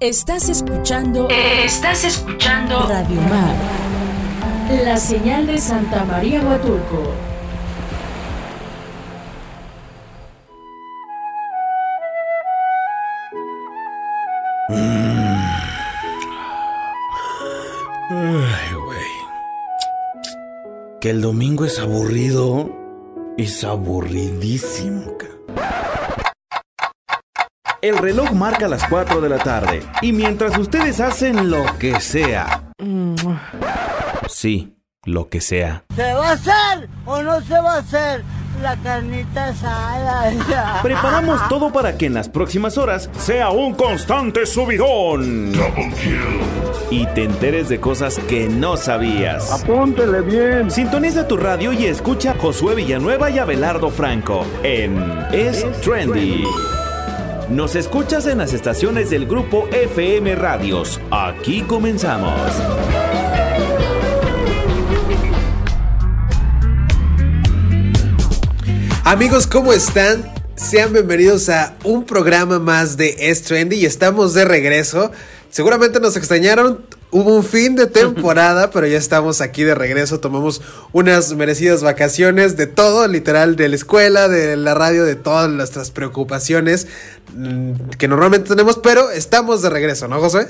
Estás 0.00 0.48
escuchando. 0.48 1.28
Estás 1.28 2.04
escuchando. 2.04 2.86
Radio 2.86 3.20
Mar. 3.22 3.56
La 4.84 4.96
señal 4.96 5.48
de 5.48 5.58
Santa 5.58 6.04
María 6.04 6.40
Huatulco. 6.40 7.02
Ay, 18.08 18.74
güey. 18.74 19.00
Que 21.00 21.10
el 21.10 21.20
domingo 21.22 21.64
es 21.64 21.80
aburrido. 21.80 22.70
Es 23.36 23.64
aburridísimo, 23.64 25.18
ca. 25.18 25.37
El 27.80 27.96
reloj 27.96 28.32
marca 28.32 28.66
las 28.66 28.84
4 28.88 29.20
de 29.20 29.28
la 29.28 29.38
tarde. 29.38 29.82
Y 30.02 30.12
mientras 30.12 30.58
ustedes 30.58 31.00
hacen 31.00 31.48
lo 31.48 31.64
que 31.78 32.00
sea. 32.00 32.72
Sí, 34.28 34.74
lo 35.04 35.28
que 35.28 35.40
sea. 35.40 35.84
¿Se 35.94 36.12
va 36.12 36.30
a 36.30 36.32
hacer 36.32 36.88
o 37.06 37.22
no 37.22 37.40
se 37.40 37.54
va 37.54 37.74
a 37.74 37.78
hacer 37.78 38.24
la 38.60 38.76
carnita 38.78 39.46
asada? 39.46 40.80
Preparamos 40.82 41.40
todo 41.48 41.72
para 41.72 41.96
que 41.96 42.06
en 42.06 42.14
las 42.14 42.28
próximas 42.28 42.78
horas 42.78 43.08
sea 43.16 43.50
un 43.50 43.74
constante 43.74 44.44
subidón. 44.44 45.52
Y 46.90 47.06
te 47.06 47.24
enteres 47.24 47.68
de 47.68 47.78
cosas 47.78 48.18
que 48.28 48.48
no 48.48 48.76
sabías. 48.76 49.52
Apúntele 49.52 50.22
bien. 50.22 50.68
Sintoniza 50.68 51.28
tu 51.28 51.36
radio 51.36 51.72
y 51.72 51.86
escucha 51.86 52.32
a 52.32 52.38
Josué 52.38 52.74
Villanueva 52.74 53.30
y 53.30 53.38
Abelardo 53.38 53.90
Franco 53.90 54.44
en 54.64 55.00
Es 55.30 55.64
Trendy. 55.82 56.42
Nos 57.50 57.76
escuchas 57.76 58.26
en 58.26 58.38
las 58.38 58.52
estaciones 58.52 59.08
del 59.08 59.26
grupo 59.26 59.66
FM 59.72 60.34
Radios. 60.34 61.00
Aquí 61.10 61.62
comenzamos. 61.62 62.38
Amigos, 69.02 69.46
¿cómo 69.46 69.72
están? 69.72 70.30
Sean 70.56 70.92
bienvenidos 70.92 71.48
a 71.48 71.74
un 71.84 72.04
programa 72.04 72.58
más 72.58 72.98
de 72.98 73.16
Es 73.18 73.42
Trendy 73.44 73.76
y 73.76 73.86
estamos 73.86 74.34
de 74.34 74.44
regreso. 74.44 75.10
Seguramente 75.48 76.00
nos 76.00 76.18
extrañaron, 76.18 76.84
hubo 77.10 77.34
un 77.36 77.44
fin 77.44 77.76
de 77.76 77.86
temporada, 77.88 78.70
pero 78.70 78.86
ya 78.86 78.98
estamos 78.98 79.40
aquí 79.40 79.64
de 79.64 79.74
regreso. 79.74 80.20
Tomamos 80.20 80.60
unas 80.92 81.32
merecidas 81.34 81.82
vacaciones 81.82 82.56
de 82.56 82.66
todo, 82.66 83.06
literal, 83.08 83.56
de 83.56 83.68
la 83.68 83.76
escuela, 83.76 84.28
de 84.28 84.56
la 84.56 84.74
radio, 84.74 85.04
de 85.04 85.14
todas 85.16 85.48
nuestras 85.50 85.90
preocupaciones 85.90 86.86
mm, 87.34 87.72
que 87.98 88.08
normalmente 88.08 88.48
tenemos, 88.48 88.78
pero 88.78 89.10
estamos 89.10 89.62
de 89.62 89.70
regreso, 89.70 90.08
¿no, 90.08 90.20
José? 90.20 90.48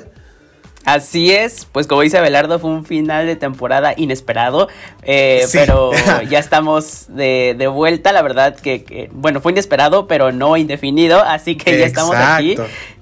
Así 0.85 1.33
es, 1.33 1.67
pues 1.71 1.87
como 1.87 2.01
dice 2.01 2.17
Abelardo, 2.17 2.59
fue 2.59 2.71
un 2.71 2.87
final 2.87 3.27
de 3.27 3.37
temporada 3.37 3.93
inesperado, 3.95 4.69
eh, 5.03 5.43
Sí. 5.47 5.59
pero 5.59 5.91
ya 6.31 6.39
estamos 6.39 7.07
de, 7.09 7.55
de 7.59 7.67
vuelta, 7.67 8.11
la 8.13 8.23
verdad 8.23 8.57
que, 8.57 8.85
que, 8.85 9.11
bueno, 9.13 9.43
fue 9.43 9.53
inesperado, 9.53 10.07
pero 10.07 10.33
no 10.33 10.57
indefinido, 10.57 11.21
así 11.21 11.57
que 11.57 11.79
ya 11.79 11.85
estamos 11.85 12.15
aquí. 12.17 12.57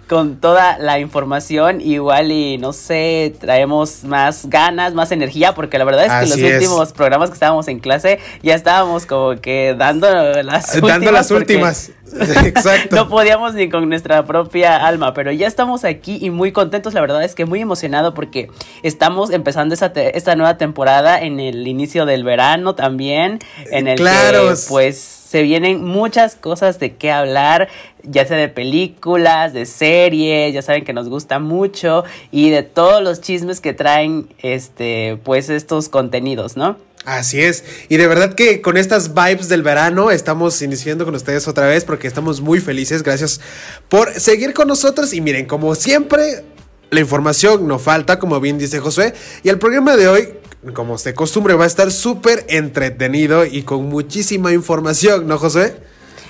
Con 0.09 0.37
toda 0.37 0.79
la 0.79 1.01
información, 1.01 1.81
igual 1.81 2.31
y 2.31 2.59
no 2.59 2.73
sé, 2.73 3.35
traemos 3.41 4.05
más 4.05 4.47
ganas, 4.47 4.95
más 4.95 5.11
energía, 5.11 5.55
porque 5.55 5.79
la 5.79 5.85
verdad 5.85 6.05
es 6.05 6.11
que 6.11 6.17
Así 6.17 6.29
los 6.31 6.39
es. 6.39 6.55
últimos 6.55 6.93
programas 6.93 7.31
que 7.31 7.35
estábamos 7.35 7.67
en 7.69 7.81
clase 7.81 8.19
ya 8.43 8.55
estábamos 8.55 9.07
como 9.07 9.41
que 9.41 9.75
dando 9.77 10.09
las 10.43 10.75
últimas. 10.75 10.89
Dando 10.89 11.13
las 11.13 11.31
últimas. 11.31 11.91
Exacto. 12.45 12.97
no 12.97 13.09
podíamos 13.09 13.55
ni 13.55 13.69
con 13.69 13.89
nuestra 13.89 14.25
propia 14.25 14.77
alma, 14.87 15.15
pero 15.15 15.33
ya 15.33 15.47
estamos 15.47 15.85
aquí 15.85 16.19
y 16.21 16.31
muy 16.31 16.53
contentos, 16.53 16.95
la 16.95 17.01
verdad 17.01 17.23
es 17.25 17.35
que 17.35 17.45
muy 17.45 17.61
emocionado 17.61 18.15
porque 18.15 18.49
estamos 18.83 19.31
empezando 19.31 19.75
esa 19.75 19.87
esta 19.97 20.37
nueva 20.37 20.57
temporada 20.59 21.21
en 21.21 21.41
el 21.41 21.67
inicio 21.67 22.07
del 22.07 22.25
verano 22.25 22.75
también, 22.75 23.39
en 23.71 23.89
el 23.89 23.97
Claro. 23.97 24.49
que 24.51 24.55
pues 24.69 24.97
se 24.99 25.43
vienen 25.43 25.85
muchas 25.85 26.37
cosas 26.37 26.79
de 26.79 26.95
qué 26.95 27.11
hablar, 27.11 27.69
ya 28.05 28.25
sea 28.27 28.37
de 28.37 28.49
películas, 28.49 29.53
de 29.53 29.67
series, 29.67 30.55
ya 30.55 30.63
saben 30.63 30.85
que 30.85 30.93
nos 30.93 31.09
gusta 31.09 31.39
mucho 31.41 32.05
y 32.31 32.51
de 32.51 32.63
todos 32.63 33.03
los 33.03 33.21
chismes 33.21 33.61
que 33.61 33.73
traen 33.73 34.29
este 34.43 35.19
pues 35.25 35.51
estos 35.51 35.89
contenidos, 35.89 36.57
¿no? 36.57 36.77
Así 37.07 37.41
es. 37.41 37.63
Y 37.89 37.99
de 37.99 38.09
verdad 38.09 38.35
que 38.35 38.61
con 38.61 38.77
estas 38.77 39.15
vibes 39.15 39.49
del 39.49 39.63
verano 39.63 40.11
estamos 40.11 40.61
iniciando 40.61 41.05
con 41.05 41.15
ustedes 41.15 41.47
otra 41.47 41.69
vez 41.69 41.85
porque 41.85 42.09
estamos 42.09 42.41
muy 42.41 42.59
felices. 42.61 43.05
Gracias 43.05 43.41
por 43.89 44.13
seguir 44.15 44.53
con 44.53 44.67
nosotros. 44.67 45.13
Y 45.13 45.21
miren, 45.21 45.47
como 45.47 45.77
siempre, 45.77 46.43
la 46.91 46.99
información 46.99 47.69
no 47.69 47.79
falta, 47.79 48.19
como 48.19 48.41
bien 48.41 48.59
dice 48.59 48.81
Josué. 48.81 49.15
Y 49.45 49.51
el 49.51 49.59
programa 49.61 49.97
de 49.97 50.09
hoy, 50.09 50.35
como 50.75 50.97
de 50.97 51.15
costumbre, 51.15 51.55
va 51.55 51.63
a 51.63 51.69
estar 51.69 51.93
súper 51.93 52.45
entretenido 52.49 53.47
y 53.47 53.63
con 53.63 53.85
muchísima 53.85 54.53
información, 54.53 55.29
¿no, 55.29 55.39
Josué? 55.39 55.77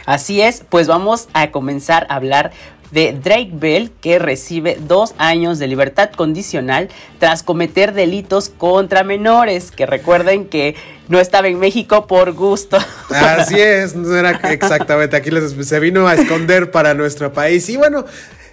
Así 0.04 0.42
es, 0.42 0.62
pues 0.68 0.86
vamos 0.86 1.28
a 1.32 1.50
comenzar 1.50 2.06
a 2.10 2.16
hablar 2.16 2.52
de 2.90 3.12
Drake 3.12 3.50
Bell 3.52 3.90
que 4.00 4.18
recibe 4.18 4.78
dos 4.80 5.14
años 5.18 5.58
de 5.58 5.66
libertad 5.66 6.10
condicional 6.10 6.88
tras 7.18 7.42
cometer 7.42 7.92
delitos 7.92 8.48
contra 8.48 9.02
menores, 9.04 9.70
que 9.70 9.86
recuerden 9.86 10.46
que 10.46 10.76
no 11.08 11.20
estaba 11.20 11.48
en 11.48 11.58
México 11.58 12.06
por 12.06 12.32
gusto. 12.32 12.78
Así 13.10 13.58
es, 13.60 13.94
no 13.94 14.16
era 14.16 14.30
exactamente. 14.50 15.16
Aquí 15.16 15.30
les- 15.30 15.52
se 15.66 15.80
vino 15.80 16.06
a 16.08 16.14
esconder 16.14 16.70
para 16.70 16.94
nuestro 16.94 17.32
país. 17.32 17.68
Y 17.68 17.76
bueno, 17.76 18.04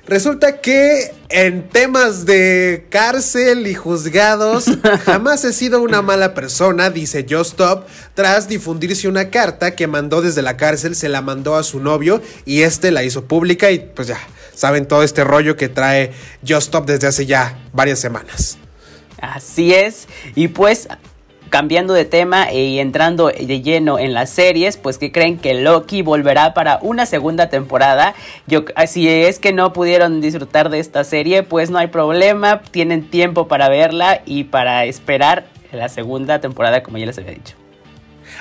resulta 0.06 0.62
que 0.62 1.14
en 1.30 1.68
temas 1.70 2.26
de 2.26 2.86
cárcel 2.90 3.68
y 3.68 3.74
juzgados, 3.74 4.66
jamás 5.06 5.44
he 5.46 5.54
sido 5.54 5.82
una 5.82 6.02
mala 6.02 6.34
persona, 6.34 6.90
dice 6.90 7.26
Just 7.30 7.54
Stop, 7.54 7.88
tras 8.14 8.48
difundirse 8.48 9.08
una 9.08 9.30
carta 9.30 9.76
que 9.76 9.88
mandó 9.88 10.22
desde 10.22 10.42
la 10.42 10.58
cárcel, 10.58 10.96
se 10.96 11.10
la 11.10 11.22
mandó 11.22 11.56
a 11.56 11.64
su 11.64 11.80
novio 11.80 12.22
y 12.46 12.62
este 12.62 12.92
la 12.92 13.04
hizo 13.04 13.26
pública. 13.26 13.72
Y 13.72 13.80
pues 13.80 14.08
ya, 14.08 14.20
saben 14.54 14.88
todo 14.88 15.04
este 15.04 15.24
rollo 15.24 15.56
que 15.56 15.70
trae 15.70 16.12
Just 16.42 16.68
Stop 16.68 16.86
desde 16.86 17.08
hace 17.08 17.26
ya 17.26 17.60
varias 17.74 18.00
semanas. 18.00 18.58
Así 19.20 19.74
es, 19.74 20.08
y 20.36 20.50
pues 20.50 20.88
cambiando 21.54 21.94
de 21.94 22.04
tema 22.04 22.52
y 22.52 22.80
entrando 22.80 23.28
de 23.28 23.62
lleno 23.62 24.00
en 24.00 24.16
las 24.16 24.32
series, 24.32 24.76
pues 24.78 24.98
que 24.98 25.12
creen 25.12 25.38
que 25.38 25.54
Loki 25.54 26.02
volverá 26.02 26.56
para 26.56 26.80
una 26.82 27.06
segunda 27.06 27.48
temporada. 27.48 28.16
Yo, 28.48 28.66
si 28.88 29.08
es 29.08 29.38
que 29.38 29.54
no 29.54 29.72
pudieron 29.72 30.20
disfrutar 30.20 30.72
de 30.72 30.80
esta 30.80 31.04
serie, 31.04 31.44
pues 31.44 31.70
no 31.70 31.78
hay 31.78 31.90
problema, 31.90 32.64
tienen 32.72 33.08
tiempo 33.08 33.48
para 33.48 33.70
verla 33.70 34.24
y 34.26 34.46
para 34.46 34.86
esperar 34.86 35.46
la 35.72 35.90
segunda 35.90 36.42
temporada, 36.42 36.82
como 36.82 36.98
ya 36.98 37.06
les 37.06 37.20
había 37.20 37.34
dicho. 37.34 37.54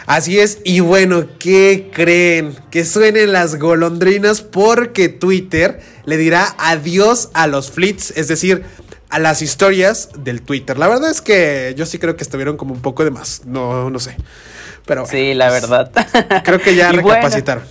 Así 0.07 0.41
es, 0.41 0.61
y 0.65 0.81
bueno, 0.81 1.27
¿qué 1.39 1.91
creen? 1.93 2.55
Que 2.71 2.87
suenen 2.87 3.33
las 3.33 3.59
golondrinas 3.59 4.41
porque 4.41 5.11
Twitter 5.11 5.81
le 6.07 6.17
dirá 6.17 6.55
adiós 6.57 7.29
a 7.35 7.47
los 7.47 7.71
fleets, 7.71 8.13
es 8.17 8.29
decir, 8.29 8.65
a 9.13 9.19
las 9.19 9.43
historias 9.43 10.09
del 10.19 10.43
Twitter. 10.43 10.79
La 10.79 10.89
verdad 10.89 11.11
es 11.11 11.21
que 11.21 11.75
yo 11.77 11.87
sí 11.87 11.99
creo 11.99 12.17
que 12.17 12.25
estuvieron 12.25 12.57
como 12.57 12.73
un 12.75 12.81
poco 12.81 13.05
de 13.05 13.11
más, 13.11 13.43
no, 13.45 13.91
no 13.91 13.99
sé. 14.01 14.17
Pero 14.87 15.03
bueno, 15.03 15.17
Sí, 15.17 15.35
la 15.35 15.49
pues, 15.51 15.61
verdad. 15.69 16.43
Creo 16.43 16.59
que 16.61 16.75
ya 16.75 16.91
bueno, 16.93 17.09
recapacitaron. 17.09 17.65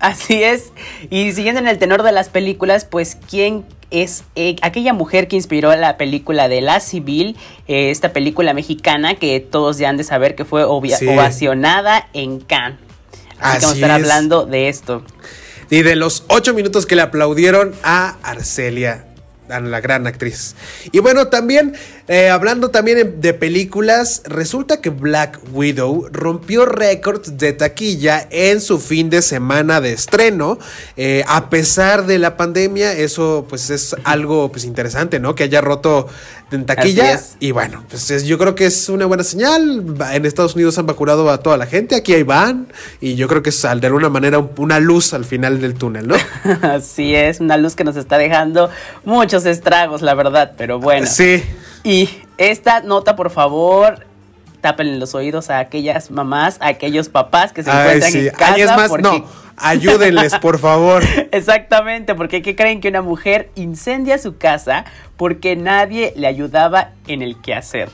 Así 0.00 0.42
es. 0.42 0.72
Y 1.10 1.32
siguiendo 1.32 1.60
en 1.60 1.68
el 1.68 1.78
tenor 1.78 2.02
de 2.02 2.10
las 2.12 2.28
películas, 2.28 2.84
pues 2.84 3.16
quién 3.28 3.64
es 3.90 4.24
eh, 4.34 4.56
aquella 4.62 4.92
mujer 4.92 5.28
que 5.28 5.36
inspiró 5.36 5.74
la 5.76 5.96
película 5.96 6.48
de 6.48 6.60
La 6.60 6.80
Civil, 6.80 7.36
eh, 7.68 7.90
esta 7.90 8.12
película 8.12 8.52
mexicana 8.54 9.14
que 9.14 9.40
todos 9.40 9.78
ya 9.78 9.88
han 9.90 9.96
de 9.96 10.04
saber 10.04 10.34
que 10.34 10.44
fue 10.44 10.64
Sí. 10.98 11.06
ovacionada 11.06 12.08
en 12.14 12.40
Cannes. 12.40 12.78
Así, 13.38 13.38
que 13.38 13.38
vamos 13.38 13.64
a 13.64 13.68
Así 13.70 13.80
estar 13.82 13.90
es. 13.90 13.94
hablando 14.04 14.44
de 14.46 14.68
esto. 14.68 15.02
Y 15.70 15.82
de 15.82 15.94
los 15.96 16.24
ocho 16.28 16.52
minutos 16.52 16.84
que 16.84 16.96
le 16.96 17.02
aplaudieron 17.02 17.74
a 17.84 18.16
Arcelia, 18.22 19.06
a 19.52 19.60
la 19.60 19.80
gran 19.80 20.06
actriz. 20.06 20.54
Y 20.92 20.98
bueno, 21.00 21.28
también, 21.28 21.74
eh, 22.08 22.28
hablando 22.30 22.70
también 22.70 23.20
de 23.20 23.34
películas, 23.34 24.22
resulta 24.26 24.80
que 24.80 24.90
Black 24.90 25.38
Widow 25.52 26.08
rompió 26.12 26.66
récords 26.66 27.36
de 27.38 27.52
taquilla 27.52 28.26
en 28.30 28.60
su 28.60 28.78
fin 28.78 29.10
de 29.10 29.22
semana 29.22 29.80
de 29.80 29.92
estreno. 29.92 30.58
Eh, 30.96 31.24
a 31.28 31.50
pesar 31.50 32.06
de 32.06 32.18
la 32.18 32.36
pandemia, 32.36 32.92
eso 32.92 33.46
pues 33.48 33.70
es 33.70 33.94
algo 34.04 34.50
pues 34.50 34.64
interesante, 34.64 35.20
¿no? 35.20 35.34
Que 35.34 35.44
haya 35.44 35.60
roto 35.60 36.08
en 36.52 36.66
taquilla. 36.66 37.20
Y 37.38 37.52
bueno, 37.52 37.84
pues 37.88 38.10
es- 38.10 38.24
yo 38.24 38.36
creo 38.36 38.54
que 38.56 38.66
es 38.66 38.88
una 38.88 39.06
buena 39.06 39.22
señal. 39.22 39.84
En 40.12 40.26
Estados 40.26 40.54
Unidos 40.56 40.76
han 40.78 40.86
vacunado 40.86 41.30
a 41.30 41.38
toda 41.38 41.56
la 41.56 41.66
gente, 41.66 41.94
aquí 41.94 42.12
hay 42.14 42.24
van. 42.24 42.66
Y 43.00 43.14
yo 43.14 43.28
creo 43.28 43.42
que 43.42 43.50
es 43.50 43.62
de 43.62 43.86
alguna 43.86 44.08
manera 44.08 44.38
un- 44.38 44.50
una 44.56 44.80
luz 44.80 45.14
al 45.14 45.24
final 45.24 45.60
del 45.60 45.74
túnel, 45.74 46.08
¿no? 46.08 46.16
Así 46.62 47.14
es, 47.14 47.38
una 47.40 47.56
luz 47.56 47.76
que 47.76 47.84
nos 47.84 47.96
está 47.96 48.18
dejando 48.18 48.68
muchos 49.04 49.39
estragos, 49.46 50.02
la 50.02 50.14
verdad, 50.14 50.52
pero 50.56 50.78
bueno. 50.78 51.06
Sí. 51.06 51.42
Y 51.84 52.08
esta 52.38 52.80
nota, 52.80 53.16
por 53.16 53.30
favor, 53.30 54.06
tápenle 54.60 54.98
los 54.98 55.14
oídos 55.14 55.50
a 55.50 55.58
aquellas 55.58 56.10
mamás, 56.10 56.58
a 56.60 56.68
aquellos 56.68 57.08
papás 57.08 57.52
que 57.52 57.62
se 57.62 57.70
Ay, 57.70 57.78
encuentran 57.80 58.12
sí. 58.12 58.18
en 58.28 58.30
casa. 58.34 58.54
Ay, 58.54 58.60
es 58.62 58.66
más, 58.76 58.88
porque- 58.88 59.02
no. 59.02 59.24
Ayúdenles, 59.60 60.34
por 60.36 60.58
favor. 60.58 61.02
Exactamente, 61.32 62.14
porque 62.14 62.42
¿qué 62.42 62.56
creen 62.56 62.80
que 62.80 62.88
una 62.88 63.02
mujer 63.02 63.50
incendia 63.54 64.18
su 64.18 64.36
casa 64.36 64.84
porque 65.16 65.54
nadie 65.54 66.14
le 66.16 66.26
ayudaba 66.26 66.92
en 67.06 67.20
el 67.20 67.40
quehacer? 67.40 67.90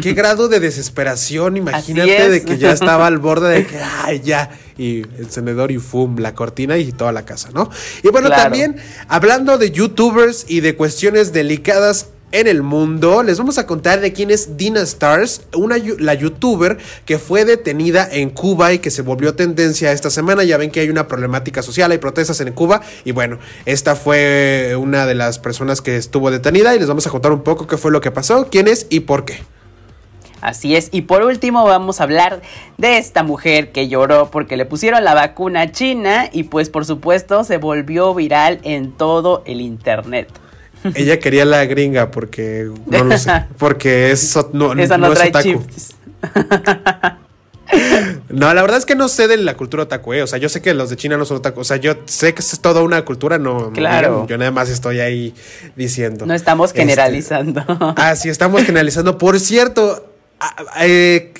Qué 0.00 0.12
grado 0.14 0.48
de 0.48 0.60
desesperación, 0.60 1.56
imagínate 1.56 2.28
de 2.28 2.44
que 2.44 2.56
ya 2.56 2.70
estaba 2.70 3.06
al 3.06 3.18
borde 3.18 3.52
de 3.52 3.66
que, 3.66 3.78
ay, 4.04 4.20
ya, 4.20 4.50
y 4.78 5.02
encendedor 5.18 5.72
y 5.72 5.78
fum, 5.78 6.18
la 6.18 6.34
cortina 6.34 6.78
y 6.78 6.92
toda 6.92 7.12
la 7.12 7.24
casa, 7.24 7.50
¿no? 7.52 7.68
Y 8.02 8.08
bueno, 8.08 8.30
también 8.30 8.76
hablando 9.08 9.58
de 9.58 9.72
youtubers 9.72 10.46
y 10.48 10.60
de 10.60 10.76
cuestiones 10.76 11.32
delicadas 11.32 12.08
en 12.32 12.48
el 12.48 12.62
mundo. 12.62 13.22
Les 13.22 13.38
vamos 13.38 13.58
a 13.58 13.66
contar 13.66 14.00
de 14.00 14.12
quién 14.12 14.30
es 14.30 14.56
Dina 14.56 14.80
Stars, 14.80 15.42
una 15.54 15.76
la 15.98 16.14
youtuber 16.14 16.78
que 17.04 17.18
fue 17.18 17.44
detenida 17.44 18.08
en 18.10 18.30
Cuba 18.30 18.72
y 18.72 18.78
que 18.78 18.90
se 18.90 19.02
volvió 19.02 19.34
tendencia 19.34 19.92
esta 19.92 20.10
semana. 20.10 20.42
Ya 20.44 20.56
ven 20.56 20.70
que 20.70 20.80
hay 20.80 20.90
una 20.90 21.06
problemática 21.06 21.62
social, 21.62 21.92
hay 21.92 21.98
protestas 21.98 22.40
en 22.40 22.52
Cuba 22.52 22.80
y 23.04 23.12
bueno, 23.12 23.38
esta 23.66 23.94
fue 23.94 24.74
una 24.78 25.06
de 25.06 25.14
las 25.14 25.38
personas 25.38 25.80
que 25.80 25.96
estuvo 25.96 26.30
detenida 26.30 26.74
y 26.74 26.78
les 26.78 26.88
vamos 26.88 27.06
a 27.06 27.10
contar 27.10 27.32
un 27.32 27.42
poco 27.42 27.66
qué 27.66 27.76
fue 27.76 27.92
lo 27.92 28.00
que 28.00 28.10
pasó, 28.10 28.48
quién 28.50 28.68
es 28.68 28.86
y 28.90 29.00
por 29.00 29.24
qué. 29.24 29.42
Así 30.40 30.74
es, 30.74 30.88
y 30.90 31.02
por 31.02 31.22
último 31.22 31.64
vamos 31.64 32.00
a 32.00 32.02
hablar 32.02 32.42
de 32.76 32.98
esta 32.98 33.22
mujer 33.22 33.70
que 33.70 33.86
lloró 33.86 34.28
porque 34.28 34.56
le 34.56 34.66
pusieron 34.66 35.04
la 35.04 35.14
vacuna 35.14 35.70
china 35.70 36.28
y 36.32 36.42
pues 36.42 36.68
por 36.68 36.84
supuesto 36.84 37.44
se 37.44 37.58
volvió 37.58 38.12
viral 38.12 38.58
en 38.64 38.90
todo 38.90 39.44
el 39.46 39.60
internet. 39.60 40.28
Ella 40.94 41.18
quería 41.18 41.44
la 41.44 41.64
gringa 41.64 42.10
porque 42.10 42.70
no 42.86 43.04
lo 43.04 43.18
sé, 43.18 43.30
porque 43.58 44.10
eso 44.10 44.50
no, 44.52 44.72
Esa 44.74 44.98
no, 44.98 45.12
trae 45.12 45.32
Chips. 45.32 45.96
No, 48.28 48.52
la 48.52 48.60
verdad 48.62 48.78
es 48.78 48.86
que 48.86 48.94
no 48.94 49.08
sé 49.08 49.28
de 49.28 49.36
la 49.36 49.56
cultura 49.56 49.84
otaku, 49.84 50.12
eh. 50.14 50.22
O 50.22 50.26
sea, 50.26 50.38
yo 50.38 50.48
sé 50.48 50.60
que 50.60 50.74
los 50.74 50.90
de 50.90 50.96
China 50.96 51.16
no 51.16 51.24
son 51.24 51.38
otaku. 51.38 51.60
O 51.60 51.64
sea, 51.64 51.76
yo 51.78 51.94
sé 52.06 52.34
que 52.34 52.40
es 52.40 52.60
toda 52.60 52.82
una 52.82 53.04
cultura, 53.04 53.38
no. 53.38 53.72
Claro. 53.72 54.26
yo 54.28 54.36
nada 54.38 54.50
más 54.50 54.68
estoy 54.68 55.00
ahí 55.00 55.34
diciendo. 55.76 56.26
No 56.26 56.34
estamos 56.34 56.70
este, 56.70 56.80
generalizando. 56.80 57.64
ah, 57.96 58.14
sí, 58.16 58.28
estamos 58.28 58.62
generalizando. 58.62 59.16
Por 59.18 59.40
cierto, 59.40 60.12
eh, 60.80 61.32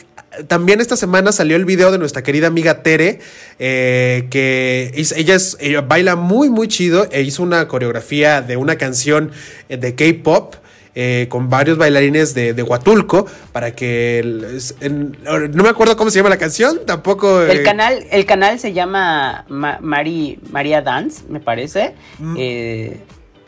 también 0.46 0.80
esta 0.80 0.96
semana 0.96 1.32
salió 1.32 1.56
el 1.56 1.64
video 1.64 1.92
de 1.92 1.98
nuestra 1.98 2.22
querida 2.22 2.46
amiga 2.46 2.82
Tere, 2.82 3.20
eh, 3.58 4.26
que 4.30 4.92
ella, 4.94 5.34
es, 5.34 5.58
baila 5.86 6.16
muy, 6.16 6.48
muy 6.48 6.68
chido 6.68 7.06
e 7.10 7.22
hizo 7.22 7.42
una 7.42 7.68
coreografía 7.68 8.42
de 8.42 8.56
una 8.56 8.76
canción 8.76 9.30
eh, 9.68 9.76
de 9.76 9.94
K-pop. 9.94 10.56
Eh, 10.94 11.26
con 11.30 11.48
varios 11.48 11.78
bailarines 11.78 12.34
de, 12.34 12.62
Huatulco 12.62 13.26
para 13.50 13.74
que 13.74 14.60
no 14.82 15.62
me 15.62 15.70
acuerdo 15.70 15.96
cómo 15.96 16.10
se 16.10 16.18
llama 16.18 16.28
la 16.28 16.36
canción 16.36 16.80
tampoco 16.84 17.40
el 17.40 17.62
canal 17.62 18.04
el 18.10 18.26
canal 18.26 18.58
se 18.58 18.74
llama 18.74 19.46
María 19.48 20.82
Dance 20.82 21.22
me 21.30 21.40
parece 21.40 21.94
mm. 22.18 22.34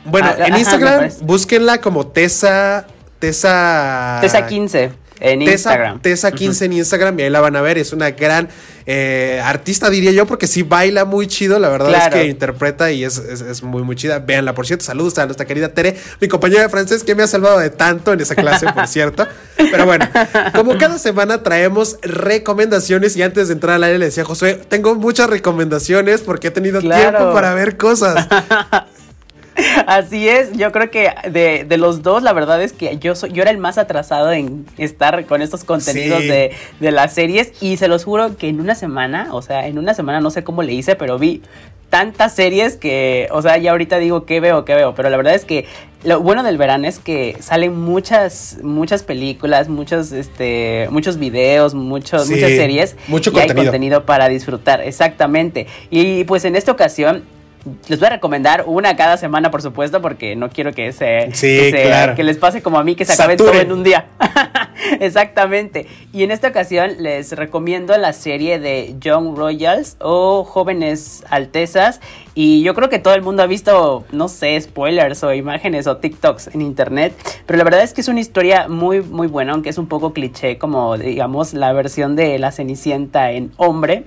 bueno 0.06 0.28
ah, 0.40 0.46
en 0.46 0.56
Instagram 0.56 1.10
búsquenla 1.20 1.82
como 1.82 2.06
Tessa 2.06 2.86
Tessa 3.18 4.20
Tessa 4.22 4.46
15 4.46 5.03
en 5.20 5.42
Instagram. 5.42 6.00
Tessa 6.00 6.32
15 6.32 6.64
en 6.66 6.72
Instagram 6.74 7.18
y 7.18 7.22
ahí 7.22 7.30
la 7.30 7.40
van 7.40 7.56
a 7.56 7.60
ver. 7.60 7.78
Es 7.78 7.92
una 7.92 8.10
gran 8.10 8.48
eh, 8.86 9.40
artista, 9.42 9.88
diría 9.88 10.12
yo, 10.12 10.26
porque 10.26 10.46
sí 10.46 10.62
baila 10.62 11.04
muy 11.04 11.26
chido. 11.26 11.58
La 11.58 11.68
verdad 11.68 11.94
es 11.94 12.08
que 12.12 12.26
interpreta 12.26 12.90
y 12.90 13.04
es, 13.04 13.62
muy, 13.62 13.82
muy 13.82 13.96
chida. 13.96 14.18
Véanla, 14.18 14.54
por 14.54 14.66
cierto. 14.66 14.84
Saludos 14.84 15.18
a 15.18 15.26
nuestra 15.26 15.46
querida 15.46 15.68
Tere, 15.68 15.96
mi 16.20 16.28
compañera 16.28 16.62
de 16.62 16.68
francés, 16.68 17.04
que 17.04 17.14
me 17.14 17.22
ha 17.22 17.26
salvado 17.26 17.58
de 17.58 17.70
tanto 17.70 18.12
en 18.12 18.20
esa 18.20 18.34
clase, 18.34 18.66
por 18.72 18.86
cierto. 18.86 19.26
Pero 19.56 19.86
bueno, 19.86 20.08
como 20.54 20.76
cada 20.78 20.98
semana 20.98 21.42
traemos 21.42 21.98
recomendaciones 22.02 23.16
y 23.16 23.22
antes 23.22 23.48
de 23.48 23.54
entrar 23.54 23.76
al 23.76 23.84
aire 23.84 23.98
le 23.98 24.06
decía 24.06 24.22
a 24.22 24.26
Josué, 24.26 24.60
tengo 24.68 24.94
muchas 24.94 25.30
recomendaciones 25.30 26.20
porque 26.20 26.48
he 26.48 26.50
tenido 26.50 26.80
tiempo 26.80 27.32
para 27.32 27.54
ver 27.54 27.76
cosas. 27.76 28.26
Así 29.86 30.28
es, 30.28 30.52
yo 30.52 30.72
creo 30.72 30.90
que 30.90 31.10
de, 31.30 31.76
los 31.76 32.02
dos, 32.02 32.22
la 32.22 32.32
verdad 32.32 32.62
es 32.62 32.72
que 32.72 32.98
yo 32.98 33.14
soy, 33.14 33.32
yo 33.32 33.42
era 33.42 33.50
el 33.50 33.58
más 33.58 33.78
atrasado 33.78 34.32
en 34.32 34.66
estar 34.78 35.26
con 35.26 35.42
estos 35.42 35.64
contenidos 35.64 36.20
de, 36.20 36.52
de, 36.80 36.90
las 36.90 37.14
series. 37.14 37.52
Y 37.60 37.76
se 37.76 37.88
los 37.88 38.04
juro 38.04 38.36
que 38.36 38.48
en 38.48 38.60
una 38.60 38.74
semana, 38.74 39.28
o 39.32 39.42
sea, 39.42 39.66
en 39.66 39.78
una 39.78 39.94
semana 39.94 40.20
no 40.20 40.30
sé 40.30 40.44
cómo 40.44 40.62
le 40.62 40.72
hice, 40.72 40.96
pero 40.96 41.18
vi 41.18 41.42
tantas 41.94 42.34
series 42.34 42.76
que, 42.76 43.28
o 43.30 43.40
sea, 43.40 43.56
ya 43.56 43.70
ahorita 43.70 43.98
digo 43.98 44.24
qué 44.24 44.40
veo, 44.40 44.64
qué 44.64 44.74
veo. 44.74 44.96
Pero 44.96 45.10
la 45.10 45.16
verdad 45.16 45.34
es 45.34 45.44
que 45.44 45.66
lo 46.02 46.20
bueno 46.20 46.42
del 46.42 46.58
verano 46.58 46.88
es 46.88 46.98
que 46.98 47.36
salen 47.38 47.78
muchas, 47.78 48.58
muchas 48.64 49.04
películas, 49.04 49.68
muchos, 49.68 50.10
este, 50.10 50.88
muchos 50.90 51.18
videos, 51.18 51.74
muchos, 51.74 52.28
muchas 52.28 52.50
series. 52.50 52.96
Mucho 53.06 53.30
y 53.32 53.38
hay 53.38 53.54
contenido 53.54 54.04
para 54.04 54.28
disfrutar, 54.28 54.80
exactamente. 54.80 55.68
Y 55.88 56.24
pues 56.24 56.44
en 56.44 56.56
esta 56.56 56.72
ocasión 56.72 57.22
les 57.88 57.98
voy 57.98 58.06
a 58.06 58.10
recomendar 58.10 58.64
una 58.66 58.96
cada 58.96 59.16
semana, 59.16 59.50
por 59.50 59.62
supuesto, 59.62 60.02
porque 60.02 60.36
no 60.36 60.50
quiero 60.50 60.72
que 60.72 60.92
se, 60.92 61.30
que, 61.40 62.24
les 62.24 62.36
pase 62.36 62.62
como 62.62 62.78
a 62.78 62.84
mí, 62.84 62.94
que 62.94 63.04
se 63.04 63.12
acabe 63.12 63.36
todo 63.36 63.52
en 63.54 63.72
un 63.72 63.82
día. 63.82 64.06
Exactamente. 65.00 65.86
Y 66.12 66.22
en 66.22 66.30
esta 66.30 66.48
ocasión 66.48 66.92
les 66.98 67.32
recomiendo 67.32 67.96
la 67.96 68.12
serie 68.12 68.58
de 68.58 68.94
Young 69.00 69.36
Royals 69.36 69.96
o 70.00 70.44
Jóvenes 70.44 71.24
Altezas. 71.30 72.00
Y 72.34 72.62
yo 72.62 72.74
creo 72.74 72.88
que 72.88 72.98
todo 72.98 73.14
el 73.14 73.22
mundo 73.22 73.42
ha 73.42 73.46
visto, 73.46 74.04
no 74.10 74.28
sé, 74.28 74.60
spoilers 74.60 75.22
o 75.22 75.32
imágenes 75.32 75.86
o 75.86 75.96
TikToks 75.96 76.48
en 76.48 76.62
internet. 76.62 77.14
Pero 77.46 77.56
la 77.56 77.64
verdad 77.64 77.82
es 77.82 77.94
que 77.94 78.00
es 78.00 78.08
una 78.08 78.20
historia 78.20 78.68
muy, 78.68 79.00
muy 79.00 79.26
buena, 79.26 79.52
aunque 79.52 79.70
es 79.70 79.78
un 79.78 79.86
poco 79.86 80.12
cliché, 80.12 80.58
como 80.58 80.98
digamos 80.98 81.54
la 81.54 81.72
versión 81.72 82.16
de 82.16 82.38
la 82.38 82.52
Cenicienta 82.52 83.30
en 83.30 83.52
hombre. 83.56 84.04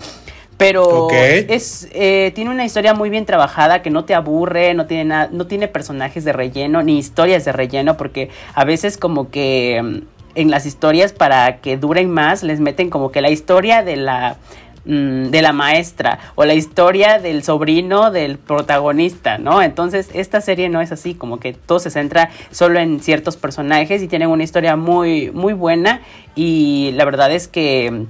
Pero 0.58 1.08
es, 1.12 1.88
eh, 1.92 2.32
tiene 2.34 2.50
una 2.50 2.66
historia 2.66 2.96
muy 2.96 3.12
bien 3.12 3.26
trabajada 3.26 3.84
que 3.84 3.92
no 3.92 4.06
te 4.06 4.16
aburre, 4.16 4.74
no 4.74 4.88
tiene, 4.88 5.06
nada, 5.06 5.30
no 5.32 5.46
tiene 5.46 5.68
personajes 5.68 6.26
de 6.26 6.34
relleno 6.34 6.82
ni 6.82 6.98
historias 6.98 7.46
de 7.46 7.52
relleno, 7.52 7.96
porque 7.96 8.30
a 8.56 8.66
veces 8.66 8.98
como 8.98 9.30
que 9.30 9.80
mm, 9.84 9.98
en 10.34 10.50
las 10.50 10.66
historias 10.66 11.14
para 11.14 11.58
que 11.58 11.78
duren 11.78 12.10
más 12.10 12.42
les 12.42 12.60
meten 12.60 12.90
como 12.90 13.12
que 13.12 13.22
la 13.22 13.30
historia 13.30 13.84
de 13.84 13.98
la 13.98 14.38
mm, 14.86 15.26
de 15.26 15.42
la 15.44 15.54
maestra 15.54 16.18
o 16.34 16.44
la 16.44 16.56
historia 16.56 17.20
del 17.20 17.44
sobrino 17.44 18.10
del 18.10 18.40
protagonista, 18.40 19.38
¿no? 19.38 19.62
Entonces 19.62 20.10
esta 20.16 20.42
serie 20.42 20.70
no 20.70 20.82
es 20.82 20.92
así, 20.92 21.14
como 21.14 21.40
que 21.40 21.54
todo 21.54 21.78
se 21.78 21.92
centra 21.92 22.32
solo 22.50 22.80
en 22.80 23.00
ciertos 23.00 23.38
personajes 23.38 24.02
y 24.02 24.08
tienen 24.08 24.30
una 24.30 24.44
historia 24.44 24.76
muy 24.76 25.30
muy 25.30 25.54
buena 25.54 26.02
y 26.34 26.94
la 26.96 27.06
verdad 27.06 27.32
es 27.32 27.48
que 27.48 28.08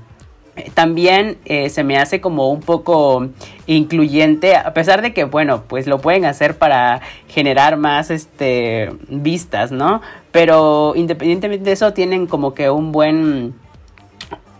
también 0.74 1.38
eh, 1.46 1.70
se 1.70 1.84
me 1.84 1.98
hace 1.98 2.22
como 2.22 2.50
un 2.50 2.62
poco 2.62 3.28
incluyente, 3.66 4.56
a 4.56 4.74
pesar 4.74 5.02
de 5.02 5.14
que, 5.14 5.24
bueno, 5.24 5.64
pues 5.68 5.88
lo 5.88 6.00
pueden 6.00 6.26
hacer 6.26 6.58
para 6.58 7.02
generar 7.28 7.78
más 7.78 8.10
este, 8.10 8.90
vistas, 9.10 9.72
¿no? 9.72 10.02
Pero 10.32 10.94
independientemente 10.96 11.66
de 11.66 11.72
eso, 11.72 11.94
tienen 11.94 12.28
como 12.28 12.54
que 12.54 12.70
un 12.70 12.92
buen, 12.92 13.56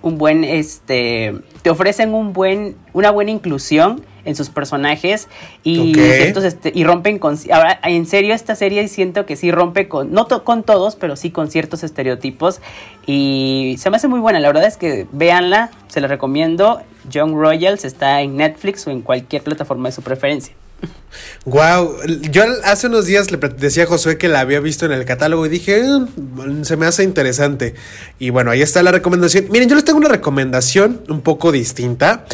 un 0.02 0.18
buen, 0.18 0.44
este, 0.44 1.36
te 1.62 1.70
ofrecen 1.70 2.14
un 2.14 2.34
buen, 2.34 2.76
una 2.94 3.12
buena 3.12 3.32
inclusión 3.32 4.04
en 4.28 4.36
sus 4.36 4.50
personajes 4.50 5.28
y, 5.64 5.98
este, 6.00 6.72
y 6.76 6.84
rompen 6.84 7.18
con... 7.18 7.40
Ahora, 7.52 7.80
en 7.84 8.06
serio, 8.06 8.34
esta 8.36 8.56
serie 8.56 8.88
siento 8.88 9.26
que 9.26 9.36
sí 9.36 9.52
rompe 9.52 9.88
con, 9.88 10.12
no 10.12 10.28
con 10.28 10.64
todos, 10.64 10.96
pero 10.96 11.16
sí 11.16 11.32
con 11.32 11.50
ciertos 11.50 11.84
estereotipos 11.84 12.62
y 13.06 13.78
se 13.80 13.90
me 13.90 13.98
hace 13.98 14.08
muy 14.08 14.20
buena. 14.20 14.40
La 14.40 14.50
verdad 14.50 14.66
es 14.66 14.78
que 14.78 15.08
véanla, 15.12 15.72
se 15.88 16.02
la 16.02 16.08
recomiendo. 16.08 16.82
Young 17.10 17.34
Royals 17.34 17.86
está 17.86 18.22
en 18.22 18.36
Netflix 18.36 18.86
o 18.86 18.92
en 18.92 19.02
cualquier 19.02 19.42
plataforma 19.42 19.90
de 19.90 19.96
su 19.96 20.02
preferencia. 20.02 20.54
Wow, 21.46 21.98
yo 22.30 22.44
hace 22.66 22.88
unos 22.88 23.06
días 23.06 23.32
le 23.32 23.38
decía 23.38 23.84
a 23.84 23.88
Josué 23.88 24.18
que 24.18 24.28
la 24.28 24.42
había 24.42 24.60
visto 24.60 24.86
en 24.86 24.92
el 24.92 25.06
catálogo 25.06 25.46
y 25.46 25.50
dije, 25.50 25.82
mm, 25.82 26.64
se 26.64 26.76
me 26.76 26.86
hace 26.86 27.04
interesante. 27.04 27.74
Y 28.20 28.30
bueno, 28.30 28.52
ahí 28.52 28.62
está 28.62 28.84
la 28.84 28.92
recomendación. 28.92 29.48
Miren, 29.50 29.70
yo 29.70 29.76
les 29.76 29.86
tengo 29.86 29.98
una 29.98 30.10
recomendación 30.10 31.02
un 31.08 31.22
poco 31.22 31.52
distinta. 31.52 32.26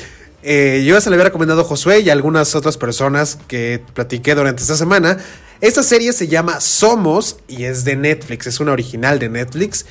Eh, 0.44 0.84
yo 0.86 1.00
se 1.00 1.10
le 1.10 1.16
había 1.16 1.26
recomendado 1.26 1.62
a 1.62 1.64
Josué 1.64 2.02
y 2.02 2.10
a 2.10 2.14
algunas 2.14 2.54
otras 2.54 2.78
personas 2.78 3.38
que 3.48 3.82
platiqué 3.94 4.36
durante 4.36 4.62
esta 4.62 4.76
semana. 4.76 5.18
Esta 5.62 5.84
serie 5.84 6.12
se 6.12 6.28
llama 6.28 6.60
Somos 6.60 7.38
y 7.48 7.64
es 7.64 7.86
de 7.86 7.96
Netflix, 7.96 8.48
es 8.48 8.60
una 8.60 8.74
original 8.74 9.20
de 9.20 9.30
Netflix. 9.30 9.86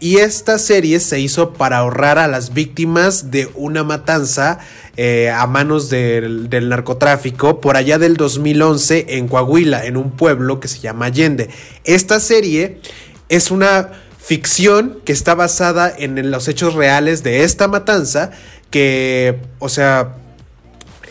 Y 0.00 0.18
esta 0.18 0.58
serie 0.58 1.00
se 1.00 1.18
hizo 1.18 1.54
para 1.54 1.78
ahorrar 1.78 2.18
a 2.18 2.28
las 2.28 2.52
víctimas 2.52 3.32
de 3.32 3.50
una 3.54 3.82
matanza 3.82 4.58
eh, 4.96 5.30
a 5.30 5.46
manos 5.46 5.88
del, 5.88 6.48
del, 6.50 6.68
narcotráfico 6.68 7.60
por 7.60 7.76
allá 7.76 7.98
del 7.98 8.16
2011 8.16 9.06
en 9.16 9.26
Coahuila, 9.26 9.86
en 9.86 9.96
un 9.96 10.12
pueblo 10.12 10.60
que 10.60 10.68
se 10.68 10.78
llama 10.78 11.06
Allende. 11.06 11.48
Esta 11.82 12.20
serie 12.20 12.80
es 13.28 13.50
una 13.50 13.90
ficción 14.18 15.00
que 15.04 15.12
está 15.12 15.34
basada 15.34 15.90
en 15.96 16.30
los 16.30 16.48
hechos 16.48 16.74
reales 16.74 17.22
de 17.22 17.44
esta 17.44 17.66
matanza 17.66 18.30
que, 18.70 19.38
o 19.58 19.68
sea, 19.68 20.16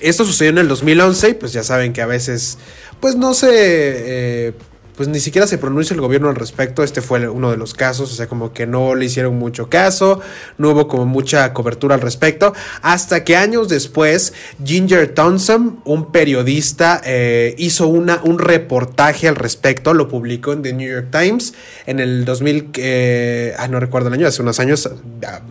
esto 0.01 0.25
sucedió 0.25 0.51
en 0.51 0.57
el 0.59 0.67
2011 0.67 1.29
y 1.29 1.33
pues 1.33 1.53
ya 1.53 1.63
saben 1.63 1.93
que 1.93 2.01
a 2.01 2.05
veces, 2.05 2.57
pues 2.99 3.15
no 3.15 3.33
se... 3.33 3.49
Eh, 3.51 4.53
pues 4.97 5.07
ni 5.07 5.19
siquiera 5.19 5.45
se 5.45 5.59
pronuncia 5.59 5.93
el 5.93 6.01
gobierno 6.01 6.27
al 6.27 6.35
respecto. 6.35 6.83
Este 6.83 7.01
fue 7.01 7.29
uno 7.29 7.51
de 7.51 7.57
los 7.57 7.75
casos, 7.75 8.11
o 8.11 8.15
sea, 8.15 8.27
como 8.27 8.51
que 8.51 8.65
no 8.65 8.95
le 8.95 9.05
hicieron 9.05 9.37
mucho 9.37 9.69
caso, 9.69 10.19
no 10.57 10.71
hubo 10.71 10.87
como 10.87 11.05
mucha 11.05 11.53
cobertura 11.53 11.95
al 11.95 12.01
respecto, 12.01 12.53
hasta 12.81 13.23
que 13.23 13.35
años 13.37 13.69
después 13.69 14.33
Ginger 14.65 15.13
Thompson, 15.13 15.79
un 15.85 16.11
periodista, 16.11 16.99
eh, 17.05 17.53
hizo 17.59 17.87
una, 17.87 18.21
un 18.23 18.39
reportaje 18.39 19.27
al 19.27 19.35
respecto, 19.35 19.93
lo 19.93 20.07
publicó 20.07 20.53
en 20.53 20.63
The 20.63 20.73
New 20.73 20.89
York 20.89 21.09
Times 21.11 21.53
en 21.85 21.99
el 21.99 22.25
2000, 22.25 22.71
eh, 22.77 23.53
ah, 23.57 23.67
no 23.67 23.79
recuerdo 23.79 24.07
el 24.07 24.15
año, 24.15 24.27
hace 24.27 24.41
unos 24.41 24.59
años, 24.59 24.89
ah, 25.25 25.41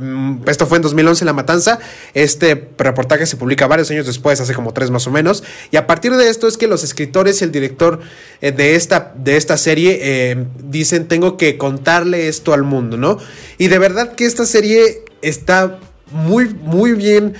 esto 0.46 0.66
fue 0.66 0.78
en 0.78 0.82
2011 0.82 1.24
La 1.24 1.32
Matanza, 1.32 1.78
este 2.14 2.68
reportaje 2.78 3.26
se 3.26 3.36
publica 3.36 3.68
varios 3.68 3.90
años 3.92 4.06
después, 4.06 4.40
hace 4.40 4.54
como 4.54 4.72
tres 4.72 4.90
más 4.90 5.06
o 5.06 5.12
menos, 5.12 5.44
y 5.70 5.76
a 5.76 5.86
partir 5.86 6.14
de 6.16 6.28
esto 6.28 6.48
es 6.48 6.56
que 6.56 6.66
los 6.66 6.82
escritores 6.82 7.40
y 7.40 7.44
el 7.44 7.52
director 7.52 8.00
eh, 8.40 8.52
de, 8.52 8.74
esta, 8.74 9.12
esta 9.37 9.57
serie 9.57 9.99
eh, 10.00 10.47
dicen, 10.64 11.09
tengo 11.09 11.37
que 11.37 11.57
contarle 11.57 12.28
esto 12.28 12.52
al 12.52 12.62
mundo, 12.62 12.97
¿no? 12.97 13.19
Y 13.59 13.69
de 13.69 13.78
verdad 13.78 14.14
que 14.14 14.25
esta 14.25 14.47
serie 14.47 15.05
está 15.23 15.78
muy, 16.11 16.49
muy 16.49 16.93
bien 16.93 17.35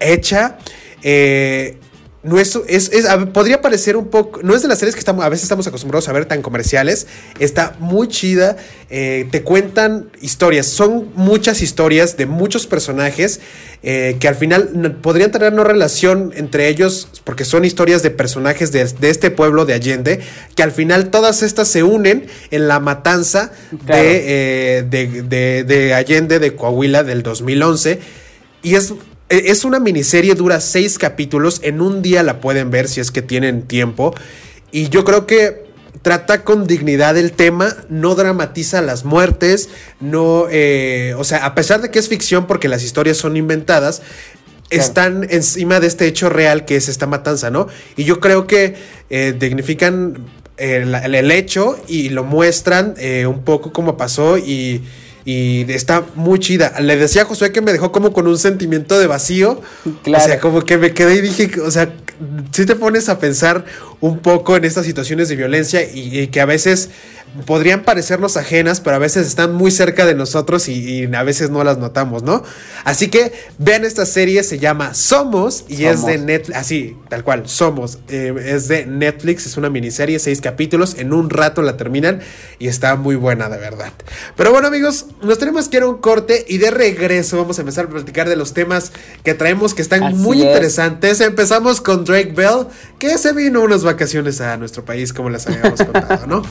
hecha. 0.00 0.58
Eh, 1.02 1.78
no 2.24 2.40
es, 2.40 2.58
es, 2.68 2.90
podría 3.32 3.60
parecer 3.60 3.96
un 3.96 4.08
poco, 4.08 4.40
no 4.42 4.54
es 4.54 4.62
de 4.62 4.68
las 4.68 4.78
series 4.78 4.94
que 4.94 4.98
estamos, 4.98 5.24
a 5.24 5.28
veces 5.28 5.42
estamos 5.44 5.66
acostumbrados 5.66 6.08
a 6.08 6.12
ver 6.12 6.24
tan 6.24 6.40
comerciales, 6.40 7.06
está 7.38 7.76
muy 7.78 8.08
chida, 8.08 8.56
eh, 8.88 9.28
te 9.30 9.42
cuentan 9.42 10.08
historias, 10.22 10.66
son 10.66 11.12
muchas 11.14 11.60
historias 11.60 12.16
de 12.16 12.24
muchos 12.24 12.66
personajes 12.66 13.40
eh, 13.82 14.16
que 14.18 14.26
al 14.26 14.36
final 14.36 14.98
podrían 15.02 15.30
tener 15.30 15.52
una 15.52 15.64
relación 15.64 16.32
entre 16.34 16.68
ellos, 16.68 17.08
porque 17.24 17.44
son 17.44 17.66
historias 17.66 18.02
de 18.02 18.10
personajes 18.10 18.72
de, 18.72 18.88
este 19.02 19.30
pueblo 19.30 19.66
de 19.66 19.74
Allende, 19.74 20.20
que 20.56 20.62
al 20.62 20.72
final 20.72 21.10
todas 21.10 21.42
estas 21.42 21.68
se 21.68 21.82
unen 21.82 22.26
en 22.50 22.68
la 22.68 22.80
matanza 22.80 23.52
de, 23.70 24.82
de, 24.88 25.64
de 25.64 25.94
Allende, 25.94 26.38
de 26.38 26.56
Coahuila 26.56 27.04
del 27.04 27.22
2011, 27.22 28.00
y 28.62 28.76
es 28.76 28.94
es 29.38 29.64
una 29.64 29.80
miniserie, 29.80 30.34
dura 30.34 30.60
seis 30.60 30.98
capítulos. 30.98 31.60
En 31.62 31.80
un 31.80 32.02
día 32.02 32.22
la 32.22 32.40
pueden 32.40 32.70
ver 32.70 32.88
si 32.88 33.00
es 33.00 33.10
que 33.10 33.22
tienen 33.22 33.62
tiempo. 33.62 34.14
Y 34.70 34.88
yo 34.88 35.04
creo 35.04 35.26
que 35.26 35.64
trata 36.02 36.44
con 36.44 36.66
dignidad 36.66 37.16
el 37.16 37.32
tema, 37.32 37.74
no 37.88 38.14
dramatiza 38.14 38.82
las 38.82 39.04
muertes, 39.04 39.70
no, 40.00 40.46
eh, 40.50 41.14
o 41.16 41.24
sea, 41.24 41.46
a 41.46 41.54
pesar 41.54 41.80
de 41.80 41.90
que 41.90 41.98
es 41.98 42.08
ficción 42.08 42.46
porque 42.46 42.68
las 42.68 42.82
historias 42.82 43.16
son 43.16 43.38
inventadas, 43.38 44.02
están 44.68 45.26
encima 45.30 45.80
de 45.80 45.86
este 45.86 46.06
hecho 46.06 46.28
real 46.28 46.66
que 46.66 46.76
es 46.76 46.88
esta 46.88 47.06
matanza, 47.06 47.50
¿no? 47.50 47.68
Y 47.96 48.04
yo 48.04 48.20
creo 48.20 48.46
que 48.46 48.74
eh, 49.08 49.34
dignifican 49.38 50.26
eh, 50.58 50.84
el, 51.04 51.30
hecho 51.30 51.78
y 51.86 52.10
lo 52.10 52.24
muestran 52.24 52.94
un 53.26 53.42
poco 53.44 53.72
como 53.72 53.96
pasó 53.96 54.36
y 54.36 54.82
y 55.24 55.70
está 55.72 56.04
muy 56.14 56.38
chida. 56.38 56.80
Le 56.80 56.96
decía 56.96 57.22
a 57.22 57.24
Josué 57.24 57.52
que 57.52 57.60
me 57.60 57.72
dejó 57.72 57.92
como 57.92 58.12
con 58.12 58.26
un 58.26 58.38
sentimiento 58.38 58.98
de 58.98 59.06
vacío. 59.06 59.60
O 59.86 60.20
sea, 60.20 60.38
como 60.40 60.64
que 60.64 60.76
me 60.76 60.92
quedé 60.92 61.16
y 61.16 61.20
dije, 61.22 61.60
o 61.60 61.70
sea, 61.70 61.92
si 62.52 62.66
te 62.66 62.76
pones 62.76 63.08
a 63.08 63.18
pensar 63.18 63.64
un 64.00 64.18
poco 64.18 64.56
en 64.56 64.64
estas 64.64 64.84
situaciones 64.84 65.28
de 65.28 65.36
violencia 65.36 65.82
y 65.82 66.26
que 66.28 66.40
a 66.40 66.46
veces 66.46 66.90
podrían 67.46 67.82
parecernos 67.82 68.36
ajenas, 68.36 68.80
pero 68.80 68.96
a 68.96 68.98
veces 68.98 69.26
están 69.26 69.54
muy 69.54 69.70
cerca 69.70 70.06
de 70.06 70.14
nosotros 70.14 70.68
y, 70.68 71.04
a 71.12 71.22
veces 71.22 71.50
no 71.50 71.64
las 71.64 71.78
notamos, 71.78 72.22
¿no? 72.22 72.44
Así 72.84 73.08
que 73.08 73.32
vean 73.58 73.84
esta 73.84 74.06
serie, 74.06 74.42
se 74.44 74.58
llama 74.58 74.94
Somos 74.94 75.64
y 75.68 75.84
es 75.84 76.06
de 76.06 76.18
Netflix, 76.18 76.56
así, 76.56 76.96
tal 77.08 77.24
cual, 77.24 77.48
Somos, 77.48 77.98
eh, 78.08 78.34
es 78.44 78.68
de 78.68 78.86
Netflix, 78.86 79.46
es 79.46 79.56
una 79.56 79.68
miniserie, 79.68 80.18
seis 80.18 80.40
capítulos, 80.40 80.96
en 80.98 81.12
un 81.12 81.28
rato 81.28 81.62
la 81.62 81.76
terminan 81.76 82.20
y 82.58 82.68
está 82.68 82.94
muy 82.96 83.16
buena, 83.16 83.48
de 83.48 83.58
verdad. 83.58 83.92
Pero 84.36 84.52
bueno, 84.52 84.68
amigos, 84.68 85.06
nos 85.24 85.38
tenemos 85.38 85.68
que 85.68 85.78
ir 85.78 85.82
a 85.82 85.88
un 85.88 85.98
corte 85.98 86.44
y 86.48 86.58
de 86.58 86.70
regreso 86.70 87.36
vamos 87.36 87.58
a 87.58 87.62
empezar 87.62 87.86
a 87.86 87.88
platicar 87.88 88.28
de 88.28 88.36
los 88.36 88.54
temas 88.54 88.92
que 89.22 89.34
traemos 89.34 89.74
que 89.74 89.82
están 89.82 90.16
muy 90.18 90.42
interesantes. 90.42 91.20
Empezamos 91.20 91.80
con 91.80 92.04
Drake 92.04 92.32
Bell, 92.32 92.66
que 92.98 93.16
se 93.18 93.32
vino 93.32 93.62
unas 93.62 93.84
vacaciones 93.84 94.40
a 94.40 94.56
nuestro 94.56 94.84
país, 94.84 95.12
como 95.12 95.30
les 95.30 95.46
habíamos 95.46 95.82
contado, 95.84 96.26
¿no? 96.26 96.42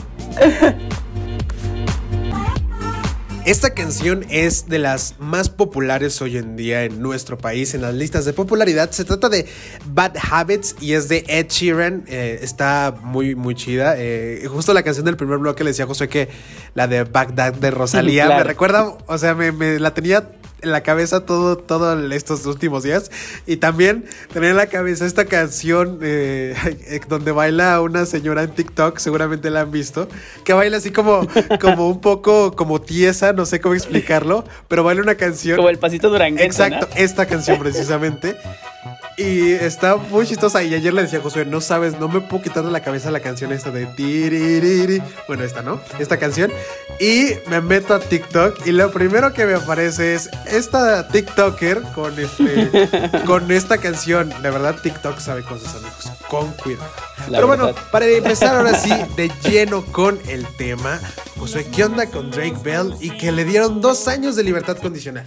Esta 3.44 3.74
canción 3.74 4.24
es 4.30 4.68
de 4.68 4.78
las 4.78 5.16
más 5.18 5.50
populares 5.50 6.22
hoy 6.22 6.38
en 6.38 6.56
día 6.56 6.84
en 6.84 7.02
nuestro 7.02 7.36
país, 7.36 7.74
en 7.74 7.82
las 7.82 7.92
listas 7.92 8.24
de 8.24 8.32
popularidad. 8.32 8.90
Se 8.90 9.04
trata 9.04 9.28
de 9.28 9.46
Bad 9.84 10.14
Habits 10.30 10.76
y 10.80 10.94
es 10.94 11.10
de 11.10 11.26
Ed 11.28 11.48
Sheeran. 11.50 12.04
Eh, 12.08 12.38
está 12.40 12.94
muy, 13.02 13.34
muy 13.34 13.54
chida. 13.54 13.96
Eh, 13.98 14.46
justo 14.48 14.72
la 14.72 14.82
canción 14.82 15.04
del 15.04 15.18
primer 15.18 15.36
bloque 15.36 15.62
le 15.62 15.70
decía 15.70 15.84
a 15.84 15.88
José 15.88 16.08
que 16.08 16.30
la 16.72 16.86
de 16.86 17.04
Bagdad 17.04 17.52
de 17.52 17.70
Rosalía 17.70 18.28
me 18.28 18.44
recuerda, 18.44 18.96
o 19.06 19.18
sea, 19.18 19.34
me, 19.34 19.52
me 19.52 19.78
la 19.78 19.92
tenía 19.92 20.26
en 20.64 20.72
la 20.72 20.82
cabeza 20.82 21.24
todo, 21.24 21.56
todo 21.56 22.12
estos 22.12 22.44
últimos 22.46 22.82
días. 22.82 23.10
Y 23.46 23.58
también 23.58 24.06
tenía 24.32 24.50
en 24.50 24.56
la 24.56 24.66
cabeza 24.66 25.06
esta 25.06 25.26
canción 25.26 25.98
eh, 26.02 26.54
donde 27.08 27.32
baila 27.32 27.80
una 27.80 28.06
señora 28.06 28.42
en 28.42 28.50
TikTok, 28.50 28.98
seguramente 28.98 29.50
la 29.50 29.60
han 29.60 29.70
visto, 29.70 30.08
que 30.44 30.52
baila 30.52 30.78
así 30.78 30.90
como, 30.90 31.26
como 31.60 31.88
un 31.88 32.00
poco 32.00 32.56
como 32.56 32.80
tiesa, 32.80 33.32
no 33.32 33.46
sé 33.46 33.60
cómo 33.60 33.74
explicarlo, 33.74 34.44
pero 34.68 34.82
baila 34.82 35.02
una 35.02 35.14
canción. 35.14 35.56
Como 35.56 35.68
el 35.68 35.78
pasito 35.78 36.10
durante 36.10 36.44
Exacto, 36.44 36.88
esta 36.96 37.26
canción 37.26 37.58
precisamente. 37.58 38.36
Y 39.16 39.52
está 39.52 39.96
muy 39.96 40.26
chistosa. 40.26 40.62
Y 40.62 40.74
ayer 40.74 40.92
le 40.92 41.02
decía 41.02 41.20
a 41.20 41.22
Josué, 41.22 41.44
no 41.44 41.60
sabes, 41.60 41.98
no 41.98 42.08
me 42.08 42.20
puedo 42.20 42.42
quitar 42.42 42.64
de 42.64 42.70
la 42.70 42.80
cabeza 42.80 43.10
la 43.10 43.20
canción 43.20 43.52
esta 43.52 43.70
de 43.70 43.86
tiririri. 43.86 45.02
Bueno, 45.28 45.44
esta, 45.44 45.62
¿no? 45.62 45.80
Esta 45.98 46.18
canción. 46.18 46.50
Y 46.98 47.30
me 47.48 47.60
meto 47.60 47.94
a 47.94 48.00
TikTok 48.00 48.66
y 48.66 48.72
lo 48.72 48.90
primero 48.90 49.32
que 49.32 49.46
me 49.46 49.54
aparece 49.54 50.14
es 50.14 50.30
esta 50.46 51.06
TikToker 51.08 51.82
con 51.94 52.18
este 52.18 52.88
con 53.26 53.50
esta 53.50 53.78
canción. 53.78 54.30
De 54.42 54.50
verdad, 54.50 54.76
TikTok 54.82 55.18
sabe 55.18 55.42
cosas, 55.42 55.74
amigos. 55.76 56.10
Con 56.28 56.52
cuidado. 56.52 56.90
Pero 57.30 57.46
bueno, 57.46 57.72
para 57.92 58.06
empezar 58.06 58.56
ahora 58.56 58.74
sí 58.74 58.90
de 59.16 59.30
lleno 59.42 59.84
con 59.86 60.18
el 60.28 60.46
tema, 60.56 61.00
Josué, 61.38 61.66
¿qué 61.72 61.84
onda 61.84 62.06
con 62.06 62.30
Drake 62.30 62.56
Bell? 62.62 62.94
Y 63.00 63.10
que 63.16 63.32
le 63.32 63.44
dieron 63.44 63.80
dos 63.80 64.08
años 64.08 64.36
de 64.36 64.42
libertad 64.42 64.76
condicional. 64.76 65.26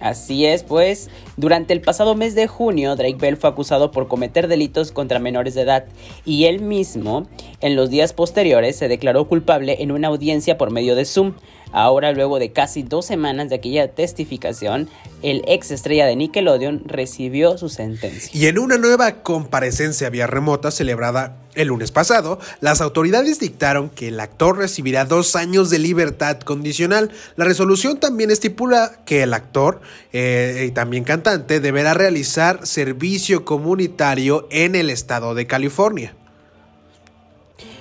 Así 0.00 0.44
es, 0.44 0.62
pues, 0.62 1.08
durante 1.38 1.72
el 1.72 1.80
pasado 1.80 2.14
mes 2.14 2.34
de 2.34 2.46
junio, 2.46 2.96
Drake 2.96 3.16
Bell 3.18 3.38
fue 3.38 3.48
acusado 3.48 3.92
por 3.92 4.08
cometer 4.08 4.46
delitos 4.46 4.92
contra 4.92 5.18
menores 5.18 5.54
de 5.54 5.62
edad 5.62 5.86
y 6.26 6.44
él 6.44 6.60
mismo, 6.60 7.26
en 7.60 7.76
los 7.76 7.88
días 7.88 8.12
posteriores, 8.12 8.76
se 8.76 8.88
declaró 8.88 9.26
culpable 9.26 9.82
en 9.82 9.92
una 9.92 10.08
audiencia 10.08 10.58
por 10.58 10.70
medio 10.70 10.96
de 10.96 11.06
Zoom. 11.06 11.32
Ahora, 11.72 12.12
luego 12.12 12.38
de 12.38 12.52
casi 12.52 12.82
dos 12.82 13.06
semanas 13.06 13.48
de 13.48 13.56
aquella 13.56 13.88
testificación, 13.88 14.88
el 15.22 15.42
ex 15.46 15.70
estrella 15.70 16.06
de 16.06 16.16
Nickelodeon 16.16 16.82
recibió 16.86 17.58
su 17.58 17.68
sentencia. 17.68 18.30
Y 18.32 18.46
en 18.46 18.58
una 18.58 18.78
nueva 18.78 19.22
comparecencia 19.22 20.10
vía 20.10 20.26
remota 20.26 20.70
celebrada 20.70 21.36
el 21.54 21.68
lunes 21.68 21.90
pasado, 21.90 22.38
las 22.60 22.80
autoridades 22.80 23.40
dictaron 23.40 23.88
que 23.88 24.08
el 24.08 24.20
actor 24.20 24.58
recibirá 24.58 25.04
dos 25.04 25.34
años 25.36 25.70
de 25.70 25.78
libertad 25.78 26.38
condicional. 26.40 27.10
La 27.36 27.44
resolución 27.46 27.98
también 27.98 28.30
estipula 28.30 29.00
que 29.04 29.22
el 29.22 29.34
actor 29.34 29.80
eh, 30.12 30.66
y 30.68 30.70
también 30.72 31.04
cantante 31.04 31.60
deberá 31.60 31.94
realizar 31.94 32.66
servicio 32.66 33.44
comunitario 33.44 34.46
en 34.50 34.74
el 34.74 34.90
estado 34.90 35.34
de 35.34 35.46
California. 35.46 36.14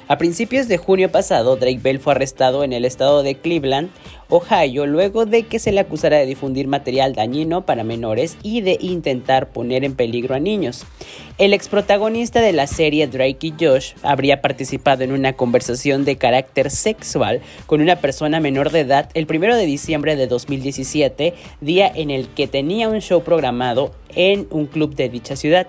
A 0.08 0.20
principios 0.20 0.68
de 0.68 0.78
junio 0.78 1.12
pasado, 1.12 1.56
Drake 1.56 1.80
Bell 1.82 2.00
fue 2.00 2.14
arrestado 2.14 2.64
en 2.64 2.74
el 2.74 2.86
estado 2.86 3.24
de 3.24 3.34
Cleveland, 3.34 3.90
Ohio, 4.30 4.86
luego 4.86 5.26
de 5.26 5.44
que 5.44 5.58
se 5.58 5.72
le 5.72 5.80
acusara 5.80 6.18
de 6.18 6.28
difundir 6.28 6.68
material 6.68 7.16
dañino 7.16 7.66
para 7.66 7.84
menores 7.84 8.38
y 8.44 8.62
de 8.62 8.78
intentar 8.80 9.50
poner 9.50 9.84
en 9.84 9.96
peligro 9.96 10.36
a 10.36 10.40
niños. 10.40 10.86
El 11.40 11.54
ex 11.54 11.70
protagonista 11.70 12.40
de 12.40 12.54
la 12.54 12.68
serie 12.68 13.08
Drake 13.08 13.48
y 13.48 13.54
Josh 13.60 13.94
habría 14.04 14.42
participado 14.44 15.04
en 15.04 15.12
una 15.12 15.34
conversación 15.34 16.06
de 16.06 16.18
carácter 16.18 16.70
sexual 16.70 17.42
con 17.66 17.82
una 17.82 17.96
persona 17.96 18.40
menor 18.40 18.70
de 18.70 18.82
edad 18.82 19.10
el 19.16 19.26
1 19.28 19.56
de 19.56 19.66
diciembre 19.66 20.16
de 20.16 20.28
2017, 20.28 21.34
día 21.62 21.92
en 21.94 22.12
el 22.12 22.28
que 22.28 22.48
tenía 22.48 22.90
un 22.90 23.02
show 23.02 23.24
programado 23.24 23.92
en 24.16 24.48
un 24.52 24.68
club 24.68 24.96
de 24.96 25.10
dicha 25.10 25.36
ciudad 25.36 25.68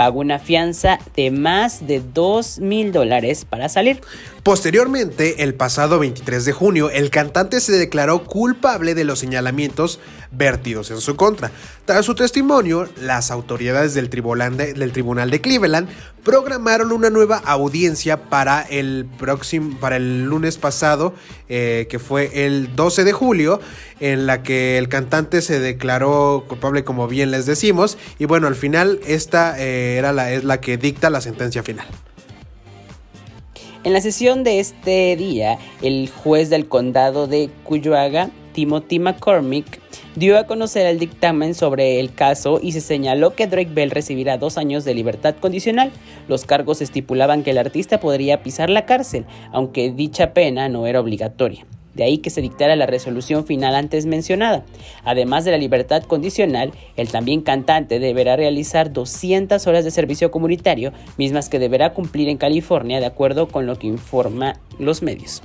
pagó 0.00 0.20
una 0.20 0.38
fianza 0.38 0.98
de 1.14 1.30
más 1.30 1.86
de 1.86 2.00
2 2.00 2.60
mil 2.60 2.90
dólares 2.90 3.44
para 3.44 3.68
salir. 3.68 4.00
Posteriormente, 4.42 5.42
el 5.42 5.54
pasado 5.54 5.98
23 5.98 6.46
de 6.46 6.52
junio, 6.52 6.88
el 6.88 7.10
cantante 7.10 7.60
se 7.60 7.72
declaró 7.72 8.24
culpable 8.24 8.94
de 8.94 9.04
los 9.04 9.18
señalamientos 9.18 10.00
vertidos 10.30 10.90
en 10.90 11.02
su 11.02 11.14
contra. 11.14 11.50
Tras 11.84 12.06
su 12.06 12.14
testimonio, 12.14 12.88
las 13.02 13.30
autoridades 13.30 13.92
del 13.92 14.08
tribunal 14.08 14.56
de, 14.56 15.40
Cleveland 15.42 15.90
programaron 16.24 16.90
una 16.92 17.10
nueva 17.10 17.36
audiencia 17.36 18.30
para 18.30 18.62
el 18.62 19.06
próximo, 19.18 19.78
para 19.78 19.96
el 19.96 20.24
lunes 20.24 20.56
pasado, 20.56 21.14
eh, 21.50 21.86
que 21.90 21.98
fue 21.98 22.46
el 22.46 22.74
12 22.74 23.04
de 23.04 23.12
julio, 23.12 23.60
en 24.00 24.26
la 24.26 24.42
que 24.42 24.78
el 24.78 24.88
cantante 24.88 25.42
se 25.42 25.60
declaró 25.60 26.46
culpable, 26.48 26.82
como 26.82 27.08
bien 27.08 27.30
les 27.30 27.44
decimos, 27.44 27.98
y 28.18 28.24
bueno, 28.24 28.46
al 28.46 28.56
final 28.56 29.00
esta 29.06 29.60
eh, 29.60 29.98
era 29.98 30.14
la, 30.14 30.32
es 30.32 30.44
la 30.44 30.62
que 30.62 30.78
dicta 30.78 31.10
la 31.10 31.20
sentencia 31.20 31.62
final. 31.62 31.86
En 33.82 33.94
la 33.94 34.02
sesión 34.02 34.44
de 34.44 34.60
este 34.60 35.16
día, 35.16 35.58
el 35.80 36.10
juez 36.10 36.50
del 36.50 36.68
condado 36.68 37.26
de 37.26 37.48
Cuyahoga, 37.64 38.28
Timothy 38.52 38.98
McCormick, 38.98 39.80
dio 40.16 40.38
a 40.38 40.44
conocer 40.44 40.84
el 40.84 40.98
dictamen 40.98 41.54
sobre 41.54 41.98
el 41.98 42.12
caso 42.12 42.60
y 42.62 42.72
se 42.72 42.82
señaló 42.82 43.34
que 43.34 43.46
Drake 43.46 43.70
Bell 43.72 43.90
recibirá 43.90 44.36
dos 44.36 44.58
años 44.58 44.84
de 44.84 44.92
libertad 44.92 45.34
condicional. 45.40 45.92
Los 46.28 46.44
cargos 46.44 46.82
estipulaban 46.82 47.42
que 47.42 47.52
el 47.52 47.58
artista 47.58 48.00
podría 48.00 48.42
pisar 48.42 48.68
la 48.68 48.84
cárcel, 48.84 49.24
aunque 49.50 49.90
dicha 49.90 50.34
pena 50.34 50.68
no 50.68 50.86
era 50.86 51.00
obligatoria. 51.00 51.64
De 51.94 52.04
ahí 52.04 52.18
que 52.18 52.30
se 52.30 52.40
dictara 52.40 52.76
la 52.76 52.86
resolución 52.86 53.46
final 53.46 53.74
antes 53.74 54.06
mencionada. 54.06 54.64
Además 55.04 55.44
de 55.44 55.50
la 55.50 55.58
libertad 55.58 56.02
condicional, 56.04 56.72
el 56.96 57.08
también 57.08 57.42
cantante 57.42 57.98
deberá 57.98 58.36
realizar 58.36 58.92
200 58.92 59.66
horas 59.66 59.84
de 59.84 59.90
servicio 59.90 60.30
comunitario, 60.30 60.92
mismas 61.18 61.48
que 61.48 61.58
deberá 61.58 61.92
cumplir 61.92 62.28
en 62.28 62.38
California 62.38 63.00
de 63.00 63.06
acuerdo 63.06 63.48
con 63.48 63.66
lo 63.66 63.78
que 63.78 63.86
informa 63.86 64.60
los 64.78 65.02
medios. 65.02 65.42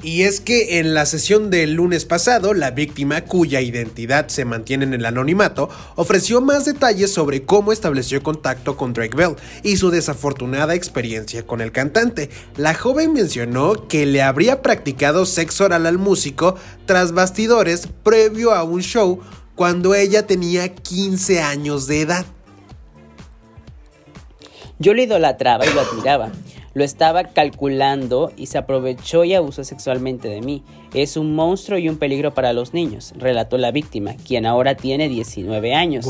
Y 0.00 0.22
es 0.22 0.40
que 0.40 0.78
en 0.78 0.94
la 0.94 1.06
sesión 1.06 1.50
del 1.50 1.74
lunes 1.74 2.04
pasado, 2.04 2.54
la 2.54 2.70
víctima, 2.70 3.24
cuya 3.24 3.60
identidad 3.60 4.28
se 4.28 4.44
mantiene 4.44 4.84
en 4.84 4.94
el 4.94 5.04
anonimato, 5.04 5.68
ofreció 5.96 6.40
más 6.40 6.64
detalles 6.64 7.12
sobre 7.12 7.42
cómo 7.42 7.72
estableció 7.72 8.22
contacto 8.22 8.76
con 8.76 8.92
Drake 8.92 9.16
Bell 9.16 9.34
y 9.64 9.76
su 9.76 9.90
desafortunada 9.90 10.76
experiencia 10.76 11.44
con 11.44 11.60
el 11.60 11.72
cantante. 11.72 12.30
La 12.56 12.74
joven 12.74 13.12
mencionó 13.12 13.88
que 13.88 14.06
le 14.06 14.22
habría 14.22 14.62
practicado 14.62 15.26
sexo 15.26 15.64
oral 15.64 15.84
al 15.84 15.98
músico 15.98 16.54
tras 16.86 17.10
bastidores 17.10 17.88
previo 18.04 18.52
a 18.52 18.62
un 18.62 18.82
show 18.82 19.20
cuando 19.56 19.96
ella 19.96 20.28
tenía 20.28 20.72
15 20.76 21.42
años 21.42 21.88
de 21.88 22.02
edad. 22.02 22.24
Yo 24.78 24.94
lo 24.94 25.02
idolatraba 25.02 25.66
y 25.66 25.74
lo 25.74 25.80
admiraba. 25.80 26.30
Lo 26.78 26.84
estaba 26.84 27.24
calculando 27.24 28.30
y 28.36 28.46
se 28.46 28.56
aprovechó 28.56 29.24
y 29.24 29.34
abusó 29.34 29.64
sexualmente 29.64 30.28
de 30.28 30.40
mí. 30.40 30.62
Es 30.94 31.16
un 31.16 31.34
monstruo 31.34 31.78
y 31.78 31.88
un 31.88 31.98
peligro 31.98 32.32
para 32.32 32.52
los 32.52 32.72
niños, 32.72 33.12
relató 33.16 33.58
la 33.58 33.70
víctima, 33.70 34.14
quien 34.26 34.46
ahora 34.46 34.74
tiene 34.74 35.08
19 35.08 35.74
años. 35.74 36.06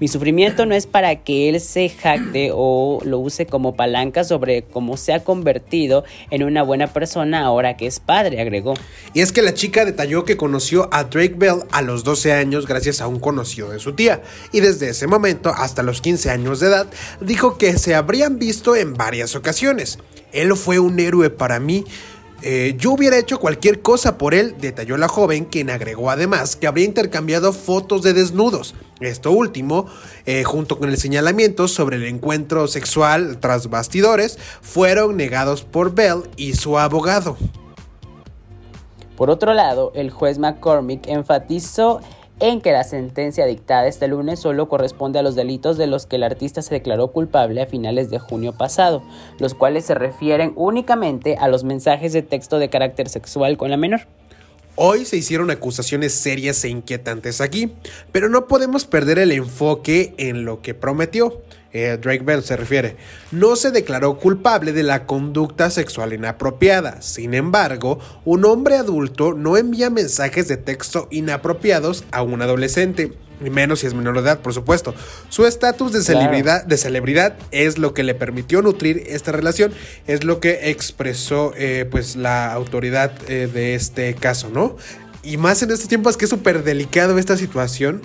Mi 0.00 0.08
sufrimiento 0.08 0.66
no 0.66 0.74
es 0.74 0.86
para 0.86 1.22
que 1.22 1.48
él 1.48 1.60
se 1.60 1.88
jacte 1.88 2.50
o 2.54 2.98
lo 3.04 3.18
use 3.18 3.46
como 3.46 3.76
palanca 3.76 4.24
sobre 4.24 4.62
cómo 4.62 4.96
se 4.96 5.12
ha 5.12 5.22
convertido 5.22 6.04
en 6.30 6.42
una 6.42 6.62
buena 6.62 6.88
persona 6.88 7.44
ahora 7.44 7.76
que 7.76 7.86
es 7.86 8.00
padre, 8.00 8.40
agregó. 8.40 8.74
Y 9.14 9.20
es 9.20 9.32
que 9.32 9.42
la 9.42 9.54
chica 9.54 9.84
detalló 9.84 10.24
que 10.24 10.36
conoció 10.36 10.88
a 10.92 11.04
Drake 11.04 11.34
Bell 11.36 11.62
a 11.70 11.82
los 11.82 12.04
12 12.04 12.32
años 12.32 12.66
gracias 12.66 13.00
a 13.00 13.06
un 13.06 13.20
conocido 13.20 13.70
de 13.70 13.78
su 13.78 13.92
tía, 13.92 14.22
y 14.52 14.60
desde 14.60 14.90
ese 14.90 15.06
momento 15.06 15.52
hasta 15.54 15.82
los 15.82 16.00
15 16.00 16.30
años 16.30 16.60
de 16.60 16.68
edad 16.68 16.86
dijo 17.20 17.58
que 17.58 17.78
se 17.78 17.94
habrían 17.94 18.38
visto 18.38 18.76
en 18.76 18.94
varias 18.94 19.34
ocasiones. 19.36 19.98
Él 20.32 20.54
fue 20.56 20.78
un 20.78 20.98
héroe 20.98 21.30
para 21.30 21.60
mí. 21.60 21.84
Eh, 22.48 22.76
yo 22.78 22.92
hubiera 22.92 23.18
hecho 23.18 23.40
cualquier 23.40 23.82
cosa 23.82 24.18
por 24.18 24.32
él, 24.32 24.54
detalló 24.60 24.96
la 24.96 25.08
joven, 25.08 25.46
quien 25.46 25.68
agregó 25.68 26.12
además 26.12 26.54
que 26.54 26.68
habría 26.68 26.84
intercambiado 26.84 27.52
fotos 27.52 28.02
de 28.02 28.12
desnudos. 28.12 28.76
Esto 29.00 29.32
último, 29.32 29.86
eh, 30.26 30.44
junto 30.44 30.78
con 30.78 30.88
el 30.88 30.96
señalamiento 30.96 31.66
sobre 31.66 31.96
el 31.96 32.04
encuentro 32.04 32.68
sexual 32.68 33.38
tras 33.40 33.68
bastidores, 33.68 34.38
fueron 34.62 35.16
negados 35.16 35.64
por 35.64 35.92
Bell 35.92 36.22
y 36.36 36.54
su 36.54 36.78
abogado. 36.78 37.36
Por 39.16 39.28
otro 39.28 39.52
lado, 39.52 39.90
el 39.96 40.12
juez 40.12 40.38
McCormick 40.38 41.08
enfatizó 41.08 42.00
en 42.38 42.60
que 42.60 42.72
la 42.72 42.84
sentencia 42.84 43.46
dictada 43.46 43.86
este 43.86 44.08
lunes 44.08 44.40
solo 44.40 44.68
corresponde 44.68 45.18
a 45.18 45.22
los 45.22 45.34
delitos 45.34 45.78
de 45.78 45.86
los 45.86 46.06
que 46.06 46.16
el 46.16 46.22
artista 46.22 46.60
se 46.60 46.74
declaró 46.74 47.08
culpable 47.08 47.62
a 47.62 47.66
finales 47.66 48.10
de 48.10 48.18
junio 48.18 48.52
pasado, 48.52 49.02
los 49.38 49.54
cuales 49.54 49.86
se 49.86 49.94
refieren 49.94 50.52
únicamente 50.56 51.36
a 51.38 51.48
los 51.48 51.64
mensajes 51.64 52.12
de 52.12 52.22
texto 52.22 52.58
de 52.58 52.68
carácter 52.68 53.08
sexual 53.08 53.56
con 53.56 53.70
la 53.70 53.76
menor. 53.76 54.02
Hoy 54.78 55.06
se 55.06 55.16
hicieron 55.16 55.50
acusaciones 55.50 56.12
serias 56.12 56.62
e 56.62 56.68
inquietantes 56.68 57.40
aquí, 57.40 57.72
pero 58.12 58.28
no 58.28 58.46
podemos 58.46 58.84
perder 58.84 59.18
el 59.18 59.32
enfoque 59.32 60.12
en 60.18 60.44
lo 60.44 60.60
que 60.60 60.74
prometió. 60.74 61.40
Eh, 61.72 61.98
Drake 62.00 62.22
Bell 62.24 62.42
se 62.42 62.56
refiere, 62.56 62.96
no 63.32 63.56
se 63.56 63.70
declaró 63.70 64.18
culpable 64.18 64.72
de 64.72 64.82
la 64.82 65.06
conducta 65.06 65.70
sexual 65.70 66.12
inapropiada. 66.12 67.00
Sin 67.00 67.32
embargo, 67.32 67.98
un 68.26 68.44
hombre 68.44 68.76
adulto 68.76 69.32
no 69.32 69.56
envía 69.56 69.88
mensajes 69.88 70.46
de 70.46 70.58
texto 70.58 71.08
inapropiados 71.10 72.04
a 72.10 72.22
un 72.22 72.42
adolescente. 72.42 73.12
Y 73.44 73.50
menos 73.50 73.80
si 73.80 73.86
es 73.86 73.94
menor 73.94 74.14
de 74.14 74.20
edad, 74.22 74.40
por 74.40 74.54
supuesto. 74.54 74.94
Su 75.28 75.46
estatus 75.46 75.92
de 75.92 76.02
celebridad, 76.02 76.64
de 76.64 76.76
celebridad 76.76 77.36
es 77.50 77.78
lo 77.78 77.92
que 77.92 78.02
le 78.02 78.14
permitió 78.14 78.62
nutrir 78.62 79.02
esta 79.06 79.32
relación, 79.32 79.72
es 80.06 80.24
lo 80.24 80.40
que 80.40 80.70
expresó 80.70 81.52
eh, 81.56 81.86
pues 81.90 82.16
la 82.16 82.52
autoridad 82.52 83.12
eh, 83.28 83.46
de 83.52 83.74
este 83.74 84.14
caso, 84.14 84.48
¿no? 84.48 84.76
Y 85.22 85.36
más 85.36 85.62
en 85.62 85.70
estos 85.70 85.88
tiempos 85.88 86.16
que 86.16 86.24
es 86.24 86.30
súper 86.30 86.62
delicado 86.62 87.18
esta 87.18 87.36
situación, 87.36 88.00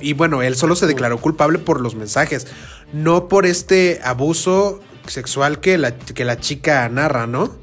y, 0.00 0.12
bueno, 0.12 0.42
él 0.42 0.54
solo 0.54 0.76
se 0.76 0.86
declaró 0.86 1.18
culpable 1.18 1.58
por 1.58 1.80
los 1.80 1.94
mensajes, 1.94 2.46
no 2.92 3.28
por 3.28 3.46
este 3.46 4.00
abuso 4.02 4.80
sexual 5.06 5.60
que 5.60 5.78
la, 5.78 5.96
que 5.96 6.24
la 6.24 6.38
chica 6.38 6.88
narra, 6.88 7.26
¿no? 7.26 7.54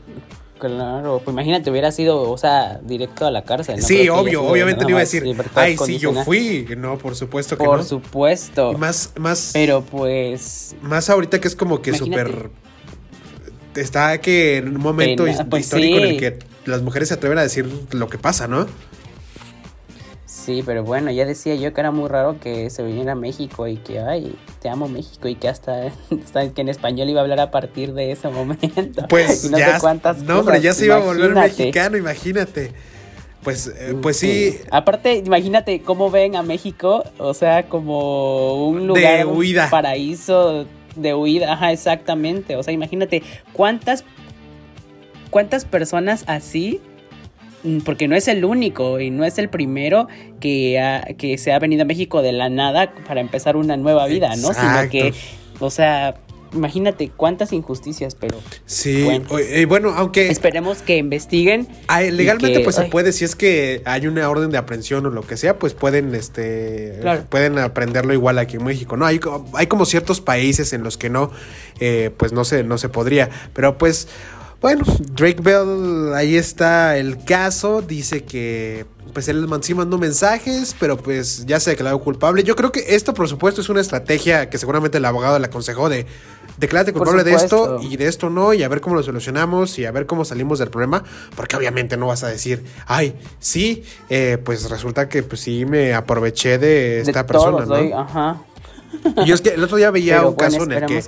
Claro, 0.60 1.22
pues 1.24 1.34
imagínate, 1.34 1.70
hubiera 1.70 1.92
sido, 1.92 2.30
o 2.30 2.38
sea, 2.38 2.80
directo 2.84 3.26
a 3.26 3.32
la 3.32 3.44
cárcel. 3.44 3.82
Sí, 3.82 4.10
obvio, 4.10 4.44
obviamente 4.44 4.84
no 4.84 4.90
iba 4.90 5.00
a 5.00 5.02
decir, 5.02 5.24
ay, 5.56 5.78
sí, 5.78 5.98
yo 5.98 6.14
fui. 6.24 6.68
No, 6.78 6.98
por 6.98 7.16
supuesto 7.16 7.58
que 7.58 7.64
por 7.64 7.78
no. 7.78 7.84
Por 7.84 7.86
supuesto. 7.86 8.74
más, 8.74 9.12
más. 9.18 9.52
Pero 9.54 9.82
pues. 9.82 10.76
Más 10.82 11.10
ahorita 11.10 11.40
que 11.40 11.48
es 11.48 11.56
como 11.56 11.82
que 11.82 11.94
súper. 11.94 12.50
Está 13.76 14.20
que 14.20 14.58
en 14.58 14.70
un 14.70 14.82
momento 14.82 15.26
pues 15.50 15.66
histórico 15.66 15.98
en 16.00 16.06
el 16.06 16.18
que 16.18 16.40
las 16.66 16.82
mujeres 16.82 17.10
se 17.10 17.14
atreven 17.14 17.38
a 17.38 17.44
decir 17.44 17.70
lo 17.92 18.10
que 18.10 18.18
pasa, 18.18 18.48
¿no? 18.48 18.66
Sí, 20.48 20.64
pero 20.66 20.82
bueno, 20.82 21.12
ya 21.12 21.26
decía 21.26 21.56
yo 21.56 21.74
que 21.74 21.82
era 21.82 21.92
muy 21.92 22.08
raro 22.08 22.40
que 22.40 22.70
se 22.70 22.82
viniera 22.82 23.12
a 23.12 23.16
México 23.16 23.68
y 23.68 23.76
que, 23.76 24.00
ay, 24.00 24.34
te 24.62 24.70
amo 24.70 24.88
México 24.88 25.28
y 25.28 25.36
que 25.36 25.50
hasta, 25.50 25.92
que 26.56 26.62
en 26.62 26.70
español 26.70 27.10
iba 27.10 27.20
a 27.20 27.24
hablar 27.24 27.42
a 27.42 27.52
partir 27.52 27.94
de 27.94 28.14
ese 28.14 28.30
momento. 28.30 29.06
Pues 29.10 29.44
no 29.52 29.58
ya, 29.58 29.74
sé 29.74 29.82
cuántas 29.82 30.20
no, 30.20 30.40
hombre, 30.40 30.62
ya 30.62 30.74
se 30.74 30.86
iba 30.86 30.96
a 30.96 31.00
volver 31.00 31.36
mexicano, 31.36 31.98
imagínate. 31.98 32.72
Pues, 33.44 33.68
eh, 33.78 33.94
pues 34.02 34.20
sí. 34.20 34.58
Aparte, 34.72 35.16
imagínate 35.16 35.82
cómo 35.82 36.10
ven 36.10 36.38
a 36.38 36.44
México, 36.44 37.04
o 37.18 37.34
sea, 37.34 37.68
como 37.68 38.70
un 38.70 38.88
lugar, 38.88 39.18
de 39.18 39.26
huida. 39.26 39.66
un 39.66 39.70
paraíso 39.70 40.66
de 40.96 41.14
huida, 41.14 41.52
ajá, 41.52 41.74
exactamente. 41.74 42.56
O 42.56 42.64
sea, 42.64 42.72
imagínate 42.72 43.22
cuántas, 43.52 44.06
cuántas 45.30 45.66
personas 45.66 46.24
así 46.26 46.80
porque 47.84 48.08
no 48.08 48.16
es 48.16 48.28
el 48.28 48.46
único 48.46 49.00
y 49.00 49.10
no 49.10 49.26
es 49.26 49.38
el 49.38 49.50
primero 49.50 50.08
que, 50.40 50.80
que 51.18 51.38
se 51.38 51.52
ha 51.52 51.60
venido 51.60 51.84
a 51.84 51.86
México 51.86 52.22
de 52.22 52.32
la 52.32 52.50
nada 52.50 52.94
para 53.08 53.22
empezar 53.22 53.56
una 53.56 53.78
nueva 53.78 54.06
vida, 54.08 54.36
¿no? 54.36 54.54
Sino 54.54 54.90
que, 54.90 55.14
o 55.60 55.70
sea, 55.70 56.16
imagínate 56.54 57.10
cuántas 57.16 57.54
injusticias, 57.54 58.16
pero. 58.16 58.40
Sí, 58.66 59.06
bueno, 59.68 59.94
aunque. 59.96 60.30
Esperemos 60.30 60.82
que 60.82 60.98
investiguen. 60.98 61.68
legalmente, 62.12 62.60
pues 62.62 62.76
se 62.76 62.84
puede, 62.84 63.12
si 63.12 63.26
es 63.26 63.36
que 63.36 63.82
hay 63.86 64.08
una 64.08 64.30
orden 64.30 64.52
de 64.52 64.58
aprehensión 64.58 65.06
o 65.06 65.10
lo 65.10 65.22
que 65.22 65.38
sea, 65.38 65.58
pues 65.58 65.74
pueden, 65.74 66.14
este. 66.16 67.00
Pueden 67.30 67.58
aprenderlo 67.60 68.14
igual 68.14 68.38
aquí 68.40 68.58
en 68.58 68.64
México, 68.64 68.98
¿no? 68.98 69.06
Hay, 69.06 69.20
hay 69.54 69.68
como 69.68 69.86
ciertos 69.86 70.22
países 70.22 70.74
en 70.74 70.84
los 70.84 70.98
que 70.98 71.10
no, 71.10 71.32
eh, 71.80 72.12
pues 72.16 72.34
no 72.34 72.46
se, 72.46 72.64
no 72.64 72.78
se 72.78 72.90
podría. 72.90 73.30
Pero 73.54 73.78
pues. 73.78 74.08
Bueno, 74.62 74.84
Drake 75.12 75.42
Bell, 75.42 76.14
ahí 76.16 76.36
está 76.36 76.98
el 76.98 77.24
caso. 77.24 77.82
Dice 77.82 78.24
que 78.24 78.86
pues 79.14 79.28
él 79.28 79.48
sí 79.62 79.74
mandó 79.74 79.98
mensajes, 79.98 80.76
pero 80.80 80.98
pues 80.98 81.46
ya 81.46 81.60
se 81.60 81.72
declaró 81.72 82.00
culpable. 82.00 82.44
Yo 82.44 82.56
creo 82.56 82.72
que 82.72 82.96
esto, 82.96 83.14
por 83.14 83.28
supuesto, 83.28 83.62
es 83.62 83.70
una 83.70 83.82
estrategia 83.82 84.50
que 84.50 84.58
seguramente 84.58 84.98
el 84.98 85.06
abogado 85.06 85.40
le 85.40 85.46
aconsejó 85.46 85.90
de 85.90 86.06
declárate 86.58 86.92
culpable 86.92 87.24
de 87.24 87.34
esto 87.34 87.80
y 87.82 87.98
de 87.98 88.08
esto 88.08 88.30
no, 88.30 88.54
y 88.54 88.64
a 88.64 88.68
ver 88.68 88.82
cómo 88.82 88.96
lo 88.96 89.04
solucionamos 89.04 89.78
y 89.80 89.86
a 89.86 89.92
ver 89.92 90.06
cómo 90.06 90.26
salimos 90.26 90.60
del 90.60 90.70
problema, 90.70 91.04
porque 91.36 91.56
obviamente 91.56 91.98
no 91.98 92.08
vas 92.08 92.24
a 92.24 92.28
decir, 92.28 92.66
ay, 92.88 93.16
sí, 93.40 93.84
eh, 94.10 94.40
pues 94.44 94.70
resulta 94.70 95.08
que 95.08 95.24
pues 95.24 95.42
sí 95.42 95.66
me 95.66 95.94
aproveché 95.94 96.58
de 96.58 97.02
esta 97.02 97.26
persona, 97.26 97.66
¿no? 97.66 98.00
ajá. 98.00 98.42
Y 99.26 99.32
es 99.32 99.42
que 99.42 99.50
el 99.50 99.64
otro 99.64 99.78
día 99.78 99.92
veía 99.92 100.22
un 100.24 100.36
caso 100.36 100.64
en 100.64 100.72
el 100.72 100.86
que, 100.86 101.04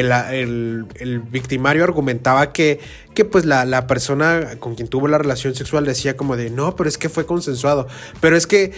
el, 0.00 1.20
victimario 1.20 1.84
argumentaba 1.84 2.52
que, 2.52 2.80
que 3.14 3.24
pues 3.24 3.44
la, 3.44 3.86
persona 3.86 4.56
con 4.58 4.74
quien 4.74 4.88
tuvo 4.88 5.08
la 5.08 5.18
relación 5.18 5.54
sexual 5.54 5.84
decía 5.84 6.16
como 6.16 6.36
de, 6.36 6.50
no, 6.50 6.76
pero 6.76 6.88
es 6.88 6.98
que 6.98 7.08
fue 7.08 7.26
consensuado. 7.26 7.86
Pero 8.20 8.36
es 8.36 8.46
que, 8.46 8.72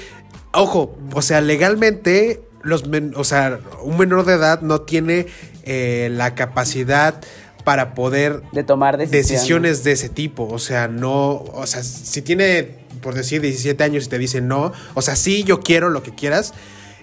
ojo, 0.52 0.96
o 1.12 1.22
sea, 1.22 1.40
legalmente, 1.40 2.42
los 2.62 2.84
o 3.14 3.24
sea, 3.24 3.60
un 3.82 3.98
menor 3.98 4.24
de 4.24 4.34
edad 4.34 4.60
no 4.62 4.82
tiene 4.82 5.26
eh, 5.64 6.08
la 6.12 6.34
capacidad 6.34 7.20
para 7.64 7.94
poder 7.94 8.42
de 8.52 8.62
tomar 8.62 8.96
decisiones. 8.96 9.28
decisiones 9.28 9.84
de 9.84 9.92
ese 9.92 10.08
tipo. 10.08 10.46
O 10.48 10.60
sea, 10.60 10.86
no, 10.86 11.42
o 11.52 11.66
sea, 11.66 11.82
si 11.82 12.22
tiene, 12.22 12.76
por 13.02 13.14
decir, 13.14 13.40
17 13.40 13.82
años 13.82 14.06
y 14.06 14.08
te 14.08 14.18
dice 14.18 14.40
no, 14.40 14.72
o 14.94 15.02
sea, 15.02 15.16
sí, 15.16 15.42
yo 15.42 15.58
quiero 15.58 15.90
lo 15.90 16.04
que 16.04 16.14
quieras, 16.14 16.54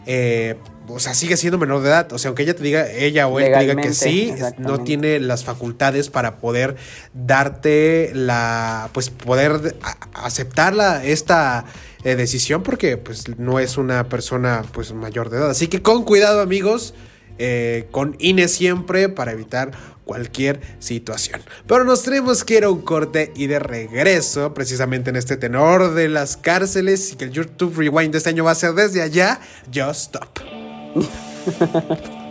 eh, 0.06 0.56
o 0.88 1.00
sea, 1.00 1.14
sigue 1.14 1.38
siendo 1.38 1.58
menor 1.58 1.82
de 1.82 1.90
edad. 1.90 2.12
O 2.14 2.18
sea, 2.18 2.30
aunque 2.30 2.44
ella 2.44 2.56
te 2.56 2.64
diga, 2.64 2.90
ella 2.92 3.28
o 3.28 3.40
él 3.40 3.52
te 3.52 3.60
diga 3.60 3.76
que 3.76 3.94
sí, 3.94 4.34
no 4.58 4.80
tiene 4.80 5.20
las 5.20 5.44
facultades 5.44 6.10
para 6.10 6.38
poder 6.38 6.76
darte 7.14 8.12
la, 8.14 8.90
pues 8.94 9.10
poder 9.10 9.76
aceptar 10.14 10.74
esta 11.04 11.66
eh, 12.04 12.16
decisión 12.16 12.64
porque 12.64 12.98
pues 12.98 13.30
no 13.38 13.60
es 13.60 13.78
una 13.78 14.10
persona 14.10 14.64
pues 14.72 14.94
mayor 14.94 15.30
de 15.30 15.38
edad. 15.38 15.50
Así 15.50 15.68
que 15.68 15.82
con 15.82 16.04
cuidado 16.04 16.42
amigos, 16.42 16.94
eh, 17.38 17.88
con 17.92 18.16
INE 18.20 18.48
siempre 18.48 19.10
para 19.10 19.32
evitar 19.32 19.72
cualquier 20.06 20.60
situación. 20.80 21.42
Pero 21.68 21.84
nos 21.84 22.04
tenemos 22.04 22.44
que 22.44 22.58
ir 22.58 22.64
a 22.66 22.70
un 22.70 22.82
corte 22.82 23.32
y 23.36 23.48
de 23.48 23.60
regreso, 23.60 24.54
precisamente 24.54 25.10
en 25.10 25.16
este 25.16 25.38
tenor 25.38 25.94
de 25.94 26.10
las 26.10 26.38
cárceles 26.38 27.14
y 27.14 27.16
que 27.16 27.26
el 27.26 27.32
YouTube 27.32 27.78
Rewind 27.78 28.12
de 28.12 28.18
este 28.18 28.30
año 28.30 28.44
va 28.44 28.52
a 28.52 28.56
ser 28.56 28.74
desde 28.74 29.02
allá, 29.02 29.40
Just 29.74 30.16
Stop. 30.16 30.63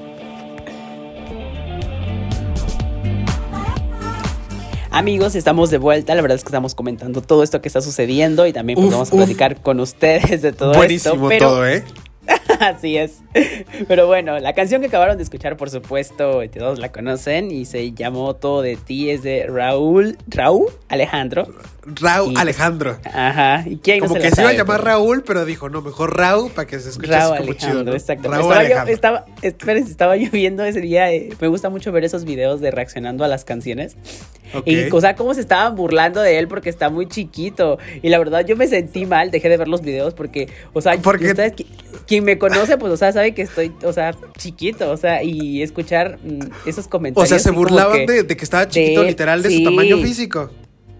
Amigos, 4.91 5.35
estamos 5.35 5.71
de 5.71 5.79
vuelta. 5.79 6.15
La 6.15 6.21
verdad 6.21 6.37
es 6.37 6.45
que 6.45 6.49
estamos 6.49 6.75
comentando 6.75 7.23
todo 7.23 7.43
esto 7.43 7.63
que 7.63 7.69
está 7.69 7.81
sucediendo 7.81 8.47
y 8.47 8.53
también 8.53 8.79
pues, 8.79 8.93
vamos 8.93 9.11
a 9.11 9.17
platicar 9.17 9.57
con 9.57 9.81
ustedes 9.81 10.43
de 10.43 10.53
todo 10.53 10.73
esto. 10.73 10.79
Buenísimo 10.79 11.31
todo, 11.39 11.67
¿eh? 11.67 11.83
Así 12.61 12.97
es. 12.97 13.21
Pero 13.89 14.07
bueno, 14.07 14.39
la 14.39 14.53
canción 14.53 14.81
que 14.81 14.89
acabaron 14.89 15.17
de 15.17 15.23
escuchar, 15.23 15.57
por 15.57 15.71
supuesto, 15.71 16.41
todos 16.57 16.79
la 16.79 16.93
conocen 16.93 17.51
y 17.51 17.65
se 17.65 17.93
llamó 17.93 18.35
Todo 18.35 18.63
de 18.63 18.77
ti, 18.77 19.11
es 19.11 19.23
de 19.23 19.47
Raúl, 19.49 20.17
Raúl 20.29 20.69
Alejandro. 20.89 21.49
Raúl 21.85 22.37
Alejandro. 22.37 22.99
Ajá. 23.13 23.65
¿Y 23.67 23.79
quién 23.79 24.01
Como 24.01 24.15
que 24.15 24.31
se 24.31 24.43
iba 24.43 24.51
a 24.51 24.55
llamar 24.55 24.85
Raúl, 24.85 25.25
pero 25.27 25.45
dijo, 25.45 25.69
no, 25.69 25.83
mejor 25.83 26.17
Raúl 26.17 26.51
para 26.53 26.67
que 26.67 26.79
se 26.79 26.91
escuche 26.91 27.11
Raúl 27.11 27.39
como 27.39 27.53
chido. 27.55 27.93
Exacto. 27.93 28.31
Raúl 28.31 28.53
estaba, 28.89 29.25
Yo, 29.43 29.49
estaba, 29.49 29.77
estaba 29.77 30.17
yo 30.17 30.31
viendo 30.31 30.65
ese 30.65 30.81
día. 30.81 31.13
Eh, 31.13 31.31
me 31.41 31.49
gusta 31.49 31.71
mucho 31.71 31.91
ver 31.91 32.05
esos 32.05 32.25
videos 32.25 32.61
de 32.61 32.71
reaccionando 32.71 33.25
a 33.25 33.29
las 33.29 33.45
canciones. 33.45 33.97
Y, 34.67 34.91
o 34.91 35.01
sea, 35.01 35.17
cómo 35.17 35.33
se 35.35 35.41
estaban 35.41 35.75
burlando 35.75 36.21
de 36.21 36.39
él 36.39 36.47
porque 36.47 36.69
está 36.69 36.91
muy 36.91 37.09
chiquito. 37.09 37.79
Y 38.03 38.11
la 38.11 38.19
verdad, 38.19 38.45
yo 38.47 38.57
me 38.57 38.67
sentí 38.67 39.07
mal, 39.07 39.31
dejé 39.31 39.49
de 39.49 39.57
ver 39.57 39.69
los 39.69 39.81
videos 39.81 40.15
porque, 40.15 40.49
o 40.73 40.81
sea, 40.81 40.97
porque... 40.99 41.29
ustedes, 41.29 41.55
quien 42.13 42.25
me 42.25 42.37
conoce, 42.37 42.77
pues, 42.77 42.93
o 42.93 42.97
sea, 42.99 43.11
sabe 43.11 43.33
que 43.33 43.41
estoy, 43.41 43.73
o 43.83 43.91
sea, 43.91 44.15
chiquito, 44.37 44.91
o 44.91 44.99
sea, 44.99 45.23
y 45.23 45.63
escuchar 45.63 46.19
mm, 46.23 46.69
esos 46.69 46.87
comentarios. 46.87 47.27
O 47.27 47.35
sea, 47.35 47.39
se 47.39 47.51
burlaban 47.51 48.05
de, 48.05 48.27
que 48.27 48.45
estaba 48.45 48.69
chiquito, 48.69 49.03
literal, 49.03 49.43
de 49.43 49.51
su 49.51 49.65
tamaño 49.65 49.97
físico. 49.97 50.51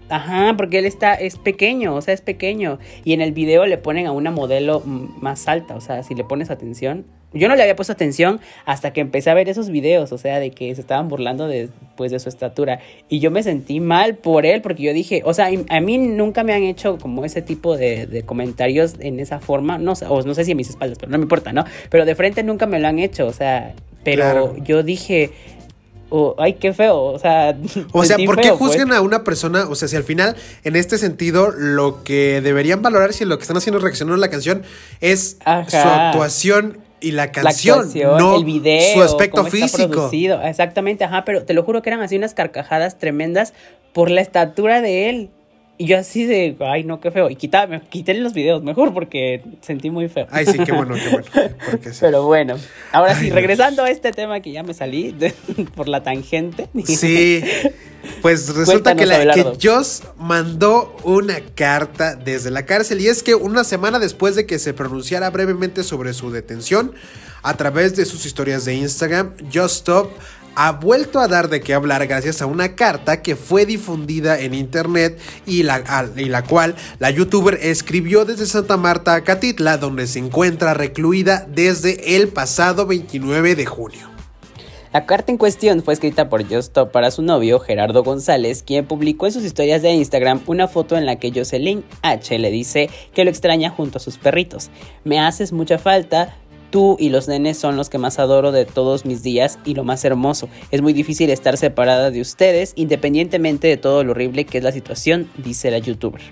Ajá, 0.09 0.55
porque 0.57 0.79
él 0.79 0.85
está, 0.85 1.13
es 1.13 1.37
pequeño, 1.37 1.93
o 1.93 2.01
sea, 2.01 2.15
es 2.15 2.21
pequeño. 2.21 2.79
Y 3.03 3.13
en 3.13 3.21
el 3.21 3.31
video 3.31 3.67
le 3.67 3.77
ponen 3.77 4.07
a 4.07 4.11
una 4.11 4.31
modelo 4.31 4.81
más 4.85 5.47
alta, 5.47 5.75
o 5.75 5.81
sea, 5.81 6.01
si 6.01 6.15
le 6.15 6.23
pones 6.23 6.49
atención. 6.49 7.05
Yo 7.33 7.47
no 7.47 7.55
le 7.55 7.61
había 7.63 7.75
puesto 7.75 7.93
atención 7.93 8.39
hasta 8.65 8.93
que 8.93 9.01
empecé 9.01 9.29
a 9.29 9.33
ver 9.33 9.49
esos 9.49 9.69
videos, 9.69 10.11
o 10.11 10.17
sea, 10.17 10.39
de 10.39 10.51
que 10.51 10.73
se 10.75 10.81
estaban 10.81 11.07
burlando 11.07 11.47
de, 11.47 11.69
pues, 11.95 12.11
de 12.11 12.19
su 12.19 12.29
estatura. 12.29 12.79
Y 13.09 13.19
yo 13.19 13.31
me 13.31 13.43
sentí 13.43 13.79
mal 13.79 14.15
por 14.15 14.45
él, 14.45 14.61
porque 14.61 14.83
yo 14.83 14.93
dije, 14.93 15.21
o 15.25 15.33
sea, 15.33 15.49
a 15.69 15.79
mí 15.79 15.97
nunca 15.97 16.43
me 16.43 16.53
han 16.53 16.63
hecho 16.63 16.97
como 16.97 17.25
ese 17.25 17.41
tipo 17.41 17.77
de, 17.77 18.23
comentarios 18.25 18.95
en 18.99 19.19
esa 19.19 19.39
forma, 19.39 19.77
no, 19.77 19.93
o 20.09 20.21
no 20.21 20.33
sé 20.33 20.45
si 20.45 20.51
en 20.51 20.57
mis 20.57 20.69
espaldas, 20.69 20.97
pero 20.99 21.11
no 21.11 21.17
me 21.17 21.23
importa, 21.23 21.51
¿no? 21.53 21.65
Pero 21.89 22.05
de 22.05 22.15
frente 22.15 22.43
nunca 22.43 22.65
me 22.65 22.79
lo 22.79 22.87
han 22.87 22.99
hecho, 22.99 23.27
o 23.27 23.33
sea, 23.33 23.73
pero 24.03 24.55
yo 24.57 24.83
dije, 24.83 25.31
ay, 26.37 26.53
qué 26.53 26.73
feo, 26.73 26.97
o 26.97 27.19
sea... 27.19 27.57
O 27.91 28.03
sea, 28.03 28.17
¿por 28.25 28.39
qué 28.39 28.49
pues. 28.49 28.59
juzgan 28.59 28.91
a 28.91 29.01
una 29.01 29.23
persona? 29.23 29.67
O 29.69 29.75
sea, 29.75 29.87
si 29.87 29.95
al 29.95 30.03
final, 30.03 30.35
en 30.63 30.75
este 30.75 30.97
sentido, 30.97 31.51
lo 31.51 32.03
que 32.03 32.41
deberían 32.41 32.81
valorar 32.81 33.13
si 33.13 33.25
lo 33.25 33.37
que 33.37 33.43
están 33.43 33.57
haciendo 33.57 33.79
reaccionando 33.79 34.15
a 34.15 34.19
la 34.19 34.29
canción 34.29 34.63
es 34.99 35.37
su 35.67 35.77
actuación 35.77 36.79
y 37.03 37.11
la 37.11 37.31
canción, 37.31 37.91
no 37.93 38.37
el 38.37 38.45
video, 38.45 38.95
su 38.95 39.01
aspecto 39.03 39.43
físico. 39.45 40.09
Exactamente, 40.43 41.03
ajá, 41.03 41.25
pero 41.25 41.43
te 41.43 41.53
lo 41.53 41.63
juro 41.63 41.81
que 41.81 41.89
eran 41.89 42.01
así 42.01 42.15
unas 42.15 42.33
carcajadas 42.33 42.97
tremendas 42.97 43.53
por 43.91 44.09
la 44.09 44.21
estatura 44.21 44.81
de 44.81 45.09
él. 45.09 45.29
Y 45.75 45.87
yo 45.87 45.97
así 45.97 46.25
de, 46.25 46.55
ay, 46.59 46.83
no, 46.83 46.99
qué 46.99 47.09
feo. 47.09 47.31
Y 47.31 47.35
quítame, 47.35 47.81
quítenle 47.89 48.21
los 48.21 48.33
videos 48.33 48.61
mejor 48.63 48.93
porque 48.93 49.43
sentí 49.61 49.89
muy 49.89 50.07
feo. 50.07 50.27
Ay, 50.29 50.45
sí, 50.45 50.59
qué 50.59 50.71
bueno, 50.71 50.93
qué 50.93 51.09
bueno. 51.09 51.27
Pero 51.99 52.25
bueno, 52.25 52.55
ahora 52.91 53.15
sí, 53.15 53.31
regresando 53.31 53.83
a 53.83 53.89
este 53.89 54.11
tema 54.11 54.39
que 54.39 54.51
ya 54.51 54.61
me 54.61 54.75
salí 54.75 55.15
por 55.75 55.87
la 55.87 56.03
tangente. 56.03 56.69
Sí, 56.85 57.43
pues 58.21 58.53
resulta 58.55 58.95
que, 58.95 59.07
la, 59.07 59.33
que 59.33 59.57
Joss 59.61 60.03
mandó 60.19 60.95
una 61.03 61.39
carta 61.55 62.15
desde 62.15 62.51
la 62.51 62.67
cárcel 62.67 63.01
y 63.01 63.07
es 63.07 63.23
que 63.23 63.33
una 63.33 63.63
semana 63.63 63.97
después 63.97 64.35
de 64.35 64.45
que 64.45 64.59
se 64.59 64.75
pronunciara 64.75 65.31
brevemente 65.31 65.83
sobre 65.83 66.13
su 66.13 66.29
detención, 66.29 66.93
a 67.41 67.57
través 67.57 67.95
de 67.95 68.05
sus 68.05 68.25
historias 68.25 68.63
de 68.63 68.75
Instagram, 68.75 69.33
Just 69.53 69.77
Stop 69.77 70.11
ha 70.55 70.73
vuelto 70.73 71.19
a 71.19 71.27
dar 71.27 71.49
de 71.49 71.61
qué 71.61 71.73
hablar 71.73 72.05
gracias 72.07 72.41
a 72.41 72.45
una 72.45 72.75
carta 72.75 73.21
que 73.21 73.35
fue 73.35 73.65
difundida 73.65 74.39
en 74.39 74.53
internet 74.53 75.19
y 75.45 75.63
la, 75.63 75.83
la 76.15 76.43
cual 76.43 76.75
la 76.99 77.09
youtuber 77.09 77.59
escribió 77.61 78.25
desde 78.25 78.45
Santa 78.45 78.77
Marta 78.77 79.15
a 79.15 79.23
Catitla, 79.23 79.77
donde 79.77 80.07
se 80.07 80.19
encuentra 80.19 80.73
recluida 80.73 81.45
desde 81.49 82.15
el 82.15 82.29
pasado 82.29 82.85
29 82.85 83.55
de 83.55 83.65
junio. 83.65 84.13
La 84.93 85.07
carta 85.07 85.31
en 85.31 85.39
cuestión 85.39 85.81
fue 85.81 85.95
escrita 85.95 86.29
por 86.29 86.47
Justo 86.47 86.91
para 86.91 87.09
su 87.09 87.23
novio 87.23 87.59
Gerardo 87.59 88.03
González, 88.03 88.61
quien 88.61 88.85
publicó 88.85 89.25
en 89.25 89.31
sus 89.31 89.43
historias 89.43 89.81
de 89.81 89.91
Instagram 89.91 90.41
una 90.45 90.67
foto 90.67 90.95
en 90.95 91.07
la 91.07 91.15
que 91.15 91.31
Jocelyn 91.33 91.83
H 92.03 92.37
le 92.37 92.51
dice 92.51 92.91
que 93.11 93.23
lo 93.23 93.31
extraña 93.31 93.71
junto 93.71 93.97
a 93.97 94.01
sus 94.01 94.19
perritos. 94.19 94.69
Me 95.03 95.19
haces 95.19 95.51
mucha 95.51 95.79
falta, 95.79 96.37
Tú 96.73 96.97
y 96.99 97.09
los 97.09 97.27
nenes 97.27 97.59
son 97.59 97.77
los 97.77 97.91
que 97.91 97.99
más 97.99 98.17
adoro 98.17 98.51
de 98.51 98.65
todos 98.65 99.05
mis 99.05 99.21
días 99.21 99.59
y 99.63 99.75
lo 99.75 99.83
más 99.83 100.03
hermoso. 100.05 100.49
Es 100.71 100.81
muy 100.81 100.91
difícil 100.91 101.29
estar 101.29 101.55
separada 101.55 102.09
de 102.09 102.19
ustedes 102.19 102.73
independientemente 102.75 103.67
de 103.67 103.77
todo 103.77 104.03
lo 104.03 104.09
horrible 104.09 104.45
que 104.45 104.57
es 104.57 104.63
la 104.63 104.71
situación, 104.71 105.29
dice 105.37 105.69
la 105.69 105.77
youtuber. 105.77 106.23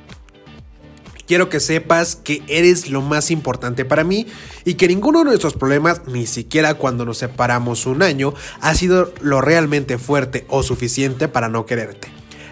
Quiero 1.27 1.47
que 1.47 1.59
sepas 1.59 2.15
que 2.15 2.41
eres 2.47 2.89
lo 2.89 3.03
más 3.03 3.29
importante 3.29 3.85
para 3.85 4.03
mí 4.03 4.25
y 4.65 4.73
que 4.73 4.87
ninguno 4.87 5.19
de 5.19 5.25
nuestros 5.25 5.53
problemas, 5.53 6.07
ni 6.07 6.25
siquiera 6.25 6.73
cuando 6.73 7.05
nos 7.05 7.19
separamos 7.19 7.85
un 7.85 8.01
año, 8.01 8.33
ha 8.61 8.73
sido 8.73 9.13
lo 9.21 9.41
realmente 9.41 9.99
fuerte 9.99 10.47
o 10.49 10.63
suficiente 10.63 11.27
para 11.27 11.49
no 11.49 11.67
quererte. 11.67 12.07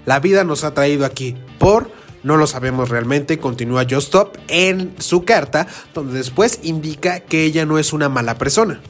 La 0.05 0.19
vida 0.19 0.43
nos 0.43 0.63
ha 0.63 0.75
traído 0.75 1.07
aquí 1.07 1.35
por 1.57 1.89
no 2.23 2.37
lo 2.37 2.47
sabemos 2.47 2.89
realmente, 2.89 3.37
continúa 3.37 3.85
Just 3.89 4.07
Stop 4.07 4.37
en 4.47 4.93
su 4.99 5.23
carta, 5.23 5.67
donde 5.93 6.17
después 6.17 6.59
indica 6.63 7.19
que 7.19 7.43
ella 7.43 7.65
no 7.65 7.79
es 7.79 7.93
una 7.93 8.09
mala 8.09 8.37
persona. 8.37 8.81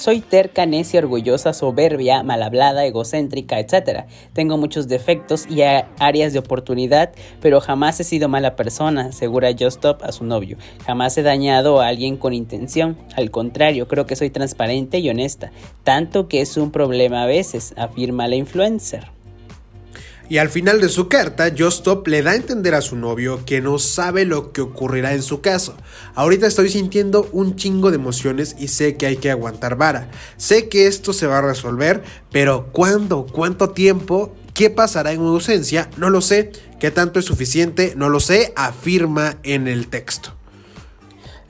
Soy 0.00 0.20
terca, 0.22 0.64
necia, 0.64 1.00
orgullosa, 1.00 1.52
soberbia, 1.52 2.22
mal 2.22 2.42
hablada, 2.42 2.86
egocéntrica, 2.86 3.60
etc. 3.60 4.06
Tengo 4.32 4.56
muchos 4.56 4.88
defectos 4.88 5.46
y 5.46 5.60
áreas 5.60 6.32
de 6.32 6.38
oportunidad, 6.38 7.10
pero 7.42 7.60
jamás 7.60 8.00
he 8.00 8.04
sido 8.04 8.26
mala 8.26 8.56
persona, 8.56 9.08
asegura 9.08 9.50
Just 9.50 9.76
Stop 9.76 10.02
a 10.02 10.12
su 10.12 10.24
novio. 10.24 10.56
Jamás 10.86 11.18
he 11.18 11.22
dañado 11.22 11.82
a 11.82 11.88
alguien 11.88 12.16
con 12.16 12.32
intención. 12.32 12.96
Al 13.14 13.30
contrario, 13.30 13.88
creo 13.88 14.06
que 14.06 14.16
soy 14.16 14.30
transparente 14.30 15.00
y 15.00 15.10
honesta, 15.10 15.52
tanto 15.84 16.28
que 16.28 16.40
es 16.40 16.56
un 16.56 16.70
problema 16.70 17.24
a 17.24 17.26
veces, 17.26 17.74
afirma 17.76 18.26
la 18.26 18.36
influencer. 18.36 19.19
Y 20.30 20.38
al 20.38 20.48
final 20.48 20.80
de 20.80 20.88
su 20.88 21.08
carta, 21.08 21.52
Justop 21.58 22.06
le 22.06 22.22
da 22.22 22.30
a 22.30 22.36
entender 22.36 22.76
a 22.76 22.82
su 22.82 22.94
novio 22.94 23.44
que 23.44 23.60
no 23.60 23.80
sabe 23.80 24.24
lo 24.24 24.52
que 24.52 24.60
ocurrirá 24.60 25.12
en 25.12 25.22
su 25.22 25.40
caso. 25.40 25.74
Ahorita 26.14 26.46
estoy 26.46 26.68
sintiendo 26.68 27.28
un 27.32 27.56
chingo 27.56 27.90
de 27.90 27.96
emociones 27.96 28.54
y 28.56 28.68
sé 28.68 28.96
que 28.96 29.06
hay 29.06 29.16
que 29.16 29.32
aguantar 29.32 29.74
vara. 29.74 30.08
Sé 30.36 30.68
que 30.68 30.86
esto 30.86 31.12
se 31.12 31.26
va 31.26 31.38
a 31.38 31.42
resolver, 31.42 32.04
pero 32.30 32.68
¿cuándo? 32.70 33.26
¿Cuánto 33.26 33.70
tiempo? 33.70 34.32
¿Qué 34.54 34.70
pasará 34.70 35.10
en 35.10 35.20
ausencia? 35.20 35.90
No 35.96 36.10
lo 36.10 36.20
sé. 36.20 36.52
¿Qué 36.78 36.92
tanto 36.92 37.18
es 37.18 37.24
suficiente? 37.24 37.94
No 37.96 38.08
lo 38.08 38.20
sé, 38.20 38.52
afirma 38.54 39.36
en 39.42 39.66
el 39.66 39.88
texto. 39.88 40.39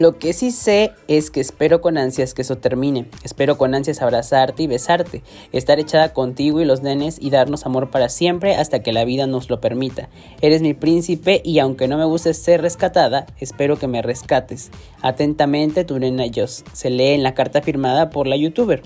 Lo 0.00 0.16
que 0.16 0.32
sí 0.32 0.50
sé 0.50 0.92
es 1.08 1.30
que 1.30 1.40
espero 1.40 1.82
con 1.82 1.98
ansias 1.98 2.32
que 2.32 2.40
eso 2.40 2.56
termine. 2.56 3.04
Espero 3.22 3.58
con 3.58 3.74
ansias 3.74 4.00
abrazarte 4.00 4.62
y 4.62 4.66
besarte, 4.66 5.22
estar 5.52 5.78
echada 5.78 6.14
contigo 6.14 6.58
y 6.58 6.64
los 6.64 6.80
nenes 6.80 7.18
y 7.20 7.28
darnos 7.28 7.66
amor 7.66 7.90
para 7.90 8.08
siempre 8.08 8.54
hasta 8.56 8.82
que 8.82 8.94
la 8.94 9.04
vida 9.04 9.26
nos 9.26 9.50
lo 9.50 9.60
permita. 9.60 10.08
Eres 10.40 10.62
mi 10.62 10.72
príncipe 10.72 11.42
y 11.44 11.58
aunque 11.58 11.86
no 11.86 11.98
me 11.98 12.06
guste 12.06 12.32
ser 12.32 12.62
rescatada, 12.62 13.26
espero 13.40 13.76
que 13.76 13.88
me 13.88 14.00
rescates. 14.00 14.70
Atentamente 15.02 15.84
tu 15.84 15.98
nena. 15.98 16.24
Se 16.72 16.88
lee 16.88 17.08
en 17.08 17.22
la 17.22 17.34
carta 17.34 17.60
firmada 17.60 18.08
por 18.08 18.26
la 18.26 18.36
youtuber. 18.36 18.82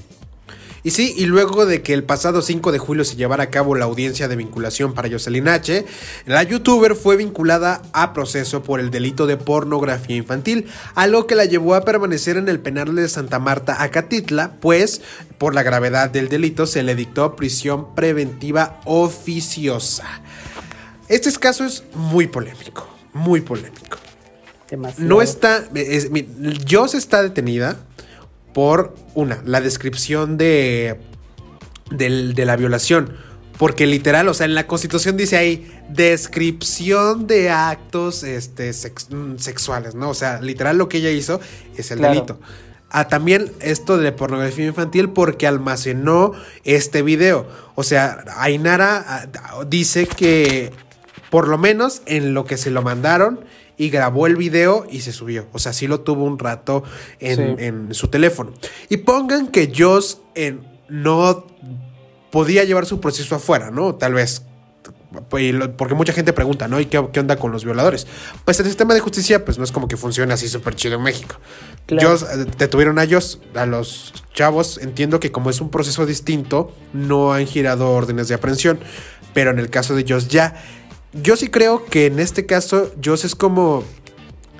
Y 0.86 0.90
sí, 0.90 1.14
y 1.16 1.24
luego 1.24 1.64
de 1.64 1.80
que 1.80 1.94
el 1.94 2.04
pasado 2.04 2.42
5 2.42 2.70
de 2.70 2.78
julio 2.78 3.04
se 3.04 3.16
llevara 3.16 3.44
a 3.44 3.50
cabo 3.50 3.74
la 3.74 3.86
audiencia 3.86 4.28
de 4.28 4.36
vinculación 4.36 4.92
para 4.92 5.08
Jocelyn 5.08 5.48
H., 5.48 5.86
la 6.26 6.42
youtuber 6.42 6.94
fue 6.94 7.16
vinculada 7.16 7.80
a 7.94 8.12
proceso 8.12 8.62
por 8.62 8.80
el 8.80 8.90
delito 8.90 9.26
de 9.26 9.38
pornografía 9.38 10.16
infantil, 10.16 10.66
a 10.94 11.06
lo 11.06 11.26
que 11.26 11.36
la 11.36 11.46
llevó 11.46 11.74
a 11.74 11.86
permanecer 11.86 12.36
en 12.36 12.50
el 12.50 12.60
penal 12.60 12.94
de 12.94 13.08
Santa 13.08 13.38
Marta, 13.38 13.82
Acatitla, 13.82 14.56
pues 14.60 15.00
por 15.38 15.54
la 15.54 15.62
gravedad 15.62 16.10
del 16.10 16.28
delito 16.28 16.66
se 16.66 16.82
le 16.82 16.94
dictó 16.94 17.34
prisión 17.34 17.94
preventiva 17.94 18.82
oficiosa. 18.84 20.20
Este 21.08 21.32
caso 21.32 21.64
es 21.64 21.84
muy 21.94 22.26
polémico, 22.26 22.86
muy 23.14 23.40
polémico. 23.40 23.96
No 24.98 25.22
está, 25.22 25.66
Jos 26.70 26.94
está 26.94 27.22
detenida 27.22 27.78
por 28.54 28.94
una, 29.14 29.42
la 29.44 29.60
descripción 29.60 30.38
de, 30.38 30.98
del- 31.90 32.34
de 32.34 32.46
la 32.46 32.56
violación. 32.56 33.12
Porque 33.58 33.86
literal, 33.86 34.26
o 34.28 34.34
sea, 34.34 34.46
en 34.46 34.54
la 34.54 34.66
constitución 34.66 35.16
dice 35.16 35.36
ahí 35.36 35.70
descripción 35.88 37.26
de 37.26 37.50
actos 37.50 38.22
este, 38.24 38.72
sex- 38.72 39.08
mm, 39.10 39.36
sexuales, 39.38 39.94
¿no? 39.94 40.10
O 40.10 40.14
sea, 40.14 40.40
literal 40.40 40.76
lo 40.78 40.88
que 40.88 40.98
ella 40.98 41.10
hizo 41.10 41.40
es 41.76 41.90
el 41.90 41.98
Claro. 41.98 42.14
delito. 42.14 42.40
Ah, 42.90 43.08
también 43.08 43.52
esto 43.60 43.98
de 43.98 44.12
pornografía 44.12 44.66
infantil 44.66 45.10
porque 45.10 45.46
almacenó 45.46 46.32
este 46.64 47.02
video. 47.02 47.46
O 47.74 47.82
sea, 47.82 48.24
Ainara 48.38 49.04
ah, 49.06 49.64
dice 49.68 50.06
que 50.06 50.72
por 51.30 51.48
lo 51.48 51.58
menos 51.58 52.02
en 52.06 52.34
lo 52.34 52.44
que 52.44 52.56
se 52.56 52.70
lo 52.70 52.82
mandaron 52.82 53.40
y 53.76 53.90
grabó 53.90 54.26
el 54.26 54.36
video 54.36 54.86
y 54.90 55.00
se 55.00 55.12
subió. 55.12 55.46
O 55.52 55.58
sea, 55.58 55.72
sí 55.72 55.86
lo 55.86 56.00
tuvo 56.00 56.24
un 56.24 56.38
rato 56.38 56.84
en, 57.20 57.36
Sí. 57.58 57.64
en 57.64 57.94
su 57.94 58.08
teléfono. 58.08 58.52
Y 58.88 58.98
pongan 58.98 59.48
que 59.48 59.72
Joss 59.76 60.18
eh, 60.34 60.58
no 60.88 61.46
podía 62.30 62.64
llevar 62.64 62.86
su 62.86 63.00
proceso 63.00 63.34
afuera, 63.34 63.70
¿no? 63.70 63.94
Tal 63.94 64.14
vez. 64.14 64.42
Porque 65.30 65.94
mucha 65.94 66.12
gente 66.12 66.32
pregunta, 66.32 66.66
¿no? 66.66 66.80
¿Y 66.80 66.86
qué, 66.86 67.00
qué 67.12 67.20
onda 67.20 67.36
con 67.36 67.52
los 67.52 67.64
violadores? 67.64 68.06
Pues 68.44 68.58
el 68.58 68.66
sistema 68.66 68.94
de 68.94 69.00
justicia, 69.00 69.44
pues 69.44 69.58
no 69.58 69.64
es 69.64 69.70
como 69.70 69.86
que 69.86 69.96
funcione 69.96 70.34
así 70.34 70.48
súper 70.48 70.74
chido 70.74 70.96
en 70.96 71.02
México. 71.02 71.36
Claro. 71.86 72.10
Joss, 72.10 72.22
eh, 72.24 72.46
detuvieron 72.58 72.98
a 72.98 73.04
ellos, 73.04 73.40
a 73.54 73.64
los 73.64 74.12
chavos. 74.34 74.78
Entiendo 74.78 75.20
que 75.20 75.30
como 75.30 75.50
es 75.50 75.60
un 75.60 75.70
proceso 75.70 76.04
distinto, 76.04 76.74
no 76.92 77.32
han 77.32 77.46
girado 77.46 77.90
órdenes 77.92 78.26
de 78.26 78.34
aprehensión. 78.34 78.80
Pero 79.34 79.50
en 79.52 79.58
el 79.60 79.70
caso 79.70 79.94
de 79.94 80.04
Joss 80.08 80.26
ya. 80.28 80.60
Yo 81.22 81.36
sí 81.36 81.48
creo 81.48 81.84
que 81.84 82.06
en 82.06 82.18
este 82.20 82.44
caso 82.46 82.90
Joss 83.02 83.24
es 83.24 83.34
como 83.34 83.84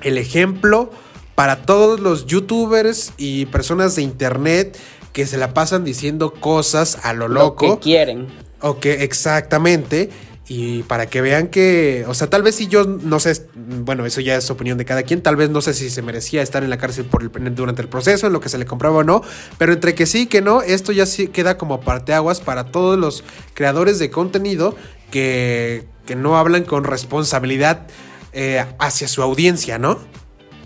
el 0.03 0.17
ejemplo 0.17 0.89
para 1.35 1.65
todos 1.65 1.99
los 1.99 2.25
youtubers 2.27 3.11
y 3.17 3.45
personas 3.47 3.95
de 3.95 4.01
internet 4.03 4.77
que 5.11 5.25
se 5.25 5.37
la 5.37 5.53
pasan 5.53 5.83
diciendo 5.83 6.33
cosas 6.33 6.97
a 7.03 7.13
lo 7.13 7.27
Lo 7.27 7.41
loco. 7.45 7.75
que 7.79 7.83
quieren. 7.83 8.27
Ok, 8.61 8.85
exactamente. 8.85 10.09
Y 10.47 10.83
para 10.83 11.07
que 11.07 11.21
vean 11.21 11.47
que, 11.47 12.05
o 12.07 12.13
sea, 12.13 12.29
tal 12.29 12.43
vez 12.43 12.55
si 12.55 12.67
yo 12.67 12.83
no 12.85 13.19
sé, 13.19 13.47
bueno, 13.55 14.05
eso 14.05 14.21
ya 14.21 14.35
es 14.37 14.49
opinión 14.51 14.77
de 14.77 14.85
cada 14.85 15.01
quien, 15.01 15.23
tal 15.23 15.35
vez 15.35 15.49
no 15.49 15.59
sé 15.59 15.73
si 15.73 15.89
se 15.89 16.03
merecía 16.03 16.43
estar 16.43 16.63
en 16.63 16.69
la 16.69 16.77
cárcel 16.77 17.05
por 17.05 17.23
el- 17.23 17.55
durante 17.55 17.81
el 17.81 17.87
proceso, 17.89 18.27
en 18.27 18.33
lo 18.33 18.39
que 18.41 18.49
se 18.49 18.59
le 18.59 18.65
compraba 18.65 18.97
o 18.97 19.03
no, 19.03 19.23
pero 19.57 19.73
entre 19.73 19.95
que 19.95 20.05
sí 20.05 20.21
y 20.21 20.25
que 20.27 20.41
no, 20.41 20.61
esto 20.61 20.91
ya 20.91 21.07
sí 21.07 21.29
queda 21.29 21.57
como 21.57 21.81
parteaguas 21.81 22.41
para 22.41 22.65
todos 22.65 22.97
los 22.99 23.23
creadores 23.55 23.97
de 23.97 24.11
contenido 24.11 24.75
que, 25.09 25.85
que 26.05 26.15
no 26.15 26.37
hablan 26.37 26.63
con 26.63 26.83
responsabilidad 26.83 27.87
eh, 28.33 28.63
hacia 28.79 29.07
su 29.07 29.21
audiencia, 29.21 29.77
¿no? 29.79 29.99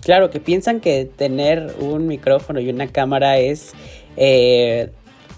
Claro, 0.02 0.30
que 0.30 0.40
piensan 0.40 0.80
que 0.80 1.04
tener 1.04 1.74
un 1.78 2.06
micrófono 2.06 2.60
y 2.60 2.70
una 2.70 2.88
cámara 2.88 3.38
es 3.38 3.72
eh, 4.16 4.90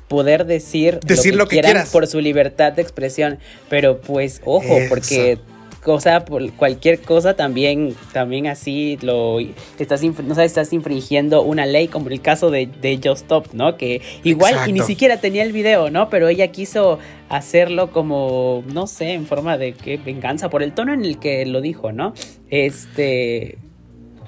poder 0.09 0.47
decir, 0.47 1.01
Decir 1.01 1.35
lo 1.35 1.47
que 1.47 1.57
quieran 1.57 1.73
quieras. 1.73 1.91
por 1.91 2.07
su 2.07 2.21
libertad 2.21 2.73
de 2.73 2.83
expresión. 2.83 3.39
Pero 3.69 4.01
pues, 4.01 4.41
ojo, 4.45 4.79
porque 4.89 5.39
cosa 5.83 6.25
por 6.25 6.53
cualquier 6.53 7.01
cosa 7.01 7.35
también 7.35 7.95
también 8.13 8.47
así 8.47 8.99
lo 9.03 9.39
estás 9.79 10.03
no 10.03 10.35
sabes 10.35 10.53
estás 10.53 10.73
infringiendo 10.73 11.43
una 11.43 11.67
ley 11.67 11.89
como 11.89 12.09
el 12.09 12.21
caso 12.21 12.51
de, 12.51 12.67
de 12.67 12.97
Just 13.03 13.23
Stop 13.23 13.49
no 13.53 13.77
que 13.77 14.01
igual 14.23 14.55
y 14.67 14.73
ni 14.73 14.81
siquiera 14.81 15.19
tenía 15.19 15.43
el 15.43 15.53
video 15.53 15.91
no 15.91 16.09
pero 16.09 16.29
ella 16.29 16.49
quiso 16.49 16.99
hacerlo 17.29 17.91
como 17.91 18.63
no 18.73 18.87
sé 18.87 19.13
en 19.13 19.27
forma 19.27 19.59
de 19.59 19.73
que 19.73 19.97
venganza 19.97 20.49
por 20.49 20.63
el 20.63 20.73
tono 20.73 20.95
en 20.95 21.05
el 21.05 21.19
que 21.19 21.45
lo 21.47 21.61
dijo 21.61 21.93
no 21.93 22.15
este 22.49 23.59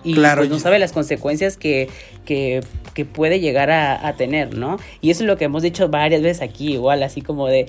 y 0.07 0.13
Claro, 0.13 0.43
pues 0.43 0.51
no 0.51 0.59
sabe 0.59 0.79
las 0.79 0.93
consecuencias 0.93 1.57
que, 1.57 1.89
que, 2.27 2.61
que 2.93 3.07
puede 3.07 3.41
llegar 3.41 3.71
a, 3.71 4.07
a 4.07 4.17
tener, 4.17 4.55
¿no? 4.55 4.77
Y 5.01 5.09
eso 5.09 5.23
es 5.23 5.27
lo 5.27 5.39
que 5.39 5.47
hemos 5.47 5.63
dicho 5.63 5.89
varias 5.89 6.21
veces 6.21 6.43
aquí, 6.43 6.75
igual, 6.75 7.03
así 7.03 7.23
como 7.23 7.47
de, 7.47 7.65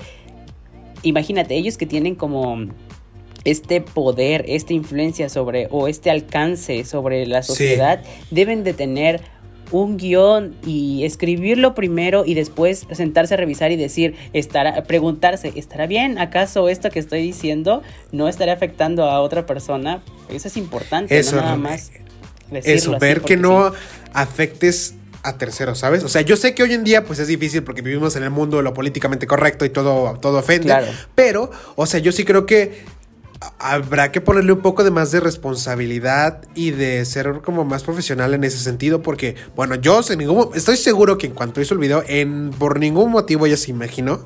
imagínate, 1.02 1.56
ellos 1.56 1.78
que 1.78 1.86
tienen 1.86 2.14
como 2.14 2.66
este 3.46 3.80
poder, 3.80 4.44
esta 4.48 4.72
influencia 4.74 5.28
sobre, 5.28 5.68
o 5.70 5.88
este 5.88 6.10
alcance 6.10 6.84
sobre 6.84 7.26
la 7.26 7.42
Sí. 7.42 7.48
sociedad, 7.48 8.02
deben 8.30 8.62
de 8.64 8.74
tener 8.74 9.20
un 9.72 9.96
guion 9.96 10.54
y 10.64 11.04
escribirlo 11.04 11.74
primero 11.74 12.24
y 12.24 12.34
después 12.34 12.86
sentarse 12.92 13.34
a 13.34 13.36
revisar 13.36 13.72
y 13.72 13.76
decir, 13.76 14.14
estará, 14.32 14.84
preguntarse, 14.84 15.52
¿estará 15.56 15.86
bien? 15.88 16.18
¿Acaso 16.18 16.68
esto 16.68 16.90
que 16.90 17.00
estoy 17.00 17.20
diciendo 17.22 17.82
no 18.12 18.28
estará 18.28 18.52
afectando 18.52 19.04
a 19.04 19.20
otra 19.20 19.44
persona? 19.44 20.02
Eso 20.28 20.46
es 20.46 20.56
importante, 20.56 21.18
Eso, 21.18 21.36
no 21.36 21.42
nada 21.42 21.56
más. 21.56 21.90
Eso, 22.52 22.96
ver 23.00 23.22
que 23.22 23.36
no 23.36 23.70
sí. 23.72 23.76
afectes 24.12 24.94
a 25.24 25.36
terceros, 25.36 25.80
¿sabes? 25.80 26.04
O 26.04 26.08
sea, 26.08 26.22
yo 26.22 26.36
sé 26.36 26.54
que 26.54 26.62
hoy 26.62 26.72
en 26.72 26.84
día 26.84 27.04
pues 27.04 27.18
es 27.18 27.26
difícil 27.26 27.64
porque 27.64 27.82
vivimos 27.82 28.14
en 28.14 28.22
el 28.22 28.30
mundo 28.30 28.58
de 28.58 28.62
lo 28.62 28.72
políticamente 28.72 29.26
correcto 29.26 29.64
y 29.64 29.70
todo, 29.70 30.16
todo 30.20 30.38
ofende. 30.38 30.66
Claro. 30.66 30.86
Pero, 31.16 31.50
o 31.74 31.86
sea, 31.86 31.98
yo 31.98 32.12
sí 32.12 32.24
creo 32.24 32.46
que 32.46 32.84
habrá 33.58 34.12
que 34.12 34.20
ponerle 34.20 34.52
un 34.52 34.60
poco 34.60 34.84
de 34.84 34.90
más 34.90 35.10
de 35.10 35.20
responsabilidad 35.20 36.42
y 36.54 36.70
de 36.70 37.04
ser 37.04 37.40
como 37.42 37.64
más 37.64 37.82
profesional 37.82 38.34
en 38.34 38.44
ese 38.44 38.58
sentido 38.58 39.02
porque, 39.02 39.36
bueno, 39.54 39.74
yo 39.74 40.02
sin 40.02 40.18
ningún, 40.18 40.50
estoy 40.54 40.76
seguro 40.76 41.18
que 41.18 41.26
en 41.26 41.34
cuanto 41.34 41.60
hizo 41.60 41.74
el 41.74 41.80
video, 41.80 42.02
en, 42.06 42.50
por 42.50 42.78
ningún 42.78 43.10
motivo 43.10 43.46
ella 43.46 43.56
se 43.56 43.70
imaginó 43.70 44.24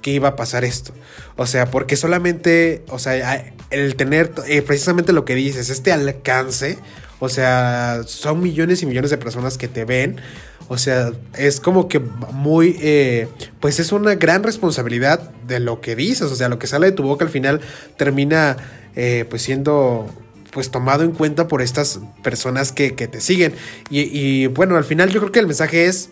que 0.00 0.10
iba 0.10 0.28
a 0.28 0.36
pasar 0.36 0.64
esto. 0.64 0.92
O 1.36 1.46
sea, 1.46 1.70
porque 1.70 1.96
solamente, 1.96 2.84
o 2.88 2.98
sea, 2.98 3.44
el 3.70 3.96
tener 3.96 4.32
eh, 4.46 4.62
precisamente 4.62 5.12
lo 5.12 5.24
que 5.24 5.34
dices, 5.34 5.70
este 5.70 5.92
alcance, 5.92 6.78
o 7.20 7.28
sea, 7.28 8.02
son 8.06 8.42
millones 8.42 8.82
y 8.82 8.86
millones 8.86 9.10
de 9.10 9.18
personas 9.18 9.56
que 9.56 9.68
te 9.68 9.84
ven. 9.84 10.20
O 10.68 10.78
sea, 10.78 11.12
es 11.36 11.60
como 11.60 11.88
que 11.88 11.98
muy, 11.98 12.76
eh, 12.80 13.28
pues 13.60 13.78
es 13.80 13.92
una 13.92 14.14
gran 14.14 14.42
responsabilidad 14.42 15.30
de 15.46 15.60
lo 15.60 15.80
que 15.80 15.94
dices. 15.96 16.30
O 16.30 16.34
sea, 16.36 16.48
lo 16.48 16.58
que 16.58 16.66
sale 16.66 16.86
de 16.86 16.92
tu 16.92 17.02
boca 17.02 17.24
al 17.24 17.30
final 17.30 17.60
termina, 17.96 18.56
eh, 18.96 19.26
pues 19.28 19.42
siendo, 19.42 20.06
pues 20.50 20.70
tomado 20.70 21.02
en 21.04 21.12
cuenta 21.12 21.46
por 21.48 21.60
estas 21.62 22.00
personas 22.22 22.72
que, 22.72 22.94
que 22.94 23.06
te 23.08 23.20
siguen. 23.20 23.54
Y, 23.90 24.46
bueno, 24.48 24.76
al 24.76 24.84
final 24.84 25.10
yo 25.10 25.20
creo 25.20 25.32
que 25.32 25.40
el 25.40 25.46
mensaje 25.46 25.86
es 25.86 26.10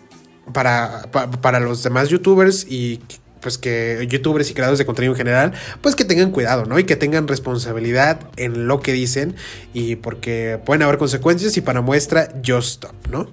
para, 0.53 1.07
pa- 1.11 1.29
para 1.31 1.59
los 1.59 1.81
demás 1.83 2.09
youtubers 2.09 2.65
y 2.69 2.99
pues 3.41 3.57
que 3.57 4.05
youtubers 4.09 4.49
y 4.49 4.53
creadores 4.53 4.79
de 4.79 4.85
contenido 4.85 5.13
en 5.13 5.17
general, 5.17 5.53
pues 5.81 5.95
que 5.95 6.05
tengan 6.05 6.31
cuidado, 6.31 6.65
¿no? 6.65 6.79
Y 6.79 6.83
que 6.85 6.95
tengan 6.95 7.27
responsabilidad 7.27 8.19
en 8.37 8.67
lo 8.67 8.79
que 8.81 8.93
dicen 8.93 9.35
y 9.73 9.95
porque 9.97 10.59
pueden 10.65 10.83
haber 10.83 10.97
consecuencias 10.97 11.57
y 11.57 11.61
para 11.61 11.81
muestra, 11.81 12.33
just 12.45 12.83
stop, 12.83 12.95
¿no? 13.09 13.29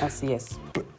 Así 0.00 0.32
es. 0.32 0.46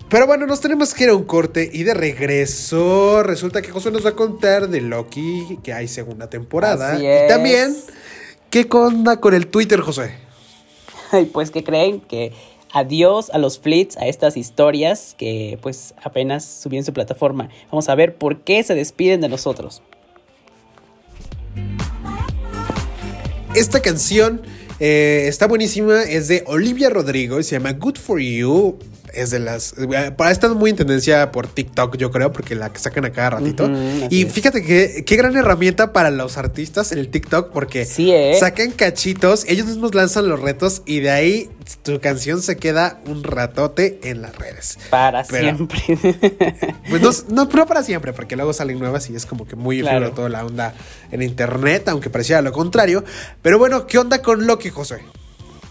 Pero 0.09 0.27
bueno, 0.27 0.45
nos 0.45 0.61
tenemos 0.61 0.93
que 0.93 1.05
ir 1.05 1.09
a 1.09 1.15
un 1.15 1.23
corte 1.23 1.69
y 1.73 1.83
de 1.83 1.93
regreso 1.93 3.23
resulta 3.23 3.61
que 3.61 3.71
José 3.71 3.91
nos 3.91 4.05
va 4.05 4.11
a 4.11 4.15
contar 4.15 4.69
de 4.69 4.81
Loki, 4.81 5.59
que 5.63 5.73
hay 5.73 5.87
segunda 5.87 6.29
temporada. 6.29 6.93
Así 6.93 7.03
Y 7.03 7.07
es. 7.07 7.27
también, 7.27 7.75
¿qué 8.51 8.67
onda 8.71 9.19
con 9.19 9.33
el 9.33 9.47
Twitter, 9.47 9.79
José? 9.81 10.11
Y 11.13 11.25
pues 11.25 11.49
que 11.51 11.63
creen 11.63 12.01
que 12.01 12.33
adiós 12.75 13.29
a 13.31 13.37
los 13.37 13.57
flits, 13.57 13.95
a 13.97 14.05
estas 14.05 14.35
historias 14.35 15.15
que 15.17 15.57
pues 15.61 15.95
apenas 16.03 16.43
subí 16.43 16.75
en 16.75 16.83
su 16.83 16.91
plataforma. 16.91 17.49
Vamos 17.71 17.87
a 17.87 17.95
ver 17.95 18.15
por 18.15 18.41
qué 18.41 18.61
se 18.63 18.75
despiden 18.75 19.21
de 19.21 19.29
nosotros. 19.29 19.81
Esta 23.55 23.81
canción 23.81 24.41
eh, 24.81 25.27
está 25.29 25.47
buenísima, 25.47 26.03
es 26.03 26.27
de 26.27 26.43
Olivia 26.47 26.89
Rodrigo 26.89 27.39
y 27.39 27.43
se 27.43 27.55
llama 27.55 27.71
Good 27.71 27.95
for 27.95 28.19
You. 28.19 28.77
Es 29.15 29.31
de 29.31 29.39
las. 29.39 29.73
eh, 29.77 30.13
Ha 30.17 30.31
estado 30.31 30.55
muy 30.55 30.69
en 30.71 30.75
tendencia 30.75 31.31
por 31.31 31.47
TikTok, 31.47 31.95
yo 31.97 32.11
creo, 32.11 32.31
porque 32.33 32.53
la 32.55 32.71
que 32.73 32.79
sacan 32.79 33.05
a 33.05 33.11
cada 33.11 33.31
ratito. 33.31 33.69
Y 34.09 34.25
fíjate 34.25 34.63
que 34.63 35.03
qué 35.05 35.15
gran 35.15 35.35
herramienta 35.37 35.93
para 35.93 36.11
los 36.11 36.37
artistas 36.37 36.91
el 36.91 37.07
TikTok, 37.09 37.51
porque 37.51 37.85
Sí, 37.85 38.11
¿eh? 38.11 38.35
sacan 38.39 38.71
cachitos, 38.71 39.45
ellos 39.47 39.67
mismos 39.67 39.95
lanzan 39.95 40.27
los 40.27 40.41
retos 40.41 40.81
y 40.85 40.99
de 40.99 41.11
ahí 41.11 41.49
tu 41.83 41.99
canción 41.99 42.41
se 42.41 42.57
queda 42.57 42.99
un 43.07 43.23
ratote 43.23 43.99
en 44.03 44.21
las 44.21 44.35
redes. 44.37 44.77
Para 44.89 45.23
Pero- 45.23 45.55
siempre. 45.55 45.81
Pues 46.89 47.01
no, 47.01 47.11
no, 47.29 47.49
no 47.51 47.65
para 47.65 47.83
siempre, 47.83 48.13
porque 48.13 48.35
luego 48.35 48.53
salen 48.53 48.77
nuevas 48.79 49.09
y 49.09 49.15
es 49.15 49.25
como 49.25 49.47
que 49.47 49.55
muy 49.55 49.81
Claro. 49.81 50.11
toda 50.11 50.29
la 50.29 50.45
onda 50.45 50.73
en 51.11 51.21
internet, 51.21 51.87
aunque 51.89 52.09
pareciera 52.09 52.41
lo 52.41 52.51
contrario. 52.51 53.03
Pero 53.41 53.57
bueno, 53.57 53.87
¿qué 53.87 53.97
onda 53.97 54.21
con 54.21 54.45
Loki, 54.45 54.69
José? 54.69 54.97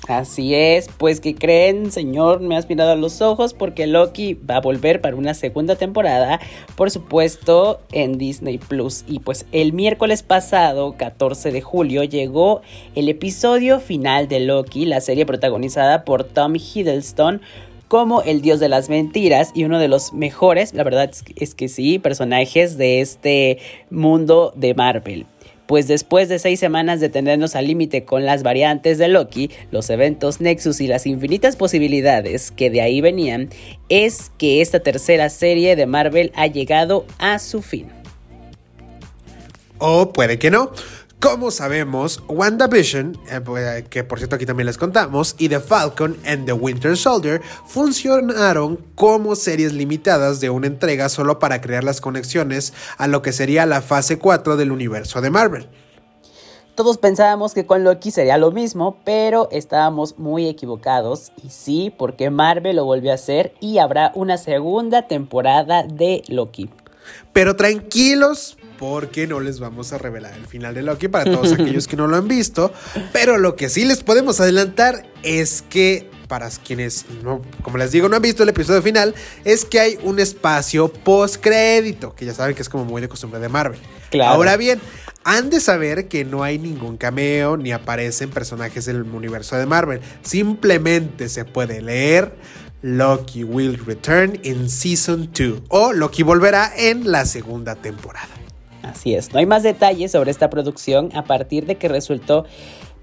Así 0.06 0.54
es, 0.54 0.88
pues 0.98 1.20
que 1.20 1.34
creen, 1.34 1.90
señor, 1.90 2.40
me 2.40 2.56
has 2.56 2.68
mirado 2.68 2.90
a 2.92 2.96
los 2.96 3.22
ojos 3.22 3.54
porque 3.54 3.86
Loki 3.86 4.34
va 4.34 4.56
a 4.56 4.60
volver 4.60 5.00
para 5.00 5.16
una 5.16 5.32
segunda 5.32 5.76
temporada, 5.76 6.40
por 6.76 6.90
supuesto, 6.90 7.80
en 7.90 8.18
Disney 8.18 8.58
Plus. 8.58 9.04
Y 9.08 9.20
pues 9.20 9.46
el 9.52 9.72
miércoles 9.72 10.22
pasado, 10.22 10.96
14 10.98 11.52
de 11.52 11.62
julio, 11.62 12.04
llegó 12.04 12.60
el 12.94 13.08
episodio 13.08 13.80
final 13.80 14.28
de 14.28 14.40
Loki, 14.40 14.84
la 14.84 15.00
serie 15.00 15.24
protagonizada 15.24 16.04
por 16.04 16.24
Tom 16.24 16.54
Hiddleston 16.56 17.40
como 17.88 18.22
el 18.22 18.42
dios 18.42 18.60
de 18.60 18.68
las 18.68 18.88
mentiras 18.88 19.52
y 19.54 19.64
uno 19.64 19.78
de 19.78 19.88
los 19.88 20.12
mejores, 20.12 20.74
la 20.74 20.84
verdad 20.84 21.10
es 21.36 21.54
que- 21.54 21.68
sí, 21.68 21.98
personajes 21.98 22.76
de 22.76 23.00
este 23.00 23.58
mundo 23.88 24.52
de 24.56 24.74
Marvel. 24.74 25.26
Pues 25.66 25.88
después 25.88 26.28
de 26.28 26.38
seis 26.38 26.60
semanas 26.60 27.00
de 27.00 27.08
tenernos 27.08 27.56
al 27.56 27.66
límite 27.66 28.04
con 28.04 28.24
las 28.24 28.42
variantes 28.42 28.98
de 28.98 29.08
Loki, 29.08 29.50
los 29.70 29.90
eventos 29.90 30.40
Nexus 30.40 30.80
y 30.80 30.86
las 30.86 31.06
infinitas 31.06 31.56
posibilidades 31.56 32.50
que 32.50 32.70
de 32.70 32.80
ahí 32.80 33.00
venían, 33.00 33.50
es 33.88 34.30
que 34.38 34.60
esta 34.60 34.80
tercera 34.80 35.28
serie 35.30 35.76
de 35.76 35.86
Marvel 35.86 36.32
ha 36.34 36.46
llegado 36.46 37.06
a 37.18 37.38
su 37.38 37.62
fin. 37.62 37.88
O 39.78 40.12
puede 40.12 40.38
que 40.38 40.50
no. 40.50 40.70
Como 41.20 41.50
sabemos, 41.50 42.22
WandaVision, 42.28 43.18
eh, 43.30 43.40
pues, 43.40 43.84
que 43.88 44.04
por 44.04 44.18
cierto 44.18 44.36
aquí 44.36 44.44
también 44.44 44.66
les 44.66 44.76
contamos, 44.76 45.34
y 45.38 45.48
The 45.48 45.60
Falcon 45.60 46.16
and 46.26 46.44
the 46.44 46.52
Winter 46.52 46.96
Soldier 46.96 47.40
funcionaron 47.66 48.76
como 48.94 49.34
series 49.34 49.72
limitadas 49.72 50.40
de 50.40 50.50
una 50.50 50.66
entrega 50.66 51.08
solo 51.08 51.38
para 51.38 51.60
crear 51.60 51.82
las 51.82 52.00
conexiones 52.00 52.74
a 52.98 53.06
lo 53.06 53.22
que 53.22 53.32
sería 53.32 53.64
la 53.64 53.80
fase 53.80 54.18
4 54.18 54.56
del 54.56 54.70
universo 54.70 55.20
de 55.22 55.30
Marvel. 55.30 55.68
Todos 56.74 56.98
pensábamos 56.98 57.54
que 57.54 57.66
con 57.66 57.84
Loki 57.84 58.10
sería 58.10 58.36
lo 58.36 58.50
mismo, 58.50 58.96
pero 59.04 59.48
estábamos 59.52 60.18
muy 60.18 60.48
equivocados. 60.48 61.30
Y 61.44 61.50
sí, 61.50 61.94
porque 61.96 62.30
Marvel 62.30 62.76
lo 62.76 62.84
volvió 62.84 63.12
a 63.12 63.14
hacer 63.14 63.54
y 63.60 63.78
habrá 63.78 64.10
una 64.16 64.38
segunda 64.38 65.06
temporada 65.06 65.84
de 65.84 66.24
Loki. 66.26 66.68
Pero 67.32 67.54
tranquilos, 67.54 68.58
porque 68.78 69.26
no 69.26 69.40
les 69.40 69.60
vamos 69.60 69.92
a 69.92 69.98
revelar 69.98 70.34
el 70.34 70.46
final 70.46 70.74
de 70.74 70.82
Loki 70.82 71.08
para 71.08 71.24
todos 71.24 71.52
aquellos 71.52 71.86
que 71.86 71.96
no 71.96 72.06
lo 72.06 72.16
han 72.16 72.28
visto. 72.28 72.72
Pero 73.12 73.38
lo 73.38 73.56
que 73.56 73.68
sí 73.68 73.84
les 73.84 74.02
podemos 74.02 74.40
adelantar 74.40 75.06
es 75.22 75.62
que 75.62 76.10
para 76.28 76.48
quienes 76.50 77.04
no, 77.22 77.42
como 77.62 77.78
les 77.78 77.92
digo, 77.92 78.08
no 78.08 78.16
han 78.16 78.22
visto 78.22 78.42
el 78.42 78.48
episodio 78.48 78.82
final, 78.82 79.14
es 79.44 79.64
que 79.64 79.80
hay 79.80 79.98
un 80.02 80.18
espacio 80.18 80.88
post 80.92 81.36
crédito, 81.40 82.14
que 82.14 82.24
ya 82.24 82.34
saben 82.34 82.54
que 82.54 82.62
es 82.62 82.68
como 82.68 82.84
muy 82.84 83.00
de 83.00 83.08
costumbre 83.08 83.38
de 83.40 83.48
Marvel. 83.48 83.78
Ahora 84.22 84.56
bien, 84.56 84.80
han 85.24 85.50
de 85.50 85.60
saber 85.60 86.08
que 86.08 86.24
no 86.24 86.42
hay 86.42 86.58
ningún 86.58 86.96
cameo 86.96 87.56
ni 87.56 87.72
aparecen 87.72 88.30
personajes 88.30 88.84
del 88.84 89.02
universo 89.02 89.56
de 89.56 89.66
Marvel. 89.66 90.00
Simplemente 90.22 91.28
se 91.28 91.44
puede 91.44 91.80
leer 91.80 92.34
Loki 92.82 93.44
will 93.44 93.78
return 93.86 94.38
in 94.42 94.68
season 94.68 95.30
2 95.32 95.62
o 95.68 95.92
Loki 95.92 96.22
volverá 96.22 96.70
en 96.76 97.10
la 97.10 97.24
segunda 97.24 97.76
temporada. 97.76 98.43
Así 98.84 99.14
es, 99.14 99.32
no 99.32 99.38
hay 99.38 99.46
más 99.46 99.62
detalles 99.62 100.12
sobre 100.12 100.30
esta 100.30 100.50
producción 100.50 101.10
a 101.14 101.24
partir 101.24 101.66
de 101.66 101.76
que 101.76 101.88
resultó 101.88 102.44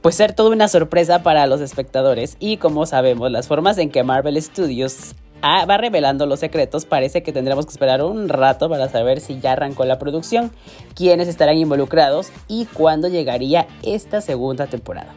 pues 0.02 0.15
ser 0.15 0.34
toda 0.34 0.52
una 0.52 0.67
sorpresa 0.67 1.24
para 1.24 1.46
los 1.48 1.62
espectadores 1.62 2.38
y 2.39 2.58
como 2.58 2.86
sabemos 2.86 3.32
las 3.32 3.48
formas 3.48 3.78
en 3.78 3.89
que 3.89 4.04
Marvel 4.04 4.41
Studios 4.41 5.15
ah, 5.41 5.65
va 5.65 5.78
revelando 5.78 6.26
los 6.26 6.39
secretos 6.39 6.86
parece 6.86 7.24
que 7.24 7.34
tendremos 7.34 7.65
que 7.65 7.72
esperar 7.72 8.04
un 8.04 8.30
rato 8.30 8.70
para 8.70 8.89
saber 8.89 9.20
si 9.20 9.39
ya 9.39 9.54
arrancó 9.54 9.86
la 9.86 10.00
producción, 10.00 10.52
quiénes 10.96 11.28
estarán 11.28 11.58
involucrados 11.58 12.32
y 12.48 12.65
cuándo 12.65 13.08
llegaría 13.08 13.67
esta 13.84 14.22
segunda 14.22 14.67
temporada. 14.67 15.13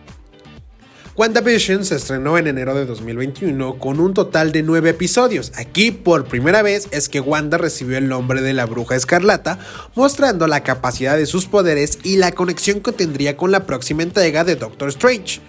WandaVision 1.17 1.85
se 1.85 1.95
estrenó 1.95 2.39
en 2.39 2.49
enero 2.49 2.75
de 2.75 2.87
2021 2.87 3.79
con 3.79 4.01
un 4.01 4.15
total 4.15 4.51
de 4.51 4.65
nueve 4.65 4.91
episodios. 4.91 5.53
Aquí 5.55 5.93
por 5.93 6.25
primera 6.25 6.61
vez 6.61 6.89
es 6.91 7.09
que 7.09 7.21
Wanda 7.21 7.57
recibió 7.57 7.99
el 7.99 8.09
nombre 8.09 8.43
de 8.43 8.53
la 8.53 8.67
bruja 8.67 8.97
escarlata, 8.97 9.61
mostrando 9.95 10.49
la 10.49 10.65
capacidad 10.65 11.17
de 11.17 11.27
sus 11.27 11.47
poderes 11.47 12.01
y 12.03 12.17
la 12.17 12.33
conexión 12.33 12.81
que 12.81 12.91
tendría 12.91 13.37
con 13.37 13.53
la 13.53 13.65
próxima 13.65 14.03
entrega 14.03 14.43
de 14.43 14.57
Doctor 14.57 14.89
Strange. 14.89 15.41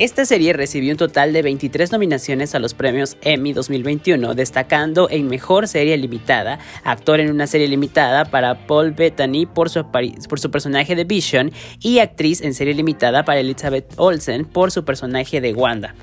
Esta 0.00 0.24
serie 0.24 0.54
recibió 0.54 0.92
un 0.92 0.96
total 0.96 1.34
de 1.34 1.42
23 1.42 1.92
nominaciones 1.92 2.54
a 2.54 2.58
los 2.58 2.72
premios 2.72 3.18
Emmy 3.20 3.52
2021, 3.52 4.34
destacando 4.34 5.10
en 5.10 5.28
Mejor 5.28 5.68
Serie 5.68 5.94
Limitada, 5.98 6.58
actor 6.84 7.20
en 7.20 7.30
una 7.30 7.46
serie 7.46 7.68
limitada 7.68 8.24
para 8.24 8.66
Paul 8.66 8.92
Bettany 8.92 9.44
por 9.44 9.68
su, 9.68 9.84
personaje 10.50 10.96
de 10.96 11.04
Vision 11.04 11.52
y 11.80 11.98
actriz 11.98 12.40
en 12.40 12.54
serie 12.54 12.72
limitada 12.72 13.26
para 13.26 13.40
Elizabeth 13.40 13.92
Olsen 13.96 14.46
por 14.46 14.72
su 14.72 14.86
personaje 14.86 15.42
de 15.42 15.52
Wanda. 15.52 15.94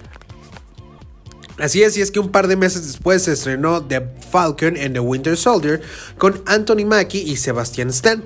Así 1.57 1.81
es, 1.81 1.97
y 1.97 2.01
es 2.01 2.11
que 2.11 2.19
un 2.19 2.29
par 2.29 2.47
de 2.47 2.55
meses 2.55 2.85
después 2.85 3.23
se 3.23 3.31
estrenó 3.31 3.83
The 3.83 4.03
Falcon 4.29 4.77
and 4.77 4.93
the 4.93 4.99
Winter 4.99 5.35
Soldier 5.35 5.81
con 6.19 6.39
Anthony 6.45 6.85
Mackie 6.85 7.23
y 7.23 7.35
Sebastian 7.35 7.89
Stan. 7.89 8.23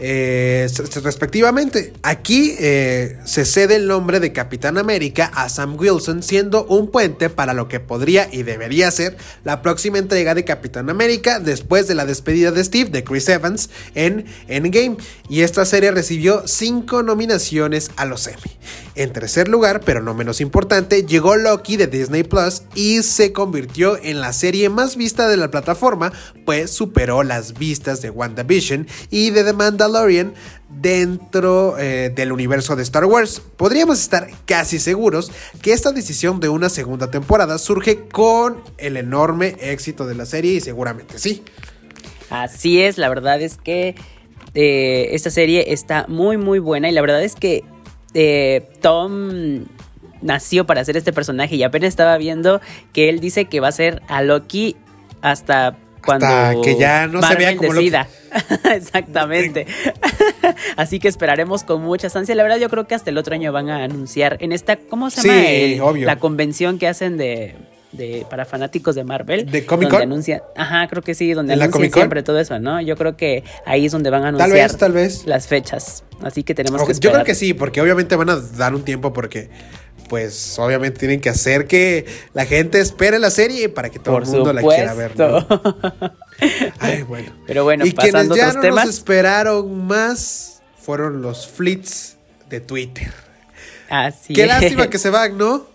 Eh, 0.00 0.68
respectivamente. 1.02 1.92
Aquí 2.02 2.54
eh, 2.58 3.18
se 3.24 3.44
cede 3.44 3.76
el 3.76 3.86
nombre 3.86 4.18
de 4.18 4.32
Capitán 4.32 4.76
América 4.76 5.30
a 5.34 5.48
Sam 5.48 5.76
Wilson, 5.78 6.22
siendo 6.22 6.64
un 6.64 6.90
puente 6.90 7.30
para 7.30 7.54
lo 7.54 7.68
que 7.68 7.80
podría 7.80 8.28
y 8.30 8.42
debería 8.42 8.90
ser 8.90 9.16
la 9.44 9.62
próxima 9.62 9.98
entrega 9.98 10.34
de 10.34 10.44
Capitán 10.44 10.90
América 10.90 11.38
después 11.38 11.86
de 11.86 11.94
la 11.94 12.06
despedida 12.06 12.50
de 12.50 12.64
Steve 12.64 12.90
de 12.90 13.04
Chris 13.04 13.28
Evans 13.28 13.70
en 13.94 14.26
Endgame. 14.48 14.96
Y 15.28 15.42
esta 15.42 15.64
serie 15.64 15.92
recibió 15.92 16.42
cinco 16.46 17.02
nominaciones 17.02 17.90
a 17.96 18.04
los 18.04 18.26
Emmy. 18.26 18.58
En 18.96 19.12
tercer 19.12 19.48
lugar, 19.48 19.80
pero 19.84 20.02
no 20.02 20.14
menos 20.14 20.40
importante, 20.40 21.04
llegó 21.04 21.36
Loki 21.36 21.76
de 21.76 21.86
Disney 21.86 22.22
Plus 22.22 22.62
y 22.74 23.02
se 23.02 23.32
convirtió 23.32 23.96
en 24.00 24.20
la 24.20 24.32
serie 24.32 24.68
más 24.68 24.96
vista 24.96 25.28
de 25.28 25.36
la 25.36 25.50
plataforma, 25.50 26.12
pues 26.44 26.70
superó 26.70 27.22
las 27.24 27.54
vistas 27.54 28.02
de 28.02 28.10
WandaVision 28.10 28.86
y 29.10 29.30
de 29.30 29.42
Demanda 29.42 29.83
Mandalorian 29.84 30.34
dentro 30.68 31.78
eh, 31.78 32.10
del 32.14 32.32
universo 32.32 32.76
de 32.76 32.82
Star 32.82 33.04
Wars. 33.04 33.40
Podríamos 33.56 34.00
estar 34.00 34.28
casi 34.46 34.78
seguros 34.78 35.30
que 35.62 35.72
esta 35.72 35.92
decisión 35.92 36.40
de 36.40 36.48
una 36.48 36.68
segunda 36.68 37.10
temporada 37.10 37.58
surge 37.58 38.06
con 38.08 38.62
el 38.78 38.96
enorme 38.96 39.56
éxito 39.60 40.06
de 40.06 40.14
la 40.14 40.26
serie 40.26 40.54
y 40.54 40.60
seguramente 40.60 41.18
sí. 41.18 41.42
Así 42.30 42.80
es, 42.80 42.98
la 42.98 43.08
verdad 43.08 43.40
es 43.40 43.56
que 43.56 43.94
eh, 44.54 45.08
esta 45.12 45.30
serie 45.30 45.72
está 45.72 46.06
muy 46.08 46.36
muy 46.36 46.58
buena 46.58 46.88
y 46.88 46.92
la 46.92 47.00
verdad 47.00 47.22
es 47.22 47.34
que 47.34 47.64
eh, 48.14 48.68
Tom 48.80 49.66
nació 50.22 50.64
para 50.66 50.80
hacer 50.80 50.96
este 50.96 51.12
personaje 51.12 51.56
y 51.56 51.62
apenas 51.62 51.88
estaba 51.88 52.16
viendo 52.16 52.60
que 52.92 53.08
él 53.08 53.20
dice 53.20 53.44
que 53.44 53.60
va 53.60 53.68
a 53.68 53.72
ser 53.72 54.02
a 54.08 54.22
Loki 54.22 54.76
hasta 55.20 55.76
cuando 56.04 56.62
que 56.62 56.76
ya 56.76 57.06
no 57.06 57.22
se 57.22 57.34
vea 57.36 57.56
como 57.56 57.74
decida. 57.74 58.08
Exactamente. 58.74 59.66
Así 60.76 60.98
que 60.98 61.08
esperaremos 61.08 61.64
con 61.64 61.82
mucha 61.82 62.08
ansia. 62.14 62.34
La 62.34 62.42
verdad, 62.42 62.58
yo 62.58 62.68
creo 62.68 62.86
que 62.86 62.94
hasta 62.94 63.10
el 63.10 63.18
otro 63.18 63.34
año 63.34 63.52
van 63.52 63.70
a 63.70 63.84
anunciar 63.84 64.36
en 64.40 64.52
esta, 64.52 64.76
¿cómo 64.76 65.10
se 65.10 65.76
llama? 65.76 65.98
La 65.98 66.18
convención 66.18 66.78
que 66.78 66.88
hacen 66.88 67.16
de, 67.16 67.54
para 68.28 68.44
fanáticos 68.44 68.94
de 68.94 69.04
Marvel. 69.04 69.50
¿De 69.50 69.64
Comic 69.64 69.90
Con? 69.90 70.02
Anuncian, 70.02 70.42
ajá, 70.56 70.86
creo 70.88 71.02
que 71.02 71.14
sí, 71.14 71.32
donde 71.32 71.54
anuncian 71.54 71.92
siempre 71.92 72.22
todo 72.22 72.38
eso, 72.38 72.58
¿no? 72.58 72.80
Yo 72.80 72.96
creo 72.96 73.16
que 73.16 73.44
ahí 73.64 73.86
es 73.86 73.92
donde 73.92 74.10
van 74.10 74.24
a 74.24 74.28
anunciar 74.28 74.50
tal 74.50 74.60
vez, 74.60 74.76
tal 74.76 74.92
vez. 74.92 75.26
las 75.26 75.46
fechas. 75.46 76.04
Así 76.22 76.42
que 76.42 76.54
tenemos 76.54 76.84
que 76.84 76.92
esperar. 76.92 77.12
Yo 77.12 77.16
creo 77.18 77.24
que 77.24 77.34
sí, 77.34 77.54
porque 77.54 77.80
obviamente 77.80 78.16
van 78.16 78.30
a 78.30 78.36
dar 78.36 78.74
un 78.74 78.82
tiempo 78.82 79.12
porque 79.12 79.50
pues 80.08 80.58
obviamente 80.58 80.98
tienen 80.98 81.20
que 81.20 81.28
hacer 81.28 81.66
que 81.66 82.06
la 82.32 82.46
gente 82.46 82.80
espere 82.80 83.18
la 83.18 83.30
serie 83.30 83.68
para 83.68 83.90
que 83.90 83.98
todo 83.98 84.18
el 84.18 84.26
mundo 84.26 84.52
la 84.52 84.62
quiera 84.62 84.94
ver. 84.94 85.12
Ay, 86.80 87.02
bueno. 87.02 87.32
Pero 87.46 87.64
bueno, 87.64 87.86
y 87.86 87.92
quienes 87.92 88.28
ya 88.30 88.52
no 88.52 88.62
nos 88.62 88.88
esperaron 88.88 89.86
más 89.86 90.62
fueron 90.80 91.22
los 91.22 91.46
flits 91.46 92.16
de 92.48 92.60
Twitter. 92.60 93.12
Así 93.88 94.34
Qué 94.34 94.46
lástima 94.46 94.88
que 94.88 94.98
se 94.98 95.10
van, 95.10 95.38
¿no? 95.38 95.73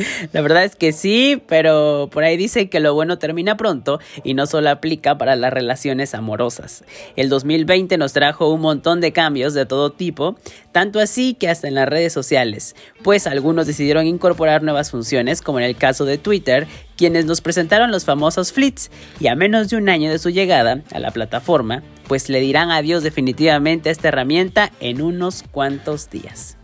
La 0.32 0.40
verdad 0.40 0.64
es 0.64 0.76
que 0.76 0.92
sí, 0.92 1.42
pero 1.46 2.08
por 2.10 2.24
ahí 2.24 2.36
dicen 2.36 2.68
que 2.68 2.80
lo 2.80 2.94
bueno 2.94 3.18
termina 3.18 3.56
pronto 3.56 4.00
y 4.24 4.34
no 4.34 4.46
solo 4.46 4.70
aplica 4.70 5.18
para 5.18 5.36
las 5.36 5.52
relaciones 5.52 6.14
amorosas. 6.14 6.84
El 7.16 7.28
2020 7.28 7.98
nos 7.98 8.12
trajo 8.12 8.50
un 8.50 8.60
montón 8.60 9.00
de 9.00 9.12
cambios 9.12 9.54
de 9.54 9.66
todo 9.66 9.90
tipo, 9.90 10.36
tanto 10.72 11.00
así 11.00 11.34
que 11.34 11.48
hasta 11.48 11.68
en 11.68 11.74
las 11.74 11.88
redes 11.88 12.12
sociales, 12.12 12.74
pues 13.02 13.26
algunos 13.26 13.66
decidieron 13.66 14.06
incorporar 14.06 14.62
nuevas 14.62 14.90
funciones, 14.90 15.42
como 15.42 15.58
en 15.58 15.64
el 15.64 15.76
caso 15.76 16.04
de 16.04 16.18
Twitter, 16.18 16.66
quienes 16.96 17.24
nos 17.24 17.40
presentaron 17.40 17.90
los 17.90 18.04
famosos 18.04 18.52
flits 18.52 18.90
y 19.18 19.28
a 19.28 19.34
menos 19.34 19.70
de 19.70 19.76
un 19.76 19.88
año 19.88 20.10
de 20.10 20.18
su 20.18 20.30
llegada 20.30 20.82
a 20.92 20.98
la 20.98 21.10
plataforma, 21.10 21.82
pues 22.06 22.28
le 22.28 22.40
dirán 22.40 22.70
adiós 22.70 23.02
definitivamente 23.02 23.88
a 23.88 23.92
esta 23.92 24.08
herramienta 24.08 24.70
en 24.80 25.00
unos 25.00 25.44
cuantos 25.50 26.10
días. 26.10 26.59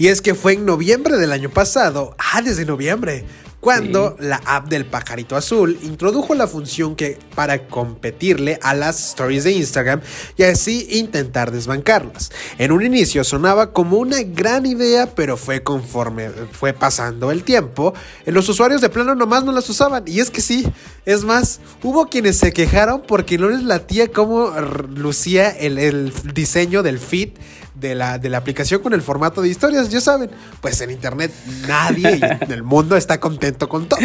Y 0.00 0.08
es 0.08 0.22
que 0.22 0.34
fue 0.34 0.54
en 0.54 0.64
noviembre 0.64 1.18
del 1.18 1.30
año 1.30 1.50
pasado, 1.50 2.16
ah, 2.16 2.40
desde 2.40 2.64
noviembre, 2.64 3.26
cuando 3.60 4.16
la 4.18 4.40
app 4.46 4.68
del 4.68 4.86
pajarito 4.86 5.36
azul 5.36 5.78
introdujo 5.82 6.34
la 6.34 6.46
función 6.46 6.96
que 6.96 7.18
para 7.34 7.68
competirle 7.68 8.58
a 8.62 8.72
las 8.72 9.10
stories 9.10 9.44
de 9.44 9.52
Instagram 9.52 10.00
y 10.38 10.44
así 10.44 10.86
intentar 10.92 11.50
desbancarlas. 11.50 12.32
En 12.56 12.72
un 12.72 12.82
inicio 12.82 13.24
sonaba 13.24 13.74
como 13.74 13.98
una 13.98 14.22
gran 14.22 14.64
idea, 14.64 15.14
pero 15.14 15.36
fue 15.36 15.62
conforme 15.62 16.30
fue 16.50 16.72
pasando 16.72 17.30
el 17.30 17.44
tiempo, 17.44 17.92
los 18.24 18.48
usuarios 18.48 18.80
de 18.80 18.88
plano 18.88 19.14
nomás 19.14 19.44
no 19.44 19.52
las 19.52 19.68
usaban. 19.68 20.04
Y 20.06 20.20
es 20.20 20.30
que 20.30 20.40
sí, 20.40 20.66
es 21.04 21.24
más, 21.24 21.60
hubo 21.82 22.08
quienes 22.08 22.38
se 22.38 22.54
quejaron 22.54 23.02
porque 23.06 23.36
no 23.36 23.50
les 23.50 23.64
latía 23.64 24.10
cómo 24.10 24.50
lucía 24.96 25.50
el, 25.50 25.76
el 25.76 26.10
diseño 26.32 26.82
del 26.82 26.98
feed 26.98 27.32
de 27.74 27.94
la, 27.94 28.18
de 28.18 28.28
la 28.28 28.38
aplicación 28.38 28.82
con 28.82 28.94
el 28.94 29.02
formato 29.02 29.42
de 29.42 29.48
historias, 29.48 29.88
ya 29.90 30.00
saben, 30.00 30.30
pues 30.60 30.80
en 30.80 30.90
internet 30.90 31.30
nadie 31.66 32.20
en 32.40 32.52
el 32.52 32.62
mundo 32.62 32.96
está 32.96 33.20
contento 33.20 33.68
con 33.68 33.88
todo. 33.88 34.00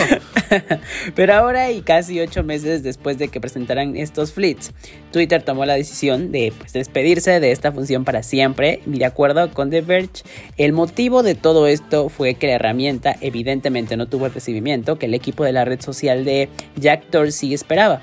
Pero 1.15 1.33
ahora 1.33 1.71
y 1.71 1.81
casi 1.81 2.19
ocho 2.19 2.43
meses 2.43 2.83
después 2.83 3.17
de 3.17 3.27
que 3.27 3.41
presentaran 3.41 3.95
estos 3.95 4.33
fleets, 4.33 4.71
Twitter 5.11 5.43
tomó 5.43 5.65
la 5.65 5.73
decisión 5.73 6.31
de 6.31 6.53
pues, 6.57 6.73
despedirse 6.73 7.39
de 7.39 7.51
esta 7.51 7.71
función 7.71 8.05
para 8.05 8.23
siempre 8.23 8.81
y 8.85 8.99
de 8.99 9.05
acuerdo 9.05 9.51
con 9.51 9.69
The 9.69 9.81
Verge, 9.81 10.23
el 10.57 10.73
motivo 10.73 11.23
de 11.23 11.35
todo 11.35 11.67
esto 11.67 12.09
fue 12.09 12.35
que 12.35 12.47
la 12.47 12.53
herramienta 12.53 13.15
evidentemente 13.21 13.97
no 13.97 14.07
tuvo 14.07 14.25
el 14.27 14.33
recibimiento 14.33 14.97
que 14.97 15.07
el 15.07 15.13
equipo 15.13 15.43
de 15.43 15.51
la 15.51 15.65
red 15.65 15.81
social 15.81 16.25
de 16.25 16.49
Jack 16.75 17.09
Dorsey 17.11 17.53
esperaba. 17.53 18.01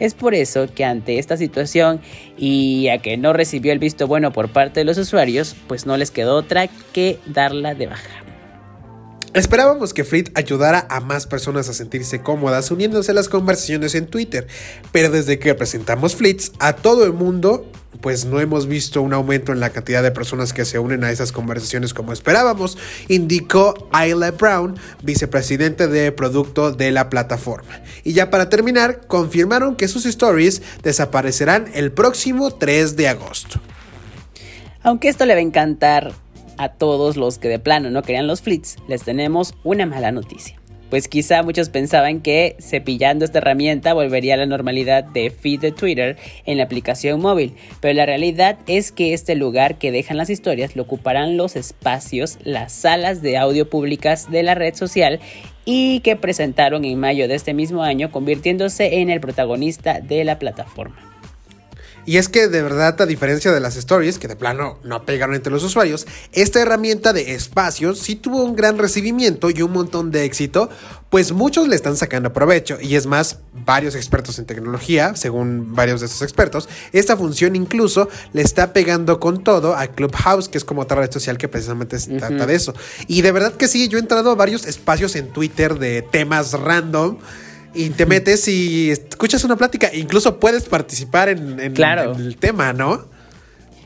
Es 0.00 0.14
por 0.14 0.34
eso 0.34 0.66
que 0.72 0.84
ante 0.84 1.18
esta 1.18 1.36
situación 1.36 2.00
y 2.36 2.88
a 2.88 2.98
que 2.98 3.16
no 3.16 3.32
recibió 3.32 3.72
el 3.72 3.78
visto 3.78 4.06
bueno 4.06 4.32
por 4.32 4.48
parte 4.48 4.80
de 4.80 4.84
los 4.84 4.98
usuarios, 4.98 5.54
pues 5.66 5.86
no 5.86 5.96
les 5.96 6.10
quedó 6.10 6.36
otra 6.36 6.68
que 6.92 7.18
darla 7.26 7.74
de 7.74 7.86
baja. 7.86 8.23
Esperábamos 9.34 9.92
que 9.92 10.04
Fleet 10.04 10.30
ayudara 10.36 10.86
a 10.88 11.00
más 11.00 11.26
personas 11.26 11.68
a 11.68 11.74
sentirse 11.74 12.20
cómodas 12.20 12.70
uniéndose 12.70 13.10
a 13.10 13.14
las 13.14 13.28
conversaciones 13.28 13.96
en 13.96 14.06
Twitter, 14.06 14.46
pero 14.92 15.10
desde 15.10 15.40
que 15.40 15.56
presentamos 15.56 16.14
Fleets 16.14 16.52
a 16.60 16.74
todo 16.74 17.04
el 17.04 17.12
mundo, 17.12 17.66
pues 18.00 18.26
no 18.26 18.38
hemos 18.38 18.68
visto 18.68 19.02
un 19.02 19.12
aumento 19.12 19.50
en 19.50 19.58
la 19.58 19.70
cantidad 19.70 20.04
de 20.04 20.12
personas 20.12 20.52
que 20.52 20.64
se 20.64 20.78
unen 20.78 21.02
a 21.02 21.10
esas 21.10 21.32
conversaciones 21.32 21.92
como 21.92 22.12
esperábamos, 22.12 22.78
indicó 23.08 23.88
Ayla 23.90 24.30
Brown, 24.30 24.78
vicepresidente 25.02 25.88
de 25.88 26.12
producto 26.12 26.70
de 26.70 26.92
la 26.92 27.10
plataforma. 27.10 27.80
Y 28.04 28.12
ya 28.12 28.30
para 28.30 28.48
terminar, 28.48 29.08
confirmaron 29.08 29.74
que 29.74 29.88
sus 29.88 30.06
stories 30.06 30.62
desaparecerán 30.84 31.68
el 31.74 31.90
próximo 31.90 32.52
3 32.52 32.94
de 32.94 33.08
agosto. 33.08 33.60
Aunque 34.84 35.08
esto 35.08 35.26
le 35.26 35.34
va 35.34 35.40
a 35.40 35.42
encantar 35.42 36.12
a 36.58 36.68
todos 36.70 37.16
los 37.16 37.38
que 37.38 37.48
de 37.48 37.58
plano 37.58 37.90
no 37.90 38.02
querían 38.02 38.26
los 38.26 38.42
flits, 38.42 38.76
les 38.88 39.02
tenemos 39.02 39.54
una 39.64 39.86
mala 39.86 40.12
noticia. 40.12 40.58
Pues 40.90 41.08
quizá 41.08 41.42
muchos 41.42 41.70
pensaban 41.70 42.20
que 42.20 42.56
cepillando 42.60 43.24
esta 43.24 43.38
herramienta 43.38 43.94
volvería 43.94 44.34
a 44.34 44.36
la 44.36 44.46
normalidad 44.46 45.02
de 45.02 45.30
feed 45.30 45.60
de 45.60 45.72
Twitter 45.72 46.16
en 46.46 46.58
la 46.58 46.64
aplicación 46.64 47.20
móvil, 47.20 47.54
pero 47.80 47.94
la 47.94 48.06
realidad 48.06 48.58
es 48.68 48.92
que 48.92 49.12
este 49.12 49.34
lugar 49.34 49.78
que 49.78 49.90
dejan 49.90 50.18
las 50.18 50.30
historias 50.30 50.76
lo 50.76 50.82
ocuparán 50.82 51.36
los 51.36 51.56
espacios, 51.56 52.38
las 52.44 52.72
salas 52.72 53.22
de 53.22 53.38
audio 53.38 53.68
públicas 53.68 54.30
de 54.30 54.44
la 54.44 54.54
red 54.54 54.74
social 54.74 55.18
y 55.64 56.00
que 56.00 56.14
presentaron 56.16 56.84
en 56.84 57.00
mayo 57.00 57.26
de 57.26 57.34
este 57.34 57.54
mismo 57.54 57.82
año 57.82 58.12
convirtiéndose 58.12 59.00
en 59.00 59.10
el 59.10 59.20
protagonista 59.20 60.00
de 60.00 60.24
la 60.24 60.38
plataforma. 60.38 61.13
Y 62.06 62.16
es 62.16 62.28
que 62.28 62.48
de 62.48 62.62
verdad, 62.62 63.00
a 63.00 63.06
diferencia 63.06 63.52
de 63.52 63.60
las 63.60 63.76
stories, 63.76 64.18
que 64.18 64.28
de 64.28 64.36
plano 64.36 64.78
no 64.84 65.04
pegaron 65.04 65.34
entre 65.34 65.52
los 65.52 65.64
usuarios, 65.64 66.06
esta 66.32 66.60
herramienta 66.60 67.12
de 67.12 67.34
espacios 67.34 67.98
sí 67.98 68.16
tuvo 68.16 68.42
un 68.42 68.56
gran 68.56 68.78
recibimiento 68.78 69.50
y 69.50 69.62
un 69.62 69.72
montón 69.72 70.10
de 70.10 70.24
éxito, 70.24 70.68
pues 71.10 71.32
muchos 71.32 71.68
le 71.68 71.76
están 71.76 71.96
sacando 71.96 72.32
provecho. 72.32 72.78
Y 72.80 72.96
es 72.96 73.06
más, 73.06 73.38
varios 73.52 73.94
expertos 73.94 74.38
en 74.38 74.46
tecnología, 74.46 75.14
según 75.14 75.74
varios 75.74 76.00
de 76.00 76.06
estos 76.06 76.22
expertos, 76.22 76.68
esta 76.92 77.16
función 77.16 77.54
incluso 77.56 78.08
le 78.32 78.42
está 78.42 78.72
pegando 78.72 79.20
con 79.20 79.44
todo 79.44 79.76
a 79.76 79.86
Clubhouse, 79.86 80.48
que 80.48 80.58
es 80.58 80.64
como 80.64 80.82
otra 80.82 81.00
red 81.00 81.12
social 81.12 81.38
que 81.38 81.48
precisamente 81.48 81.98
se 81.98 82.18
trata 82.18 82.46
de 82.46 82.54
eso. 82.54 82.74
Y 83.06 83.22
de 83.22 83.32
verdad 83.32 83.54
que 83.54 83.68
sí, 83.68 83.88
yo 83.88 83.98
he 83.98 84.00
entrado 84.00 84.30
a 84.30 84.34
varios 84.34 84.66
espacios 84.66 85.14
en 85.16 85.28
Twitter 85.28 85.78
de 85.78 86.02
temas 86.02 86.52
random 86.52 87.18
y 87.74 87.90
te 87.90 88.06
metes 88.06 88.46
y 88.48 88.90
escuchas 88.90 89.44
una 89.44 89.56
plática. 89.56 89.90
Incluso 89.94 90.38
puedes 90.38 90.64
participar 90.64 91.28
en, 91.28 91.60
el 91.60 92.36
tema, 92.36 92.72
¿no? 92.72 93.06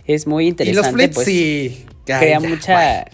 Es 0.06 0.26
muy 0.26 0.48
interesante. 0.48 0.80
Y 0.80 0.82
los 0.82 0.92
flips 0.92 1.14
pues, 1.14 1.26
sí. 1.26 1.86
crea 2.04 2.40
mucha. 2.40 3.06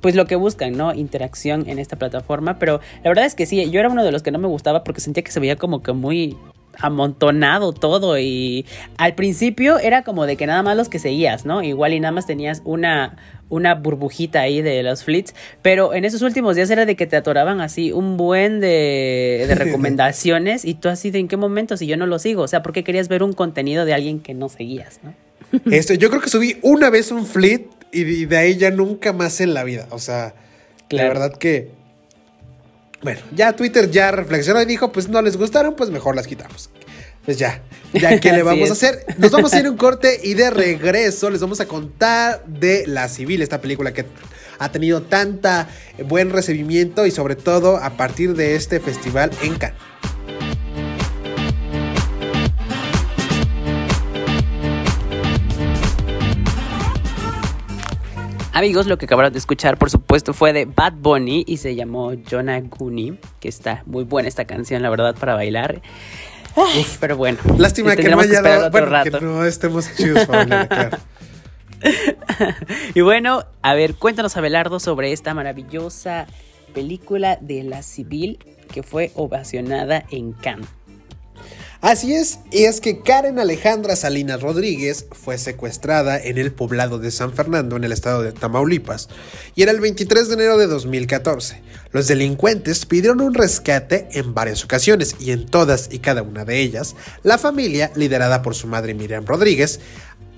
Pues 0.00 0.14
lo 0.14 0.26
que 0.26 0.34
buscan, 0.34 0.72
¿no? 0.72 0.94
Interacción 0.94 1.68
en 1.68 1.78
esta 1.78 1.96
plataforma. 1.96 2.58
Pero 2.58 2.80
la 3.04 3.10
verdad 3.10 3.26
es 3.26 3.34
que 3.34 3.44
sí, 3.44 3.70
yo 3.70 3.80
era 3.80 3.88
uno 3.90 4.02
de 4.02 4.12
los 4.12 4.22
que 4.22 4.30
no 4.30 4.38
me 4.38 4.48
gustaba 4.48 4.82
porque 4.82 5.00
sentía 5.00 5.22
que 5.22 5.30
se 5.30 5.40
veía 5.40 5.56
como 5.56 5.82
que 5.82 5.92
muy 5.92 6.36
amontonado 6.80 7.72
todo 7.72 8.18
y 8.18 8.66
al 8.96 9.14
principio 9.14 9.78
era 9.78 10.02
como 10.02 10.26
de 10.26 10.36
que 10.36 10.46
nada 10.46 10.62
más 10.62 10.76
los 10.76 10.88
que 10.88 10.98
seguías, 10.98 11.44
¿no? 11.44 11.62
Igual 11.62 11.94
y 11.94 12.00
nada 12.00 12.12
más 12.12 12.26
tenías 12.26 12.62
una 12.64 13.16
una 13.50 13.74
burbujita 13.74 14.40
ahí 14.40 14.62
de 14.62 14.82
los 14.82 15.04
flits, 15.04 15.34
pero 15.60 15.92
en 15.92 16.04
esos 16.04 16.22
últimos 16.22 16.56
días 16.56 16.70
era 16.70 16.86
de 16.86 16.94
que 16.96 17.06
te 17.06 17.16
atoraban 17.16 17.60
así 17.60 17.92
un 17.92 18.16
buen 18.16 18.60
de, 18.60 19.46
recomendaciones 19.56 20.64
y 20.64 20.74
tú 20.74 20.88
así 20.88 21.10
de 21.10 21.18
en 21.18 21.28
qué 21.28 21.36
momento 21.36 21.76
si 21.76 21.86
yo 21.86 21.96
no 21.96 22.06
lo 22.06 22.18
sigo, 22.18 22.42
o 22.42 22.48
sea, 22.48 22.62
¿por 22.62 22.72
qué 22.72 22.84
querías 22.84 23.08
ver 23.08 23.22
un 23.22 23.32
contenido 23.32 23.84
de 23.84 23.92
alguien 23.92 24.20
que 24.20 24.32
no 24.32 24.48
seguías, 24.48 25.00
no? 25.02 25.14
Esto, 25.72 25.94
yo 25.94 26.10
creo 26.10 26.22
que 26.22 26.30
subí 26.30 26.58
una 26.62 26.90
vez 26.90 27.10
un 27.10 27.26
flit 27.26 27.66
y 27.92 28.24
de 28.24 28.36
ahí 28.36 28.56
ya 28.56 28.70
nunca 28.70 29.12
más 29.12 29.40
en 29.40 29.52
la 29.52 29.64
vida, 29.64 29.88
o 29.90 29.98
sea, 29.98 30.34
la 30.90 31.04
verdad 31.04 31.36
que 31.36 31.79
bueno, 33.02 33.20
ya 33.34 33.54
Twitter 33.54 33.90
ya 33.90 34.10
reflexionó 34.10 34.60
y 34.60 34.66
dijo, 34.66 34.92
pues 34.92 35.08
no 35.08 35.22
les 35.22 35.36
gustaron, 35.36 35.74
pues 35.74 35.90
mejor 35.90 36.16
las 36.16 36.26
quitamos. 36.26 36.70
Pues 37.24 37.38
ya, 37.38 37.62
ya 37.92 38.18
que 38.20 38.32
le 38.32 38.42
vamos 38.42 38.70
a 38.70 38.72
hacer, 38.72 39.04
nos 39.18 39.30
vamos 39.30 39.52
a 39.52 39.60
ir 39.60 39.68
un 39.68 39.76
corte 39.76 40.20
y 40.22 40.34
de 40.34 40.50
regreso 40.50 41.30
les 41.30 41.40
vamos 41.40 41.60
a 41.60 41.66
contar 41.66 42.44
de 42.46 42.86
La 42.86 43.08
Civil, 43.08 43.42
esta 43.42 43.60
película 43.60 43.92
que 43.92 44.06
ha 44.58 44.70
tenido 44.70 45.02
tanta 45.02 45.68
buen 46.06 46.30
recibimiento 46.30 47.06
y 47.06 47.10
sobre 47.10 47.36
todo 47.36 47.78
a 47.78 47.96
partir 47.96 48.34
de 48.34 48.56
este 48.56 48.80
festival 48.80 49.30
en 49.42 49.56
Cannes. 49.56 49.80
Amigos, 58.52 58.86
lo 58.86 58.98
que 58.98 59.04
acabaron 59.04 59.32
de 59.32 59.38
escuchar, 59.38 59.78
por 59.78 59.90
supuesto, 59.90 60.34
fue 60.34 60.52
de 60.52 60.64
Bad 60.64 60.94
Bunny 60.94 61.44
y 61.46 61.58
se 61.58 61.74
llamó 61.74 62.12
Jonah 62.28 62.60
Gooney, 62.60 63.18
que 63.38 63.48
está 63.48 63.82
muy 63.86 64.04
buena 64.04 64.28
esta 64.28 64.44
canción, 64.44 64.82
la 64.82 64.90
verdad, 64.90 65.14
para 65.14 65.34
bailar. 65.34 65.80
pero 66.98 67.16
bueno. 67.16 67.38
Lástima 67.58 67.94
que 67.94 68.08
no 68.08 68.20
haya 68.20 68.42
dado, 68.42 68.70
bueno, 68.70 69.02
que 69.04 69.10
no 69.20 69.44
estemos 69.44 69.94
chidos 69.94 70.26
para 70.26 70.44
bailar, 70.44 70.98
y 72.94 73.00
bueno, 73.00 73.44
a 73.62 73.74
ver, 73.74 73.94
cuéntanos, 73.94 74.36
Abelardo, 74.36 74.80
sobre 74.80 75.12
esta 75.12 75.34
maravillosa 75.34 76.26
película 76.74 77.38
de 77.40 77.62
la 77.64 77.82
civil 77.82 78.38
que 78.72 78.82
fue 78.82 79.10
ovacionada 79.14 80.04
en 80.10 80.32
Cannes. 80.32 80.68
Así 81.80 82.12
es, 82.12 82.40
y 82.52 82.64
es 82.64 82.82
que 82.82 83.00
Karen 83.00 83.38
Alejandra 83.38 83.96
Salinas 83.96 84.42
Rodríguez 84.42 85.06
fue 85.12 85.38
secuestrada 85.38 86.18
en 86.18 86.36
el 86.36 86.52
poblado 86.52 86.98
de 86.98 87.10
San 87.10 87.32
Fernando, 87.32 87.76
en 87.76 87.84
el 87.84 87.92
estado 87.92 88.22
de 88.22 88.32
Tamaulipas, 88.32 89.08
y 89.54 89.62
era 89.62 89.72
el 89.72 89.80
23 89.80 90.28
de 90.28 90.34
enero 90.34 90.58
de 90.58 90.66
2014. 90.66 91.62
Los 91.92 92.06
delincuentes 92.06 92.84
pidieron 92.84 93.22
un 93.22 93.32
rescate 93.32 94.08
en 94.12 94.34
varias 94.34 94.62
ocasiones, 94.62 95.16
y 95.20 95.30
en 95.30 95.46
todas 95.46 95.88
y 95.90 96.00
cada 96.00 96.22
una 96.22 96.44
de 96.44 96.60
ellas, 96.60 96.96
la 97.22 97.38
familia, 97.38 97.90
liderada 97.94 98.42
por 98.42 98.54
su 98.54 98.66
madre 98.66 98.92
Miriam 98.92 99.24
Rodríguez, 99.24 99.80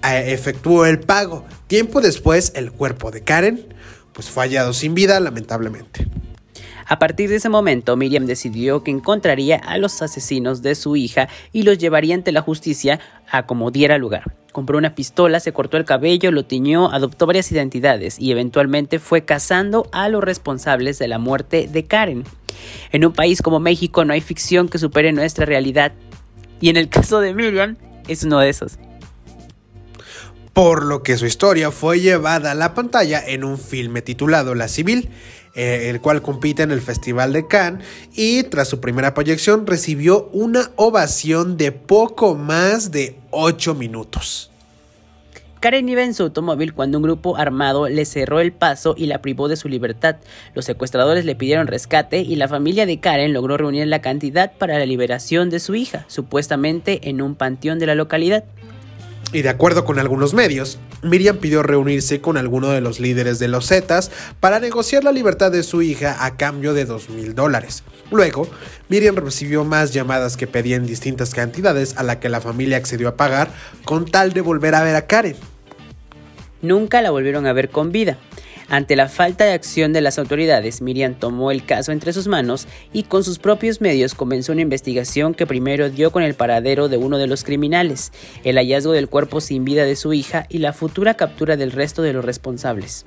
efectuó 0.05 0.86
el 0.86 1.01
pago. 1.01 1.45
Tiempo 1.66 2.01
después, 2.01 2.53
el 2.55 2.70
cuerpo 2.70 3.11
de 3.11 3.22
Karen 3.22 3.74
pues 4.12 4.28
fue 4.28 4.45
hallado 4.45 4.72
sin 4.74 4.95
vida, 4.95 5.18
lamentablemente. 5.18 6.07
A 6.87 6.99
partir 6.99 7.28
de 7.28 7.37
ese 7.37 7.49
momento, 7.49 7.97
Miriam 7.97 8.26
decidió 8.26 8.83
que 8.83 8.91
encontraría 8.91 9.57
a 9.57 9.78
los 9.78 10.03
asesinos 10.03 10.62
de 10.62 10.74
su 10.74 10.97
hija 10.97 11.28
y 11.53 11.62
los 11.62 11.78
llevaría 11.78 12.14
ante 12.14 12.33
la 12.33 12.43
justicia 12.43 13.01
a 13.30 13.47
como 13.47 13.70
diera 13.70 13.99
lugar. 13.99 14.37
Compró 14.53 14.76
una 14.78 14.95
pistola, 14.95 15.41
se 15.41 15.53
cortó 15.53 15.76
el 15.76 15.85
cabello, 15.85 16.30
lo 16.30 16.45
tiñó, 16.45 16.91
adoptó 16.93 17.26
varias 17.26 17.51
identidades 17.53 18.18
y 18.18 18.33
eventualmente 18.33 18.99
fue 18.99 19.24
cazando 19.24 19.89
a 19.93 20.09
los 20.09 20.22
responsables 20.22 20.99
de 20.99 21.09
la 21.09 21.18
muerte 21.18 21.68
de 21.70 21.85
Karen. 21.85 22.24
En 22.91 23.05
un 23.05 23.12
país 23.12 23.41
como 23.41 23.61
México 23.61 24.05
no 24.05 24.12
hay 24.12 24.20
ficción 24.20 24.68
que 24.68 24.78
supere 24.78 25.12
nuestra 25.12 25.47
realidad. 25.47 25.93
Y 26.61 26.68
en 26.68 26.76
el 26.76 26.89
caso 26.89 27.20
de 27.20 27.35
Miriam, 27.35 27.76
es 28.09 28.24
uno 28.24 28.39
de 28.41 28.51
esos 28.51 28.78
por 30.53 30.85
lo 30.85 31.03
que 31.03 31.16
su 31.16 31.26
historia 31.26 31.70
fue 31.70 32.01
llevada 32.01 32.51
a 32.51 32.55
la 32.55 32.74
pantalla 32.74 33.22
en 33.26 33.45
un 33.45 33.59
filme 33.59 34.03
titulado 34.03 34.55
La 34.55 34.68
Civil, 34.68 35.09
eh, 35.55 35.90
el 35.90 36.00
cual 36.00 36.22
compite 36.22 36.62
en 36.62 36.70
el 36.70 36.80
Festival 36.80 37.32
de 37.32 37.46
Cannes 37.46 37.86
y 38.14 38.42
tras 38.44 38.68
su 38.68 38.80
primera 38.80 39.14
proyección 39.14 39.66
recibió 39.66 40.28
una 40.32 40.70
ovación 40.76 41.57
de 41.57 41.72
poco 41.72 42.34
más 42.34 42.90
de 42.90 43.18
8 43.30 43.74
minutos. 43.74 44.50
Karen 45.62 45.88
iba 45.88 46.03
en 46.03 46.12
su 46.12 46.24
automóvil 46.24 46.74
cuando 46.74 46.98
un 46.98 47.05
grupo 47.05 47.36
armado 47.36 47.88
le 47.88 48.05
cerró 48.05 48.40
el 48.40 48.50
paso 48.50 48.96
y 48.98 49.07
la 49.07 49.22
privó 49.22 49.46
de 49.46 49.55
su 49.55 49.68
libertad. 49.68 50.16
Los 50.55 50.64
secuestradores 50.64 51.24
le 51.24 51.36
pidieron 51.36 51.68
rescate 51.68 52.18
y 52.18 52.34
la 52.34 52.48
familia 52.48 52.84
de 52.84 52.98
Karen 52.98 53.32
logró 53.32 53.57
reunir 53.57 53.86
la 53.86 54.00
cantidad 54.00 54.50
para 54.59 54.76
la 54.76 54.86
liberación 54.86 55.50
de 55.50 55.61
su 55.61 55.76
hija, 55.76 56.05
supuestamente 56.09 57.09
en 57.09 57.22
un 57.22 57.36
panteón 57.36 57.78
de 57.78 57.86
la 57.86 57.94
localidad. 57.94 58.42
Y 59.33 59.43
de 59.43 59.49
acuerdo 59.49 59.85
con 59.85 59.99
algunos 59.99 60.35
medios, 60.35 60.79
Miriam 61.03 61.39
pidió 61.39 61.62
reunirse 61.62 62.20
con 62.20 62.37
alguno 62.37 62.70
de 62.70 62.81
los 62.81 63.01
líderes 63.01 63.39
de 63.39 63.49
los 63.49 63.68
Zetas 63.68 64.11
para 64.41 64.61
negociar 64.61 65.05
la 65.05 65.12
libertad 65.12 65.51
de 65.51 65.62
su 65.62 65.81
hija 65.83 66.25
a 66.25 66.37
cambio 66.37 66.75
de 66.75 66.85
dos 66.85 67.09
mil 67.09 67.35
dólares. 67.35 67.83
Luego, 68.11 68.47
Miriam 68.89 69.16
recibió 69.16 69.64
más 69.64 69.93
llamadas 69.93 70.37
que 70.37 70.47
pedían 70.47 70.87
distintas 70.87 71.35
cantidades 71.35 71.97
a 71.97 72.03
la 72.03 72.20
que 72.20 72.29
la 72.29 72.43
familia 72.43 72.77
accedió 72.77 73.09
a 73.09 73.16
pagar 73.16 73.49
con 73.85 74.05
tal 74.05 74.35
de 74.35 74.43
volver 74.43 74.75
a 74.75 74.83
ver 74.83 74.97
a 74.97 75.07
Karen. 75.07 75.37
nunca 76.61 77.01
la 77.01 77.11
volvieron 77.11 77.47
a 77.47 77.53
ver 77.53 77.70
con 77.70 77.91
vida. 77.91 78.18
Ante 78.73 78.97
la 78.97 79.11
falta 79.11 79.45
de 79.45 79.53
acción 79.53 79.93
de 79.93 80.01
las 80.01 80.18
autoridades, 80.18 80.81
Miriam 80.81 81.14
tomó 81.14 81.51
el 81.51 81.62
caso 81.62 81.93
entre 81.93 82.14
sus 82.14 82.27
manos 82.27 82.66
y 82.91 83.03
con 83.03 83.23
sus 83.23 83.39
propios 83.39 83.83
medios 83.83 84.14
comenzó 84.14 84.53
una 84.53 84.62
investigación 84.62 85.35
que 85.35 85.47
primero 85.47 85.91
dio 85.91 86.11
con 86.11 86.23
el 86.23 86.33
paradero 86.33 86.89
de 86.89 86.97
uno 86.97 87.18
de 87.18 87.27
los 87.27 87.45
criminales, 87.45 88.12
el 88.45 88.57
hallazgo 88.57 88.93
del 88.93 89.11
cuerpo 89.11 89.43
sin 89.43 89.66
vida 89.66 89.85
de 89.85 89.95
su 89.95 90.14
hija 90.14 90.47
y 90.49 90.57
la 90.57 90.73
futura 90.73 91.18
captura 91.18 91.59
del 91.59 91.70
resto 91.70 92.01
de 92.01 92.14
los 92.14 92.25
responsables. 92.25 93.05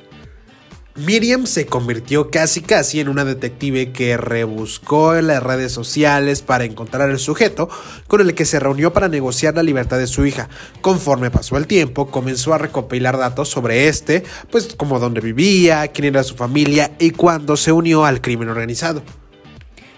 Miriam 0.98 1.46
se 1.46 1.66
convirtió 1.66 2.32
casi 2.32 2.62
casi 2.62 3.02
en 3.02 3.10
una 3.10 3.26
detective 3.26 3.92
que 3.92 4.16
rebuscó 4.16 5.16
en 5.16 5.28
las 5.28 5.44
redes 5.44 5.74
sociales 5.74 6.42
para 6.42 6.64
encontrar 6.64 7.10
el 7.10 7.20
sujeto 7.20 7.68
con 8.08 8.22
el 8.22 8.34
que 8.34 8.46
se 8.46 8.62
reunió 8.62 8.94
para 8.94 9.10
negociar 9.10 9.56
la 9.56 9.64
libertad 9.64 9.98
de 9.98 10.08
su 10.08 10.26
hija. 10.26 10.48
Conforme 10.80 11.32
pasó 11.32 11.58
el 11.58 11.68
tiempo, 11.68 12.10
comenzó 12.10 12.54
a 12.54 12.60
recopilar 12.60 13.18
datos 13.18 13.50
sobre 13.50 13.90
este, 13.90 14.24
pues 14.50 14.74
como 14.78 14.98
dónde 15.00 15.20
vivía, 15.20 15.86
quién 15.90 16.06
era 16.06 16.24
su 16.24 16.36
familia 16.36 16.96
y 16.98 17.12
cuándo 17.12 17.58
se 17.58 17.74
unió 17.74 18.06
al 18.06 18.22
crimen 18.22 18.48
organizado. 18.48 19.04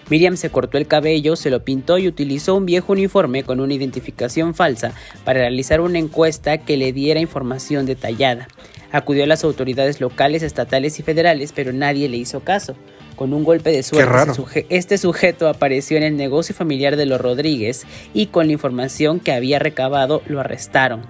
Miriam 0.09 0.37
se 0.37 0.49
cortó 0.49 0.77
el 0.77 0.87
cabello, 0.87 1.35
se 1.35 1.49
lo 1.49 1.63
pintó 1.63 1.97
y 1.97 2.07
utilizó 2.07 2.55
un 2.55 2.65
viejo 2.65 2.93
uniforme 2.93 3.43
con 3.43 3.59
una 3.59 3.73
identificación 3.73 4.55
falsa 4.55 4.93
para 5.25 5.39
realizar 5.39 5.81
una 5.81 5.99
encuesta 5.99 6.59
que 6.59 6.77
le 6.77 6.93
diera 6.93 7.19
información 7.19 7.85
detallada. 7.85 8.47
Acudió 8.91 9.25
a 9.25 9.27
las 9.27 9.43
autoridades 9.43 9.99
locales, 9.99 10.43
estatales 10.43 10.99
y 10.99 11.03
federales, 11.03 11.51
pero 11.53 11.73
nadie 11.73 12.07
le 12.07 12.17
hizo 12.17 12.39
caso. 12.39 12.75
Con 13.17 13.33
un 13.33 13.43
golpe 13.43 13.71
de 13.71 13.81
suerte, 13.81 14.65
este 14.69 14.99
sujeto 14.99 15.49
apareció 15.49 15.97
en 15.97 16.03
el 16.03 16.17
negocio 16.17 16.53
familiar 16.53 16.95
de 16.95 17.07
los 17.07 17.19
Rodríguez 17.19 17.85
y 18.13 18.27
con 18.27 18.45
la 18.45 18.53
información 18.53 19.19
que 19.19 19.31
había 19.31 19.57
recabado 19.57 20.21
lo 20.27 20.39
arrestaron. 20.39 21.01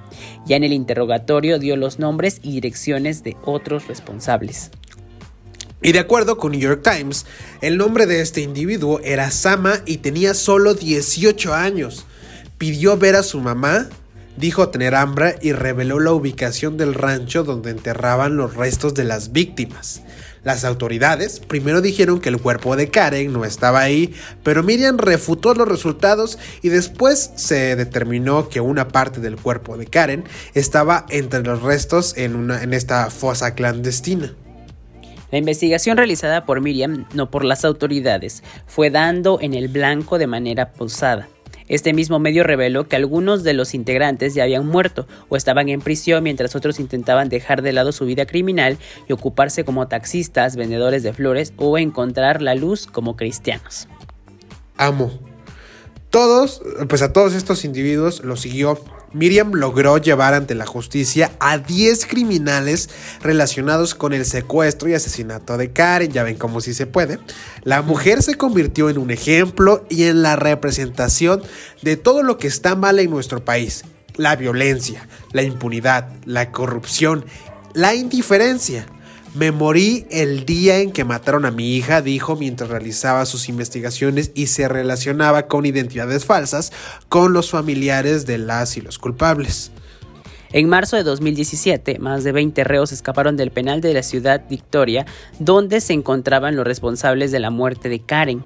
Ya 0.45 0.55
en 0.55 0.63
el 0.63 0.71
interrogatorio 0.71 1.59
dio 1.59 1.75
los 1.75 1.99
nombres 1.99 2.39
y 2.41 2.53
direcciones 2.53 3.23
de 3.23 3.35
otros 3.43 3.87
responsables. 3.89 4.71
Y 5.82 5.91
de 5.91 5.99
acuerdo 5.99 6.38
con 6.38 6.51
New 6.51 6.61
York 6.61 6.82
Times, 6.84 7.25
el 7.61 7.78
nombre 7.78 8.05
de 8.05 8.21
este 8.21 8.41
individuo 8.41 8.99
era 9.03 9.32
Sama 9.32 9.82
y 9.86 9.97
tenía 9.97 10.34
solo 10.34 10.73
18 10.73 11.53
años. 11.53 12.05
Pidió 12.57 12.97
ver 12.97 13.15
a 13.15 13.23
su 13.23 13.39
mamá 13.39 13.89
dijo 14.38 14.69
tener 14.69 14.95
hambre 14.95 15.38
y 15.41 15.51
reveló 15.51 15.99
la 15.99 16.13
ubicación 16.13 16.78
del 16.78 16.93
rancho 16.93 17.43
donde 17.43 17.71
enterraban 17.71 18.38
los 18.38 18.55
restos 18.55 18.93
de 18.93 19.03
las 19.03 19.34
víctimas. 19.34 20.01
Las 20.43 20.63
autoridades 20.63 21.41
primero 21.41 21.82
dijeron 21.82 22.21
que 22.21 22.30
el 22.30 22.39
cuerpo 22.39 22.75
de 22.75 22.89
Karen 22.89 23.34
no 23.34 23.43
estaba 23.43 23.82
ahí, 23.82 24.13
pero 24.43 24.63
Miriam 24.63 24.97
refutó 24.97 25.53
los 25.53 25.67
resultados 25.67 26.38
y 26.61 26.69
después 26.69 27.32
se 27.36 27.75
determinó 27.75 28.47
que 28.47 28.61
una 28.61 28.88
parte 28.88 29.19
del 29.19 29.36
cuerpo 29.36 29.78
de 29.78 29.88
Karen 29.88 30.23
estaba 30.53 31.05
entre 31.09 31.43
los 31.43 31.63
restos 31.63 32.13
en, 32.15 32.36
una, 32.36 32.63
en 32.63 32.73
esta 32.73 33.09
fosa 33.09 33.55
clandestina. 33.55 34.36
La 35.32 35.38
investigación 35.38 35.97
realizada 35.97 36.45
por 36.45 36.61
Miriam, 36.61 37.05
no 37.13 37.30
por 37.30 37.43
las 37.43 37.65
autoridades, 37.65 38.43
fue 38.65 38.89
dando 38.89 39.39
en 39.41 39.53
el 39.53 39.67
blanco 39.67 40.17
de 40.17 40.28
manera 40.28 40.71
posada. 40.71 41.28
Este 41.67 41.93
mismo 41.93 42.17
medio 42.17 42.43
reveló 42.43 42.88
que 42.88 42.95
algunos 42.95 43.43
de 43.43 43.53
los 43.53 43.73
integrantes 43.73 44.34
ya 44.34 44.43
habían 44.43 44.65
muerto 44.65 45.05
o 45.28 45.36
estaban 45.36 45.67
en 45.67 45.82
prisión 45.82 46.23
mientras 46.23 46.55
otros 46.55 46.80
intentaban 46.80 47.28
dejar 47.28 47.61
de 47.61 47.73
lado 47.73 47.91
su 47.91 48.05
vida 48.05 48.25
criminal 48.25 48.78
y 49.09 49.13
ocuparse 49.13 49.65
como 49.65 49.88
taxistas, 49.89 50.55
vendedores 50.55 51.03
de 51.03 51.11
flores 51.11 51.53
o 51.57 51.78
encontrar 51.78 52.41
la 52.41 52.55
luz 52.55 52.88
como 52.88 53.17
cristianos. 53.17 53.89
Amo. 54.78 55.11
Todos, 56.09 56.61
pues 56.88 57.01
a 57.01 57.11
todos 57.11 57.34
estos 57.34 57.65
individuos 57.65 58.23
los 58.23 58.39
siguió 58.39 58.80
Miriam 59.14 59.53
logró 59.53 59.97
llevar 59.97 60.34
ante 60.34 60.53
la 60.53 60.66
justicia 60.66 61.32
a 61.39 61.58
10 61.58 62.05
criminales 62.05 62.89
relacionados 63.22 63.95
con 63.95 64.14
el 64.14 64.26
secuestro 64.26 64.89
y 64.89 64.93
asesinato 64.93 65.58
de 65.58 65.72
Karen, 65.72 66.12
ya 66.12 66.24
ven 66.24 66.36
cómo 66.36 66.62
sí 66.62 66.74
se 66.74 66.88
puede. 66.88 67.20
La 67.64 67.82
mujer 67.82 68.22
se 68.22 68.36
convirtió 68.36 68.89
en 68.89 68.97
un 68.97 69.12
ejemplo 69.12 69.86
y 69.89 70.03
en 70.03 70.22
la 70.22 70.36
representación 70.36 71.41
de 71.82 71.95
todo 71.95 72.22
lo 72.22 72.38
que 72.38 72.47
está 72.47 72.76
mal 72.76 72.99
en 72.99 73.10
nuestro 73.10 73.43
país. 73.43 73.86
La 74.18 74.36
violencia, 74.36 75.08
la 75.32 75.43
impunidad, 75.43 76.10
la 76.26 76.51
corrupción, 76.51 77.26
la 77.74 77.95
indiferencia. 77.95 78.88
Me 79.38 79.51
morí 79.51 80.07
el 80.09 80.47
día 80.47 80.79
en 80.79 80.91
que 80.91 81.03
mataron 81.03 81.45
a 81.45 81.51
mi 81.51 81.75
hija, 81.75 82.01
dijo 82.01 82.35
mientras 82.35 82.71
realizaba 82.71 83.23
sus 83.27 83.49
investigaciones 83.49 84.31
y 84.33 84.47
se 84.47 84.67
relacionaba 84.67 85.45
con 85.45 85.67
identidades 85.67 86.25
falsas 86.25 86.71
con 87.07 87.33
los 87.33 87.51
familiares 87.51 88.25
de 88.25 88.39
las 88.39 88.77
y 88.77 88.81
los 88.81 88.97
culpables. 88.97 89.71
En 90.53 90.67
marzo 90.67 90.95
de 90.95 91.03
2017, 91.03 91.99
más 91.99 92.23
de 92.23 92.31
20 92.31 92.63
reos 92.63 92.91
escaparon 92.91 93.38
del 93.38 93.51
penal 93.51 93.79
de 93.79 93.93
la 93.93 94.01
ciudad 94.01 94.41
Victoria, 94.49 95.05
donde 95.38 95.81
se 95.81 95.93
encontraban 95.93 96.55
los 96.55 96.65
responsables 96.65 97.31
de 97.31 97.39
la 97.39 97.51
muerte 97.51 97.89
de 97.89 97.99
Karen. 97.99 98.43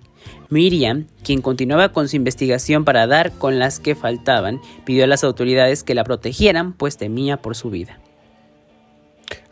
Miriam, 0.49 1.07
quien 1.23 1.41
continuaba 1.41 1.93
con 1.93 2.09
su 2.09 2.17
investigación 2.17 2.83
para 2.83 3.07
dar 3.07 3.31
con 3.31 3.59
las 3.59 3.79
que 3.79 3.95
faltaban, 3.95 4.59
pidió 4.83 5.05
a 5.05 5.07
las 5.07 5.23
autoridades 5.23 5.83
que 5.83 5.95
la 5.95 6.03
protegieran, 6.03 6.73
pues 6.73 6.97
temía 6.97 7.37
por 7.37 7.55
su 7.55 7.69
vida. 7.69 7.97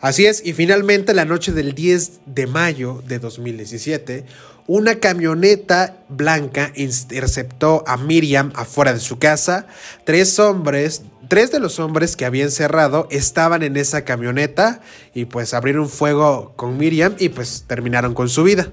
Así 0.02 0.26
es, 0.26 0.42
y 0.46 0.54
finalmente 0.54 1.14
la 1.14 1.26
noche 1.26 1.52
del 1.52 1.76
10 1.76 2.22
de 2.26 2.48
mayo 2.48 3.04
de 3.06 3.20
2017, 3.20 4.26
una 4.66 4.96
camioneta 5.00 5.98
blanca 6.08 6.72
interceptó 6.76 7.84
a 7.86 7.98
Miriam 7.98 8.54
afuera 8.56 8.94
de 8.94 9.00
su 9.02 9.20
casa. 9.20 9.68
Tres 10.06 10.40
hombres, 10.40 11.02
tres 11.28 11.52
de 11.52 11.60
los 11.60 11.80
hombres 11.80 12.16
que 12.16 12.26
habían 12.26 12.50
cerrado 12.52 13.08
estaban 13.12 13.62
en 13.62 13.76
esa 13.76 14.06
camioneta 14.06 14.80
y 15.14 15.26
pues 15.26 15.54
abrieron 15.54 15.90
fuego 15.90 16.54
con 16.56 16.78
Miriam 16.78 17.16
y 17.20 17.30
pues 17.30 17.66
terminaron 17.68 18.14
con 18.14 18.30
su 18.30 18.44
vida. 18.44 18.72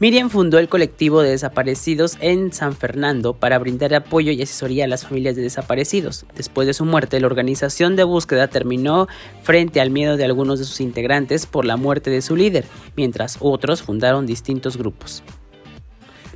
Miriam 0.00 0.28
fundó 0.28 0.58
el 0.58 0.68
colectivo 0.68 1.22
de 1.22 1.30
desaparecidos 1.30 2.18
en 2.20 2.52
San 2.52 2.74
Fernando 2.74 3.34
para 3.34 3.60
brindar 3.60 3.94
apoyo 3.94 4.32
y 4.32 4.42
asesoría 4.42 4.86
a 4.86 4.88
las 4.88 5.04
familias 5.04 5.36
de 5.36 5.42
desaparecidos. 5.42 6.26
Después 6.34 6.66
de 6.66 6.74
su 6.74 6.84
muerte, 6.84 7.20
la 7.20 7.28
organización 7.28 7.94
de 7.94 8.02
búsqueda 8.02 8.48
terminó 8.48 9.06
frente 9.44 9.80
al 9.80 9.90
miedo 9.90 10.16
de 10.16 10.24
algunos 10.24 10.58
de 10.58 10.64
sus 10.64 10.80
integrantes 10.80 11.46
por 11.46 11.64
la 11.64 11.76
muerte 11.76 12.10
de 12.10 12.22
su 12.22 12.34
líder, 12.34 12.64
mientras 12.96 13.36
otros 13.38 13.82
fundaron 13.82 14.26
distintos 14.26 14.76
grupos. 14.76 15.22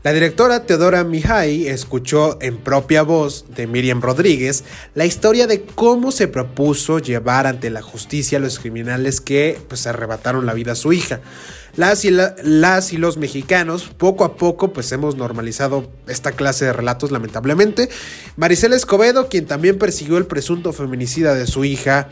La 0.04 0.12
directora 0.12 0.64
Teodora 0.64 1.02
Mihai 1.02 1.66
escuchó 1.66 2.38
en 2.40 2.58
propia 2.58 3.02
voz 3.02 3.46
de 3.56 3.66
Miriam 3.66 4.00
Rodríguez 4.00 4.62
la 4.94 5.04
historia 5.04 5.48
de 5.48 5.62
cómo 5.62 6.12
se 6.12 6.28
propuso 6.28 7.00
llevar 7.00 7.48
ante 7.48 7.68
la 7.70 7.82
justicia 7.82 8.38
a 8.38 8.40
los 8.40 8.60
criminales 8.60 9.20
que 9.20 9.58
pues, 9.68 9.88
arrebataron 9.88 10.46
la 10.46 10.54
vida 10.54 10.72
a 10.72 10.76
su 10.76 10.92
hija. 10.92 11.20
Las 11.78 12.04
y, 12.92 12.96
los 12.98 13.16
mexicanos 13.18 13.84
poco 13.84 14.24
a 14.24 14.34
poco 14.34 14.72
pues 14.72 14.90
hemos 14.90 15.14
normalizado 15.14 15.88
esta 16.08 16.32
clase 16.32 16.64
de 16.64 16.72
relatos 16.72 17.12
lamentablemente. 17.12 17.88
Maricela 18.36 18.74
Escobedo, 18.74 19.28
quien 19.28 19.46
también 19.46 19.78
persiguió 19.78 20.18
el 20.18 20.26
presunto 20.26 20.72
feminicida 20.72 21.34
de 21.34 21.46
su 21.46 21.64
hija, 21.64 22.08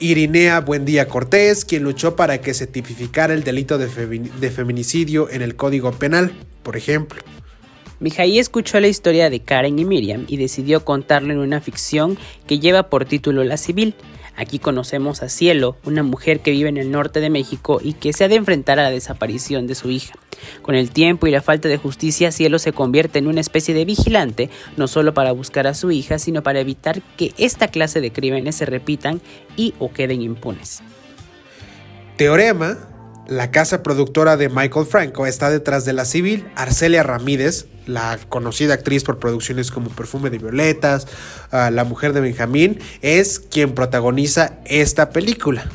Irinea 0.00 0.58
Buendía 0.62 1.06
Cortés, 1.06 1.64
quien 1.64 1.84
luchó 1.84 2.16
para 2.16 2.40
que 2.40 2.54
se 2.54 2.66
tipificara 2.66 3.34
el 3.34 3.44
delito 3.44 3.78
de, 3.78 3.86
de 3.86 4.50
feminicidio 4.50 5.30
en 5.30 5.42
el 5.42 5.54
Código 5.54 5.92
Penal, 5.92 6.32
por 6.64 6.76
ejemplo. 6.76 7.22
Mijaí 8.00 8.40
escuchó 8.40 8.80
la 8.80 8.88
historia 8.88 9.30
de 9.30 9.38
Karen 9.38 9.78
y 9.78 9.84
Miriam 9.84 10.24
y 10.26 10.38
decidió 10.38 10.84
contarla 10.84 11.34
en 11.34 11.38
una 11.38 11.60
ficción 11.60 12.18
que 12.48 12.58
lleva 12.58 12.90
por 12.90 13.04
título 13.04 13.44
La 13.44 13.58
Civil. 13.58 13.94
Aquí 14.36 14.58
conocemos 14.58 15.22
a 15.22 15.28
Cielo, 15.28 15.76
una 15.84 16.02
mujer 16.02 16.40
que 16.40 16.50
vive 16.50 16.68
en 16.68 16.78
el 16.78 16.90
norte 16.90 17.20
de 17.20 17.30
México 17.30 17.80
y 17.82 17.92
que 17.92 18.12
se 18.12 18.24
ha 18.24 18.28
de 18.28 18.36
enfrentar 18.36 18.78
a 18.78 18.84
la 18.84 18.90
desaparición 18.90 19.66
de 19.66 19.74
su 19.74 19.90
hija. 19.90 20.14
Con 20.62 20.74
el 20.74 20.90
tiempo 20.90 21.26
y 21.26 21.30
la 21.30 21.42
falta 21.42 21.68
de 21.68 21.76
justicia, 21.76 22.32
Cielo 22.32 22.58
se 22.58 22.72
convierte 22.72 23.18
en 23.18 23.26
una 23.26 23.40
especie 23.40 23.74
de 23.74 23.84
vigilante, 23.84 24.50
no 24.76 24.88
solo 24.88 25.14
para 25.14 25.32
buscar 25.32 25.66
a 25.66 25.74
su 25.74 25.90
hija, 25.90 26.18
sino 26.18 26.42
para 26.42 26.60
evitar 26.60 27.02
que 27.16 27.32
esta 27.38 27.68
clase 27.68 28.00
de 28.00 28.12
crímenes 28.12 28.56
se 28.56 28.66
repitan 28.66 29.20
y 29.56 29.74
o 29.78 29.92
queden 29.92 30.22
impunes. 30.22 30.82
Teorema 32.16 32.91
la 33.28 33.50
casa 33.50 33.82
productora 33.82 34.36
de 34.36 34.48
Michael 34.48 34.86
Franco 34.86 35.26
está 35.26 35.50
detrás 35.50 35.84
de 35.84 35.92
la 35.92 36.04
civil. 36.04 36.44
Arcelia 36.56 37.02
Ramírez, 37.02 37.66
la 37.86 38.18
conocida 38.28 38.74
actriz 38.74 39.04
por 39.04 39.18
producciones 39.18 39.70
como 39.70 39.90
Perfume 39.90 40.30
de 40.30 40.38
Violetas, 40.38 41.06
ah, 41.50 41.70
La 41.70 41.84
Mujer 41.84 42.12
de 42.12 42.20
Benjamín, 42.20 42.78
es 43.00 43.38
quien 43.38 43.74
protagoniza 43.74 44.58
esta 44.64 45.10
película. 45.10 45.66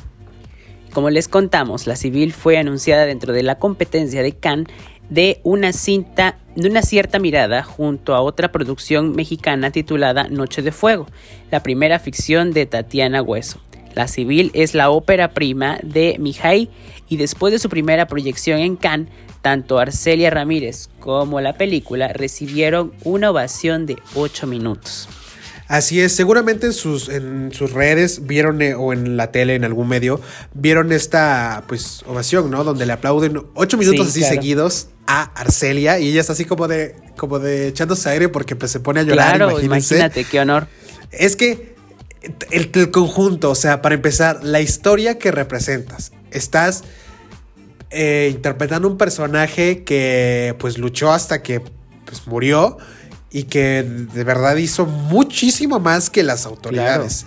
Como 0.94 1.10
les 1.10 1.28
contamos, 1.28 1.88
la 1.88 1.96
civil 1.96 2.34
fue 2.34 2.58
anunciada 2.58 3.06
dentro 3.06 3.34
de 3.34 3.44
la 3.44 3.60
competencia 3.60 4.24
de 4.24 4.34
Cannes 4.34 4.68
de 5.10 5.40
una 5.44 5.72
cinta 5.72 6.38
de 6.56 6.68
una 6.68 6.82
cierta 6.82 7.20
mirada 7.20 7.64
junto 7.64 8.16
a 8.16 8.22
otra 8.22 8.52
producción 8.52 9.16
mexicana 9.16 9.72
titulada 9.72 10.28
Noche 10.28 10.64
de 10.64 10.72
Fuego, 10.72 11.06
la 11.52 11.62
primera 11.62 12.00
ficción 12.00 12.52
de 12.52 12.66
Tatiana 12.66 13.22
Hueso. 13.22 13.62
La 13.96 14.08
Civil 14.08 14.52
es 14.54 14.74
la 14.74 14.90
ópera 14.90 15.32
prima 15.34 15.80
de 15.84 16.18
Mihai 16.20 16.70
y 17.10 17.18
después 17.18 17.52
de 17.52 17.60
su 17.60 17.70
primera 17.70 18.08
proyección 18.08 18.60
en 18.60 18.76
Cannes, 18.76 19.10
tanto 19.42 19.80
Arcelia 19.80 20.30
Ramírez 20.30 20.90
como 21.00 21.42
la 21.42 21.54
película 21.54 22.10
recibieron 22.10 22.92
una 23.04 23.32
ovación 23.32 23.86
de 23.86 23.98
8 24.16 24.46
minutos. 24.48 25.08
Así 25.70 26.00
es, 26.00 26.14
seguramente 26.16 26.68
en 26.68 26.74
sus, 26.74 27.10
en 27.10 27.52
sus 27.54 27.74
redes 27.74 28.26
vieron 28.26 28.62
eh, 28.62 28.74
o 28.74 28.94
en 28.94 29.18
la 29.18 29.32
tele, 29.34 29.56
en 29.56 29.66
algún 29.66 29.90
medio, 29.90 30.22
vieron 30.54 30.94
esta 30.94 31.64
pues 31.68 32.04
ovación, 32.08 32.50
¿no? 32.50 32.64
Donde 32.64 32.86
le 32.86 32.94
aplauden 32.94 33.42
ocho 33.54 33.78
minutos 33.78 34.06
Sí, 34.06 34.12
así 34.12 34.20
claro. 34.22 34.36
seguidos 34.36 34.88
a 35.08 35.24
Arcelia 35.24 36.00
y 36.00 36.08
ella 36.10 36.22
está 36.22 36.32
así 36.34 36.46
como 36.46 36.70
de, 36.70 36.96
como 37.18 37.40
de 37.40 37.68
echándose 37.68 38.10
aire 38.10 38.30
porque 38.30 38.56
pues 38.56 38.72
se 38.72 38.80
pone 38.80 39.02
a 39.02 39.04
llorar, 39.04 39.36
Claro, 39.36 39.52
imagínense. 39.60 39.96
imagínate, 39.96 40.24
qué 40.24 40.40
honor. 40.40 40.68
Es 41.12 41.36
que 41.36 41.76
el, 42.22 42.72
el 42.74 42.92
conjunto, 42.92 43.52
o 43.52 43.56
sea, 43.56 43.82
para 43.82 43.96
empezar, 43.96 44.44
la 44.44 44.62
historia 44.62 45.18
que 45.18 45.32
representas, 45.32 46.12
estás 46.32 46.84
eh, 47.90 48.30
interpretando 48.34 48.88
un 48.88 48.98
personaje 48.98 49.84
que 49.84 50.56
pues 50.60 50.78
luchó 50.78 51.12
hasta 51.14 51.42
que 51.42 51.62
pues 52.06 52.28
murió 52.28 52.78
y 53.32 53.44
que 53.44 53.84
de 53.84 54.24
verdad 54.24 54.56
hizo 54.58 54.86
muchísimo 54.86 55.80
más 55.80 56.10
que 56.10 56.24
las 56.24 56.46
autoridades. 56.46 57.26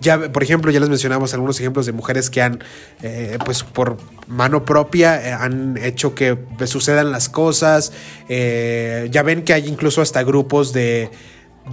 Ya, 0.00 0.32
por 0.32 0.42
ejemplo, 0.42 0.72
ya 0.72 0.80
les 0.80 0.88
mencionamos 0.88 1.32
algunos 1.32 1.60
ejemplos 1.60 1.86
de 1.86 1.92
mujeres 1.92 2.28
que 2.28 2.42
han, 2.42 2.58
eh, 3.02 3.38
pues 3.44 3.62
por 3.62 3.98
mano 4.26 4.64
propia, 4.64 5.28
eh, 5.28 5.32
han 5.32 5.76
hecho 5.76 6.16
que 6.16 6.36
sucedan 6.66 7.12
las 7.12 7.28
cosas. 7.28 7.92
Eh, 8.28 9.06
ya 9.12 9.22
ven 9.22 9.42
que 9.44 9.52
hay 9.52 9.68
incluso 9.68 10.02
hasta 10.02 10.24
grupos 10.24 10.72
de, 10.72 11.08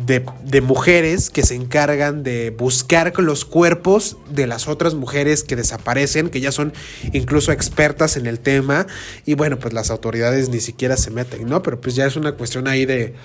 de, 0.05 0.23
de 0.45 0.61
mujeres 0.61 1.29
que 1.29 1.43
se 1.43 1.55
encargan 1.55 2.21
de 2.23 2.51
buscar 2.51 3.11
los 3.19 3.43
cuerpos 3.45 4.17
de 4.29 4.45
las 4.47 4.67
otras 4.67 4.93
mujeres 4.93 5.43
que 5.43 5.55
desaparecen, 5.55 6.29
que 6.29 6.41
ya 6.41 6.51
son 6.51 6.73
incluso 7.13 7.51
expertas 7.51 8.15
en 8.17 8.27
el 8.27 8.39
tema. 8.39 8.85
Y 9.25 9.33
bueno, 9.33 9.57
pues 9.57 9.73
las 9.73 9.89
autoridades 9.89 10.49
ni 10.49 10.59
siquiera 10.59 10.95
se 10.95 11.09
meten, 11.11 11.45
¿no? 11.47 11.63
Pero 11.63 11.81
pues 11.81 11.95
ya 11.95 12.05
es 12.05 12.15
una 12.15 12.33
cuestión 12.33 12.67
ahí 12.67 12.85
de, 12.85 13.15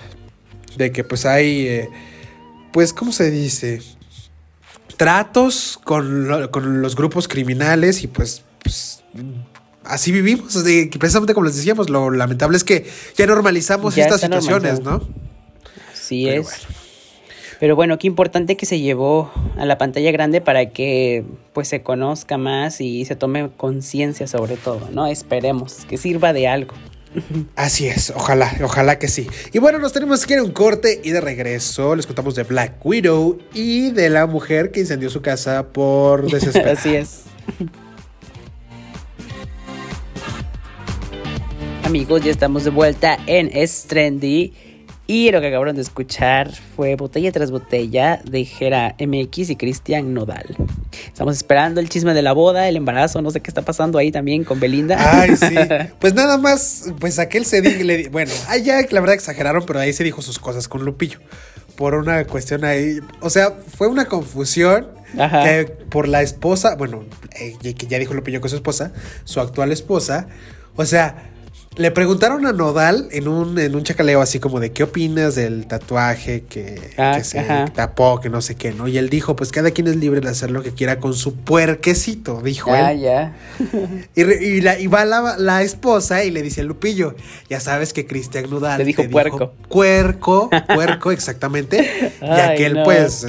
de 0.77 0.91
que 0.91 1.03
pues 1.03 1.25
hay, 1.25 1.67
eh, 1.67 1.89
pues, 2.73 2.93
¿cómo 2.93 3.11
se 3.11 3.29
dice? 3.29 3.81
Tratos 4.97 5.79
con, 5.83 6.27
lo- 6.27 6.51
con 6.51 6.81
los 6.81 6.95
grupos 6.95 7.27
criminales 7.27 8.03
y 8.03 8.07
pues, 8.07 8.43
pues, 8.63 9.03
así 9.83 10.11
vivimos. 10.11 10.53
Precisamente 10.99 11.33
como 11.33 11.45
les 11.47 11.55
decíamos, 11.57 11.89
lo 11.89 12.09
lamentable 12.11 12.55
es 12.57 12.63
que 12.63 12.89
ya 13.17 13.25
normalizamos 13.27 13.95
Ya 13.95 14.03
estas 14.03 14.21
situaciones. 14.21 14.81
¿no? 14.81 15.07
Sí 16.05 16.25
Pero 16.25 16.41
es. 16.41 16.67
Pero 17.59 17.75
bueno, 17.75 17.97
qué 17.97 18.07
importante 18.07 18.57
que 18.57 18.65
se 18.65 18.79
llevó 18.79 19.31
a 19.57 19.65
la 19.65 19.77
pantalla 19.77 20.11
grande 20.11 20.41
para 20.41 20.69
que 20.71 21.23
pues 21.53 21.67
se 21.69 21.81
conozca 21.81 22.37
más 22.37 22.81
y 22.81 23.05
se 23.05 23.15
tome 23.15 23.49
conciencia 23.55 24.27
sobre 24.27 24.57
todo, 24.57 24.89
¿no? 24.91 25.07
Esperemos 25.07 25.85
que 25.87 25.97
sirva 25.97 26.33
de 26.33 26.47
algo. 26.47 26.73
Así 27.55 27.87
es, 27.87 28.11
ojalá, 28.13 28.53
ojalá 28.61 28.99
que 28.99 29.07
sí. 29.07 29.27
Y 29.53 29.59
bueno, 29.59 29.79
nos 29.79 29.93
tenemos 29.93 30.25
que 30.25 30.33
ir 30.33 30.39
a 30.39 30.43
un 30.43 30.51
corte 30.51 30.99
y 31.03 31.11
de 31.11 31.21
regreso 31.21 31.95
les 31.95 32.05
contamos 32.05 32.35
de 32.35 32.43
Black 32.43 32.85
Widow 32.85 33.39
y 33.53 33.91
de 33.91 34.09
la 34.09 34.25
mujer 34.27 34.71
que 34.71 34.81
incendió 34.81 35.09
su 35.09 35.21
casa 35.21 35.69
por 35.69 36.29
desesperar. 36.31 36.77
Así 36.77 36.93
es. 36.93 37.21
Amigos, 41.83 42.23
ya 42.23 42.31
estamos 42.31 42.63
de 42.63 42.71
vuelta 42.71 43.17
en 43.27 43.49
Es 43.53 43.85
Trendy. 43.87 44.53
Y 45.07 45.29
lo 45.31 45.39
que 45.39 45.47
acabaron 45.47 45.75
de 45.75 45.83
escuchar 45.83 46.51
fue 46.75 46.95
botella 46.95 47.31
tras 47.31 47.51
botella 47.51 48.19
de 48.23 48.43
Jera 48.43 48.95
MX 48.99 49.51
y 49.51 49.55
Cristian 49.55 50.15
Nodal. 50.15 50.57
Estamos 51.05 51.37
esperando 51.37 51.79
el 51.79 51.89
chisme 51.89 52.15
de 52.15 52.23
la 52.23 52.33
boda, 52.33 52.67
el 52.67 52.75
embarazo, 52.75 53.21
no 53.21 53.29
sé 53.29 53.39
qué 53.39 53.51
está 53.51 53.61
pasando 53.61 53.99
ahí 53.99 54.11
también 54.11 54.43
con 54.43 54.59
Belinda. 54.59 54.97
Ay, 54.99 55.35
sí. 55.35 55.55
Pues 55.99 56.15
nada 56.15 56.37
más, 56.37 56.85
pues 56.99 57.19
aquel 57.19 57.45
se 57.45 57.61
dijo, 57.61 57.83
le 57.83 58.09
bueno, 58.09 58.31
allá 58.47 58.81
la 58.89 58.99
verdad 58.99 59.13
exageraron, 59.13 59.63
pero 59.65 59.79
ahí 59.79 59.93
se 59.93 60.03
dijo 60.03 60.21
sus 60.23 60.39
cosas 60.39 60.67
con 60.67 60.83
Lupillo. 60.83 61.19
Por 61.75 61.93
una 61.93 62.25
cuestión 62.25 62.65
ahí, 62.65 62.99
o 63.21 63.29
sea, 63.29 63.51
fue 63.51 63.87
una 63.87 64.05
confusión 64.05 64.87
Ajá. 65.19 65.43
que 65.43 65.65
por 65.65 66.07
la 66.07 66.23
esposa, 66.23 66.75
bueno, 66.75 67.03
eh, 67.39 67.55
que 67.61 67.87
ya 67.87 67.99
dijo 67.99 68.13
Lupillo 68.13 68.41
que 68.41 68.47
es 68.47 68.51
su 68.51 68.57
esposa, 68.57 68.91
su 69.23 69.39
actual 69.39 69.71
esposa, 69.71 70.27
o 70.75 70.85
sea, 70.85 71.34
le 71.77 71.91
preguntaron 71.91 72.45
a 72.45 72.53
Nodal 72.53 73.07
en 73.11 73.27
un, 73.27 73.57
en 73.59 73.75
un 73.75 73.83
chacaleo 73.83 74.21
así 74.21 74.39
como 74.39 74.59
de 74.59 74.71
qué 74.71 74.83
opinas 74.83 75.35
del 75.35 75.67
tatuaje 75.67 76.43
que, 76.49 76.91
Ah, 76.97 77.15
que 77.17 77.23
se 77.23 77.39
ajá. 77.39 77.65
tapó, 77.73 78.19
que 78.21 78.29
no 78.29 78.41
sé 78.41 78.55
qué, 78.55 78.71
¿no? 78.73 78.87
Y 78.87 78.97
él 78.97 79.09
dijo, 79.09 79.35
pues 79.35 79.51
cada 79.51 79.71
quien 79.71 79.87
es 79.87 79.95
libre 79.97 80.21
de 80.21 80.29
hacer 80.29 80.51
lo 80.51 80.63
que 80.63 80.71
quiera 80.71 80.99
con 80.99 81.13
su 81.13 81.35
puerquecito, 81.35 82.41
dijo 82.41 82.71
Ah, 82.73 82.93
él. 82.93 83.01
ya. 83.01 83.35
Y, 84.15 84.21
y 84.21 84.61
la, 84.61 84.79
y 84.79 84.87
va 84.87 85.03
la, 85.05 85.35
la 85.37 85.63
esposa 85.63 86.23
y 86.23 86.31
le 86.31 86.41
dice 86.41 86.61
a 86.61 86.63
Lupillo, 86.63 87.15
ya 87.49 87.59
sabes 87.59 87.91
que 87.93 88.05
Cristian 88.07 88.49
Nudal 88.49 88.77
Le 88.79 88.85
dijo 88.85 89.01
te 89.01 89.09
puerco. 89.09 89.53
Puerco, 89.69 90.49
puerco, 90.73 91.11
exactamente. 91.11 92.11
y 92.21 92.73
no. 92.73 92.83
pues 92.83 93.25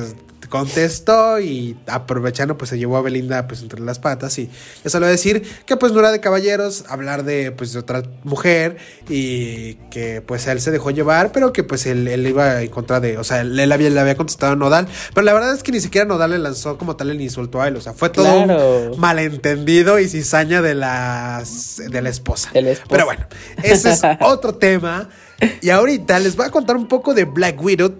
contestó 0.49 1.40
y 1.40 1.76
aprovechando 1.86 2.57
pues 2.59 2.70
se 2.70 2.78
llevó 2.78 2.97
a 2.97 3.03
Belinda 3.03 3.47
pues 3.47 3.62
entre 3.62 3.80
las 3.80 3.99
patas 3.99 4.38
y 4.38 4.51
ya 4.84 4.90
solo 4.90 5.07
decir 5.07 5.42
que 5.66 5.76
pues 5.76 5.92
no 5.92 6.01
era 6.01 6.11
de 6.12 6.20
caballeros 6.20 6.84
hablar 6.88 7.24
de 7.24 7.53
pues 7.53 7.72
de 7.72 7.78
otra 7.78 8.03
mujer 8.24 8.76
y 9.09 9.74
que 9.90 10.22
pues 10.22 10.47
él 10.47 10.61
se 10.61 10.70
dejó 10.70 10.90
llevar 10.90 11.32
pero 11.32 11.53
que 11.53 11.64
pues 11.64 11.86
él, 11.86 12.07
él 12.09 12.26
iba 12.26 12.62
en 12.62 12.68
contra 12.70 13.01
de 13.01 13.18
o 13.18 13.24
sea 13.24 13.40
él, 13.40 13.59
él 13.59 13.72
había, 13.72 13.90
le 13.90 14.01
había 14.01 14.16
contestado 14.16 14.53
a 14.53 14.57
Nodal 14.57 14.86
pero 15.14 15.24
la 15.24 15.32
verdad 15.32 15.55
es 15.55 15.62
que 15.62 15.72
ni 15.72 15.80
siquiera 15.80 16.07
Nodal 16.07 16.30
le 16.30 16.38
lanzó 16.38 16.78
como 16.78 16.97
tal 16.97 17.11
el 17.11 17.20
insulto 17.20 17.61
a 17.61 17.68
él 17.68 17.76
o 17.76 17.80
sea 17.80 17.92
fue 17.92 18.11
todo 18.11 18.26
Claro. 18.44 18.92
un 18.92 19.01
malentendido 19.01 19.99
y 19.99 20.09
cizaña 20.09 20.62
de 20.62 20.74
las 20.74 21.76
de 21.90 22.03
la 22.03 22.09
esposa. 22.09 22.51
De 22.53 22.62
la 22.62 22.70
esposa. 22.70 22.88
Pero 22.90 23.05
bueno, 23.07 23.26
ese 23.62 23.90
es 23.90 24.03
otro 24.20 24.55
tema. 24.55 25.09
Y 25.61 25.70
ahorita 25.70 26.18
les 26.18 26.36
voy 26.36 26.47
a 26.47 26.51
contar 26.51 26.76
un 26.76 26.88
poco 26.88 27.14
de 27.14 27.24
Black 27.24 27.61
Widow. 27.62 27.94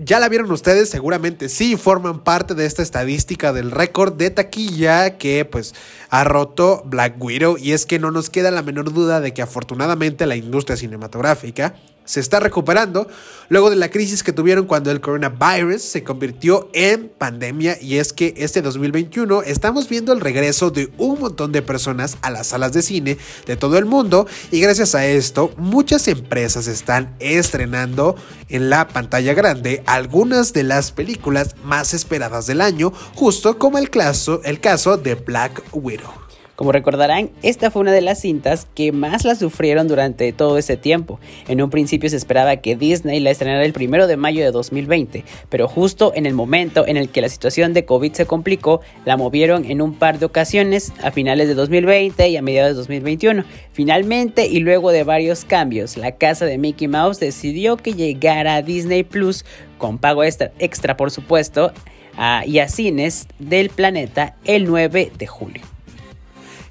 Ya 0.00 0.20
la 0.20 0.28
vieron 0.30 0.50
ustedes, 0.50 0.88
seguramente 0.88 1.50
sí, 1.50 1.76
forman 1.76 2.24
parte 2.24 2.54
de 2.54 2.64
esta 2.64 2.82
estadística 2.82 3.52
del 3.52 3.70
récord 3.70 4.14
de 4.14 4.30
taquilla 4.30 5.18
que 5.18 5.44
pues 5.44 5.74
ha 6.08 6.24
roto 6.24 6.82
Black 6.86 7.22
Widow. 7.22 7.58
Y 7.58 7.72
es 7.72 7.84
que 7.84 7.98
no 7.98 8.10
nos 8.10 8.30
queda 8.30 8.50
la 8.50 8.62
menor 8.62 8.92
duda 8.92 9.20
de 9.20 9.34
que 9.34 9.42
afortunadamente 9.42 10.24
la 10.24 10.36
industria 10.36 10.78
cinematográfica 10.78 11.74
se 12.06 12.20
está 12.20 12.40
recuperando 12.40 13.06
luego 13.48 13.70
de 13.70 13.76
la 13.76 13.90
crisis 13.90 14.22
que 14.22 14.32
tuvieron 14.32 14.66
cuando 14.66 14.90
el 14.90 15.00
coronavirus 15.00 15.82
se 15.82 16.02
convirtió 16.02 16.70
en 16.72 17.08
pandemia 17.08 17.78
y 17.80 17.98
es 17.98 18.12
que 18.12 18.34
este 18.38 18.62
2021 18.62 19.42
estamos 19.42 19.88
viendo 19.88 20.12
el 20.12 20.20
regreso 20.20 20.70
de 20.70 20.90
un 20.96 21.20
montón 21.20 21.52
de 21.52 21.62
personas 21.62 22.16
a 22.22 22.30
las 22.30 22.48
salas 22.48 22.72
de 22.72 22.82
cine 22.82 23.18
de 23.46 23.56
todo 23.56 23.78
el 23.78 23.84
mundo 23.84 24.26
y 24.50 24.60
gracias 24.60 24.94
a 24.94 25.06
esto 25.06 25.52
muchas 25.56 26.08
empresas 26.08 26.66
están 26.66 27.14
estrenando 27.20 28.16
en 28.48 28.70
la 28.70 28.88
pantalla 28.88 29.34
grande 29.34 29.82
algunas 29.86 30.52
de 30.52 30.62
las 30.62 30.92
películas 30.92 31.56
más 31.64 31.94
esperadas 31.94 32.46
del 32.46 32.60
año 32.60 32.92
justo 33.14 33.58
como 33.58 33.78
el 33.78 33.90
caso, 33.90 34.40
el 34.44 34.60
caso 34.60 34.96
de 34.96 35.14
Black 35.14 35.62
Widow. 35.72 36.25
Como 36.56 36.72
recordarán, 36.72 37.30
esta 37.42 37.70
fue 37.70 37.82
una 37.82 37.92
de 37.92 38.00
las 38.00 38.18
cintas 38.22 38.66
que 38.74 38.90
más 38.90 39.26
la 39.26 39.34
sufrieron 39.34 39.88
durante 39.88 40.32
todo 40.32 40.56
ese 40.56 40.78
tiempo. 40.78 41.20
En 41.48 41.60
un 41.60 41.68
principio 41.68 42.08
se 42.08 42.16
esperaba 42.16 42.56
que 42.56 42.76
Disney 42.76 43.20
la 43.20 43.30
estrenara 43.30 43.62
el 43.62 43.74
primero 43.74 44.06
de 44.06 44.16
mayo 44.16 44.42
de 44.42 44.50
2020, 44.52 45.22
pero 45.50 45.68
justo 45.68 46.12
en 46.14 46.24
el 46.24 46.32
momento 46.32 46.86
en 46.86 46.96
el 46.96 47.10
que 47.10 47.20
la 47.20 47.28
situación 47.28 47.74
de 47.74 47.84
COVID 47.84 48.14
se 48.14 48.24
complicó, 48.24 48.80
la 49.04 49.18
movieron 49.18 49.66
en 49.70 49.82
un 49.82 49.94
par 49.98 50.18
de 50.18 50.24
ocasiones 50.24 50.94
a 51.02 51.10
finales 51.10 51.46
de 51.46 51.54
2020 51.54 52.26
y 52.26 52.36
a 52.38 52.42
mediados 52.42 52.70
de 52.70 52.76
2021. 52.78 53.44
Finalmente, 53.72 54.46
y 54.46 54.60
luego 54.60 54.92
de 54.92 55.04
varios 55.04 55.44
cambios, 55.44 55.98
la 55.98 56.12
casa 56.12 56.46
de 56.46 56.56
Mickey 56.56 56.88
Mouse 56.88 57.20
decidió 57.20 57.76
que 57.76 57.92
llegara 57.92 58.54
a 58.54 58.62
Disney 58.62 59.02
Plus 59.04 59.44
con 59.76 59.98
pago 59.98 60.24
extra, 60.24 60.52
extra 60.58 60.96
por 60.96 61.10
supuesto, 61.10 61.72
a- 62.16 62.44
y 62.46 62.60
a 62.60 62.68
cines 62.68 63.26
del 63.38 63.68
planeta 63.68 64.36
el 64.46 64.64
9 64.64 65.12
de 65.18 65.26
julio. 65.26 65.75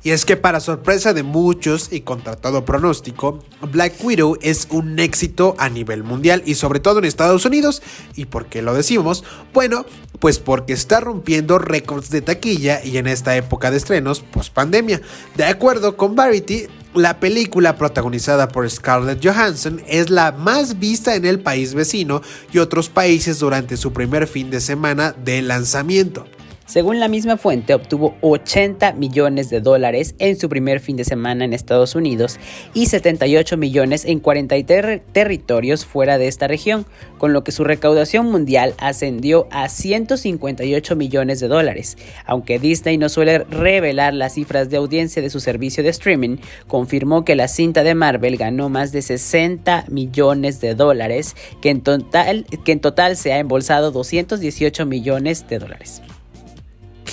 Y 0.06 0.12
es 0.12 0.24
que 0.24 0.38
para 0.38 0.60
sorpresa 0.60 1.16
de 1.16 1.24
muchos 1.24 1.92
y 1.92 2.02
contra 2.02 2.36
todo 2.36 2.64
pronóstico, 2.64 3.44
Black 3.72 3.96
Widow 4.04 4.38
es 4.40 4.68
un 4.70 5.00
éxito 5.00 5.56
a 5.58 5.68
nivel 5.68 6.04
mundial 6.04 6.44
y 6.46 6.54
sobre 6.54 6.80
todo 6.80 7.00
en 7.00 7.06
Estados 7.06 7.44
Unidos. 7.44 7.82
¿Y 8.16 8.26
por 8.26 8.46
qué 8.46 8.62
lo 8.62 8.76
decimos? 8.76 9.24
Bueno, 9.52 9.84
pues 10.20 10.38
porque 10.38 10.74
está 10.74 11.00
rompiendo 11.00 11.58
récords 11.58 12.12
de 12.12 12.22
taquilla 12.22 12.84
y 12.84 12.98
en 12.98 13.08
esta 13.08 13.36
época 13.36 13.72
de 13.72 13.78
estrenos 13.78 14.20
post 14.20 14.54
pandemia. 14.54 15.02
De 15.38 15.46
acuerdo 15.46 15.98
con 15.98 16.16
Variety, 16.16 16.68
la 16.94 17.20
película 17.20 17.76
protagonizada 17.76 18.48
por 18.48 18.70
Scarlett 18.70 19.26
Johansson 19.26 19.82
es 19.88 20.12
la 20.12 20.32
más 20.34 20.78
vista 20.78 21.16
en 21.16 21.26
el 21.26 21.40
país 21.40 21.74
vecino 21.74 22.22
y 22.54 22.60
otros 22.60 22.90
países 22.90 23.40
durante 23.40 23.76
su 23.76 23.92
primer 23.92 24.28
fin 24.28 24.52
de 24.52 24.62
semana 24.62 25.16
de 25.18 25.42
lanzamiento. 25.42 26.28
Según 26.68 27.00
la 27.00 27.08
misma 27.08 27.38
fuente, 27.38 27.76
obtuvo 27.76 28.16
80 28.22 28.94
millones 28.94 29.52
de 29.52 29.62
dólares 29.62 30.16
en 30.18 30.36
su 30.36 30.50
primer 30.50 30.80
fin 30.80 30.98
de 30.98 31.06
semana 31.06 31.46
en 31.46 31.54
Estados 31.54 31.94
Unidos 31.94 32.40
y 32.74 32.88
78 32.88 33.56
millones 33.56 34.04
en 34.04 34.20
43 34.20 35.00
territorios 35.12 35.86
fuera 35.86 36.18
de 36.18 36.28
esta 36.28 36.48
región, 36.48 36.88
con 37.20 37.34
lo 37.34 37.44
que 37.44 37.52
su 37.52 37.64
recaudación 37.64 38.32
mundial 38.32 38.74
ascendió 38.80 39.48
a 39.52 39.70
158 39.70 40.96
millones 40.96 41.40
de 41.40 41.48
dólares. 41.48 41.98
Aunque 42.26 42.58
Disney 42.58 42.98
no 42.98 43.10
suele 43.10 43.40
revelar 43.44 44.16
las 44.16 44.34
cifras 44.34 44.68
de 44.72 44.78
audiencia 44.78 45.22
de 45.22 45.30
su 45.30 45.42
servicio 45.42 45.84
de 45.84 45.90
streaming, 45.90 46.38
confirmó 46.68 47.26
que 47.26 47.36
la 47.36 47.48
cinta 47.48 47.84
de 47.84 47.94
Marvel 47.94 48.38
ganó 48.38 48.70
más 48.70 48.92
de 48.92 49.04
60 49.04 49.86
millones 49.90 50.62
de 50.62 50.74
dólares, 50.74 51.36
que 51.62 51.70
en 51.70 51.82
total, 51.82 52.48
que 52.66 52.72
en 52.72 52.80
total 52.80 53.18
se 53.18 53.34
ha 53.34 53.38
embolsado 53.38 53.92
218 53.92 54.88
millones 54.88 55.48
de 55.48 55.60
dólares. 55.60 56.02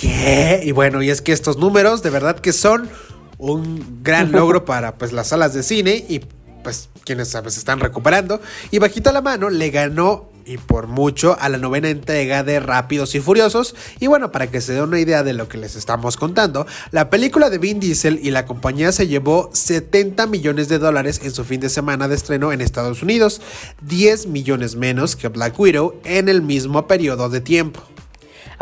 ¿Qué? 0.03 0.59
Y 0.65 0.73
bueno, 0.73 1.01
y 1.01 1.09
es 1.09 1.21
que 1.21 1.31
estos 1.31 1.57
números 1.57 2.03
de 2.03 2.09
verdad 2.09 2.37
que 2.37 2.51
son 2.51 2.89
un 3.37 4.03
gran 4.03 4.31
logro 4.33 4.65
para 4.65 4.97
pues 4.97 5.13
las 5.13 5.27
salas 5.29 5.53
de 5.53 5.63
cine 5.63 6.05
y 6.09 6.19
pues 6.61 6.89
quienes 7.05 7.29
se 7.29 7.39
están 7.47 7.79
recuperando. 7.79 8.41
Y 8.69 8.79
bajito 8.79 9.13
la 9.13 9.21
mano 9.21 9.49
le 9.49 9.69
ganó 9.69 10.29
y 10.45 10.57
por 10.57 10.87
mucho 10.87 11.37
a 11.39 11.47
la 11.47 11.57
novena 11.57 11.87
entrega 11.87 12.43
de 12.43 12.59
Rápidos 12.59 13.15
y 13.15 13.21
Furiosos. 13.21 13.75
Y 14.01 14.07
bueno, 14.07 14.29
para 14.33 14.47
que 14.47 14.59
se 14.59 14.73
dé 14.73 14.81
una 14.81 14.99
idea 14.99 15.23
de 15.23 15.31
lo 15.31 15.47
que 15.47 15.57
les 15.57 15.77
estamos 15.77 16.17
contando, 16.17 16.67
la 16.91 17.09
película 17.09 17.49
de 17.49 17.57
Vin 17.57 17.79
Diesel 17.79 18.19
y 18.21 18.31
la 18.31 18.45
compañía 18.45 18.91
se 18.91 19.07
llevó 19.07 19.51
70 19.53 20.27
millones 20.27 20.67
de 20.67 20.79
dólares 20.79 21.21
en 21.23 21.31
su 21.31 21.45
fin 21.45 21.61
de 21.61 21.69
semana 21.69 22.09
de 22.09 22.15
estreno 22.15 22.51
en 22.51 22.59
Estados 22.59 23.01
Unidos, 23.03 23.39
10 23.83 24.27
millones 24.27 24.75
menos 24.75 25.15
que 25.15 25.29
Black 25.29 25.57
Widow 25.57 25.95
en 26.03 26.27
el 26.27 26.41
mismo 26.41 26.87
periodo 26.87 27.29
de 27.29 27.39
tiempo. 27.39 27.83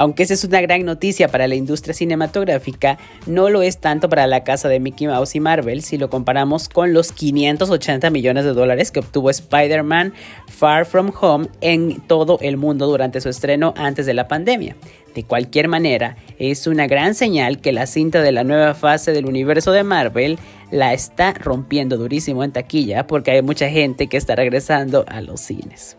Aunque 0.01 0.23
esa 0.23 0.33
es 0.33 0.43
una 0.43 0.61
gran 0.61 0.83
noticia 0.83 1.27
para 1.27 1.47
la 1.47 1.53
industria 1.53 1.93
cinematográfica, 1.93 2.97
no 3.27 3.51
lo 3.51 3.61
es 3.61 3.77
tanto 3.77 4.09
para 4.09 4.25
la 4.25 4.43
casa 4.43 4.67
de 4.67 4.79
Mickey 4.79 5.05
Mouse 5.05 5.35
y 5.35 5.39
Marvel 5.39 5.83
si 5.83 5.99
lo 5.99 6.09
comparamos 6.09 6.69
con 6.69 6.91
los 6.91 7.11
580 7.11 8.09
millones 8.09 8.43
de 8.45 8.53
dólares 8.53 8.89
que 8.89 9.01
obtuvo 9.01 9.29
Spider-Man 9.29 10.15
Far 10.47 10.87
From 10.87 11.11
Home 11.21 11.49
en 11.61 12.01
todo 12.01 12.39
el 12.41 12.57
mundo 12.57 12.87
durante 12.87 13.21
su 13.21 13.29
estreno 13.29 13.75
antes 13.77 14.07
de 14.07 14.15
la 14.15 14.27
pandemia. 14.27 14.75
De 15.13 15.23
cualquier 15.23 15.67
manera, 15.67 16.17
es 16.39 16.65
una 16.65 16.87
gran 16.87 17.13
señal 17.13 17.61
que 17.61 17.71
la 17.71 17.85
cinta 17.85 18.23
de 18.23 18.31
la 18.31 18.43
nueva 18.43 18.73
fase 18.73 19.11
del 19.11 19.27
universo 19.27 19.71
de 19.71 19.83
Marvel 19.83 20.39
la 20.71 20.93
está 20.93 21.33
rompiendo 21.33 21.97
durísimo 21.97 22.43
en 22.43 22.53
taquilla 22.53 23.05
porque 23.05 23.29
hay 23.29 23.43
mucha 23.43 23.69
gente 23.69 24.07
que 24.07 24.17
está 24.17 24.35
regresando 24.35 25.05
a 25.07 25.21
los 25.21 25.41
cines. 25.41 25.95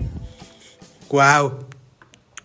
Wow. 1.09 1.66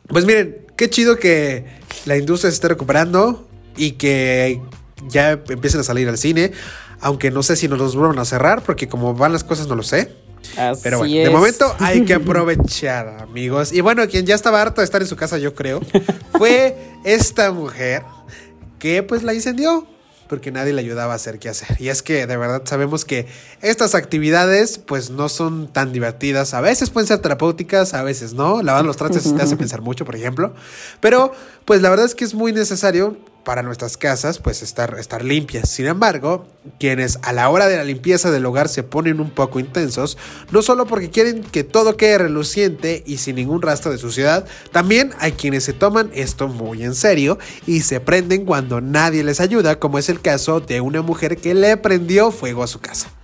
Pues 0.08 0.24
miren, 0.24 0.67
qué 0.78 0.90
chido 0.90 1.18
que 1.18 1.66
la 2.06 2.16
industria 2.16 2.50
se 2.52 2.56
esté 2.56 2.70
recuperando 2.70 3.48
y 3.76 3.94
que 3.94 4.62
ya 5.10 5.32
empiecen 5.32 5.82
a 5.82 5.84
salir 5.84 6.08
al 6.08 6.18
cine. 6.18 6.54
Aunque 7.00 7.30
no 7.30 7.44
sé 7.44 7.56
si 7.56 7.68
nos 7.68 7.78
los 7.78 7.96
vuelvan 7.96 8.18
a 8.20 8.26
cerrar, 8.26 8.64
porque 8.64 8.88
como 8.88 9.14
van 9.14 9.34
las 9.34 9.44
cosas 9.44 9.68
no 9.68 9.76
lo 9.76 9.84
sé. 9.84 10.16
Pero 10.82 11.00
bueno, 11.00 11.14
de 11.14 11.30
momento 11.30 11.76
hay 11.80 12.06
que 12.06 12.14
aprovechar, 12.16 13.08
amigos. 13.22 13.74
Y 13.74 13.82
bueno, 13.82 14.08
quien 14.08 14.26
ya 14.26 14.36
estaba 14.36 14.62
harto 14.62 14.82
de 14.82 14.86
estar 14.86 15.02
en 15.02 15.08
su 15.08 15.16
casa, 15.16 15.38
yo 15.38 15.54
creo, 15.54 15.82
fue 16.38 16.78
esta 17.04 17.52
mujer 17.52 18.04
que 18.80 19.04
pues 19.04 19.24
la 19.24 19.34
incendió 19.34 19.88
porque 20.28 20.52
nadie 20.52 20.74
le 20.74 20.82
ayudaba 20.82 21.14
a 21.14 21.16
hacer 21.16 21.40
qué 21.40 21.50
hacer. 21.50 21.78
Y 21.80 21.90
es 21.90 22.04
que 22.04 22.28
de 22.28 22.38
verdad 22.38 22.62
sabemos 22.66 23.06
que 23.06 23.28
estas 23.62 23.96
actividades 23.96 24.78
pues 24.78 25.10
no 25.10 25.30
son 25.30 25.68
tan 25.68 25.94
divertidas. 25.94 26.54
A 26.54 26.62
veces 26.62 26.90
pueden 26.90 27.08
ser 27.08 27.20
terapéuticas, 27.20 27.94
a 27.94 28.04
veces 28.04 28.34
no. 28.34 28.62
Lavar 28.62 28.86
los 28.86 28.98
trastes 28.98 29.36
te 29.36 29.42
hace 29.42 29.58
pensar 29.58 29.82
mucho, 29.82 30.06
por 30.06 30.16
ejemplo. 30.16 30.54
Pero 31.00 31.32
pues 31.66 31.82
la 31.82 31.90
verdad 31.90 32.06
es 32.06 32.16
que 32.16 32.26
es 32.26 32.34
muy 32.34 32.52
necesario 32.52 33.18
para 33.48 33.64
nuestras 33.64 33.96
casas 33.96 34.40
pues 34.40 34.62
estar, 34.62 35.00
estar 35.00 35.24
limpias. 35.24 35.70
Sin 35.70 35.86
embargo, 35.86 36.46
quienes 36.82 37.18
a 37.22 37.32
la 37.32 37.48
hora 37.48 37.68
de 37.68 37.78
la 37.78 37.86
limpieza 37.86 38.30
del 38.30 38.46
hogar 38.46 38.68
se 38.68 38.84
ponen 38.84 39.22
un 39.22 39.30
poco 39.30 39.62
intensos, 39.62 40.18
no 40.52 40.62
solo 40.62 40.86
porque 40.86 41.10
quieren 41.10 41.44
que 41.44 41.64
todo 41.64 41.96
quede 41.96 42.18
reluciente 42.18 43.04
y 43.06 43.20
sin 43.20 43.38
ningún 43.38 43.62
rastro 43.62 43.90
de 43.90 44.00
suciedad, 44.00 44.46
también 44.74 45.14
hay 45.20 45.32
quienes 45.32 45.64
se 45.64 45.72
toman 45.72 46.12
esto 46.14 46.50
muy 46.50 46.84
en 46.84 46.94
serio 46.94 47.40
y 47.66 47.84
se 47.84 48.02
prenden 48.02 48.44
cuando 48.44 48.82
nadie 48.82 49.24
les 49.24 49.40
ayuda, 49.40 49.80
como 49.80 49.98
es 49.98 50.10
el 50.10 50.20
caso 50.20 50.60
de 50.60 50.82
una 50.82 51.02
mujer 51.02 51.38
que 51.38 51.54
le 51.54 51.78
prendió 51.78 52.32
fuego 52.32 52.64
a 52.64 52.68
su 52.68 52.82
casa. 52.82 53.17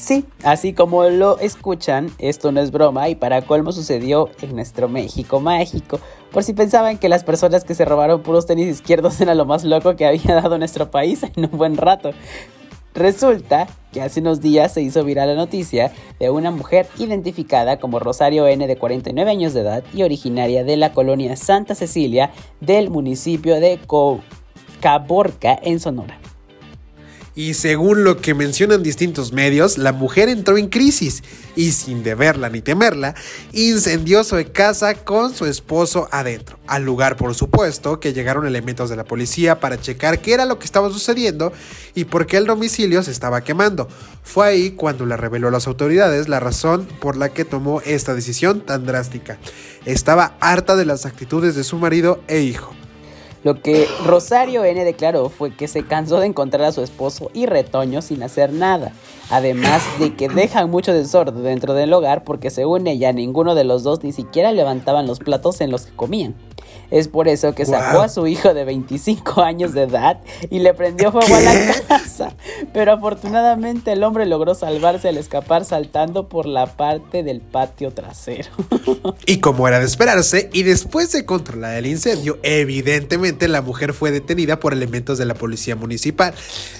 Sí, 0.00 0.24
así 0.44 0.72
como 0.72 1.04
lo 1.04 1.38
escuchan, 1.40 2.10
esto 2.18 2.52
no 2.52 2.62
es 2.62 2.70
broma 2.70 3.10
y 3.10 3.16
para 3.16 3.42
colmo 3.42 3.70
sucedió 3.70 4.30
en 4.40 4.54
nuestro 4.56 4.88
México 4.88 5.40
mágico. 5.40 6.00
Por 6.32 6.42
si 6.42 6.54
pensaban 6.54 6.96
que 6.96 7.10
las 7.10 7.22
personas 7.22 7.64
que 7.64 7.74
se 7.74 7.84
robaron 7.84 8.22
puros 8.22 8.46
tenis 8.46 8.66
izquierdos 8.66 9.20
era 9.20 9.34
lo 9.34 9.44
más 9.44 9.62
loco 9.62 9.96
que 9.96 10.06
había 10.06 10.36
dado 10.36 10.56
nuestro 10.56 10.90
país 10.90 11.22
en 11.22 11.44
un 11.44 11.58
buen 11.58 11.76
rato. 11.76 12.12
Resulta 12.94 13.68
que 13.92 14.00
hace 14.00 14.20
unos 14.20 14.40
días 14.40 14.72
se 14.72 14.80
hizo 14.80 15.04
viral 15.04 15.28
la 15.28 15.34
noticia 15.34 15.92
de 16.18 16.30
una 16.30 16.50
mujer 16.50 16.86
identificada 16.96 17.78
como 17.78 17.98
Rosario 17.98 18.46
N 18.46 18.66
de 18.66 18.76
49 18.78 19.30
años 19.30 19.52
de 19.52 19.60
edad 19.60 19.84
y 19.92 20.02
originaria 20.02 20.64
de 20.64 20.78
la 20.78 20.94
colonia 20.94 21.36
Santa 21.36 21.74
Cecilia 21.74 22.30
del 22.62 22.88
municipio 22.88 23.60
de 23.60 23.78
Caborca 24.80 25.58
en 25.62 25.78
Sonora. 25.78 26.18
Y 27.40 27.54
según 27.54 28.04
lo 28.04 28.18
que 28.18 28.34
mencionan 28.34 28.82
distintos 28.82 29.32
medios, 29.32 29.78
la 29.78 29.94
mujer 29.94 30.28
entró 30.28 30.58
en 30.58 30.68
crisis 30.68 31.22
y 31.56 31.72
sin 31.72 32.02
deberla 32.02 32.50
ni 32.50 32.60
temerla, 32.60 33.14
incendió 33.54 34.24
su 34.24 34.36
casa 34.52 34.92
con 34.92 35.34
su 35.34 35.46
esposo 35.46 36.06
adentro. 36.12 36.58
Al 36.66 36.84
lugar, 36.84 37.16
por 37.16 37.34
supuesto, 37.34 37.98
que 37.98 38.12
llegaron 38.12 38.46
elementos 38.46 38.90
de 38.90 38.96
la 38.96 39.04
policía 39.04 39.58
para 39.58 39.80
checar 39.80 40.20
qué 40.20 40.34
era 40.34 40.44
lo 40.44 40.58
que 40.58 40.66
estaba 40.66 40.90
sucediendo 40.90 41.50
y 41.94 42.04
por 42.04 42.26
qué 42.26 42.36
el 42.36 42.44
domicilio 42.44 43.02
se 43.02 43.10
estaba 43.10 43.40
quemando. 43.40 43.88
Fue 44.22 44.46
ahí 44.46 44.72
cuando 44.72 45.06
le 45.06 45.16
reveló 45.16 45.48
a 45.48 45.52
las 45.52 45.66
autoridades 45.66 46.28
la 46.28 46.40
razón 46.40 46.86
por 47.00 47.16
la 47.16 47.30
que 47.30 47.46
tomó 47.46 47.80
esta 47.86 48.14
decisión 48.14 48.60
tan 48.60 48.84
drástica. 48.84 49.38
Estaba 49.86 50.34
harta 50.40 50.76
de 50.76 50.84
las 50.84 51.06
actitudes 51.06 51.54
de 51.54 51.64
su 51.64 51.78
marido 51.78 52.22
e 52.28 52.42
hijo. 52.42 52.74
Lo 53.42 53.62
que 53.62 53.88
Rosario 54.04 54.64
N 54.64 54.84
declaró 54.84 55.30
fue 55.30 55.54
que 55.54 55.66
se 55.66 55.84
cansó 55.84 56.20
de 56.20 56.26
encontrar 56.26 56.64
a 56.64 56.72
su 56.72 56.82
esposo 56.82 57.30
y 57.32 57.46
retoño 57.46 58.02
sin 58.02 58.22
hacer 58.22 58.52
nada, 58.52 58.92
además 59.30 59.82
de 59.98 60.14
que 60.14 60.28
dejan 60.28 60.70
mucho 60.70 60.92
desorden 60.92 61.42
dentro 61.42 61.74
del 61.74 61.92
hogar 61.92 62.24
porque 62.24 62.50
según 62.50 62.86
ella 62.86 63.12
ninguno 63.12 63.54
de 63.54 63.64
los 63.64 63.82
dos 63.82 64.02
ni 64.02 64.12
siquiera 64.12 64.52
levantaban 64.52 65.06
los 65.06 65.18
platos 65.18 65.60
en 65.60 65.70
los 65.70 65.86
que 65.86 65.96
comían. 65.96 66.34
Es 66.90 67.06
por 67.06 67.28
eso 67.28 67.54
que 67.54 67.64
sacó 67.66 68.00
a 68.00 68.08
su 68.08 68.26
hijo 68.26 68.52
de 68.52 68.64
25 68.64 69.42
años 69.42 69.74
de 69.74 69.84
edad 69.84 70.18
y 70.50 70.58
le 70.58 70.74
prendió 70.74 71.12
fuego 71.12 71.34
a 71.34 71.40
la 71.40 71.74
casa. 71.88 72.34
Pero 72.72 72.92
afortunadamente 72.92 73.92
el 73.92 74.02
hombre 74.02 74.26
logró 74.26 74.54
salvarse 74.54 75.08
al 75.08 75.16
escapar 75.16 75.64
saltando 75.64 76.28
por 76.28 76.46
la 76.46 76.66
parte 76.66 77.22
del 77.22 77.40
patio 77.40 77.92
trasero. 77.92 78.50
Y 79.26 79.38
como 79.38 79.68
era 79.68 79.78
de 79.78 79.86
esperarse, 79.86 80.50
y 80.52 80.64
después 80.64 81.12
de 81.12 81.24
controlar 81.24 81.76
el 81.76 81.86
incendio, 81.86 82.38
evidentemente 82.42 83.46
la 83.46 83.62
mujer 83.62 83.92
fue 83.92 84.10
detenida 84.10 84.58
por 84.58 84.72
elementos 84.72 85.18
de 85.18 85.24
la 85.24 85.34
policía 85.34 85.76
municipal. 85.76 86.34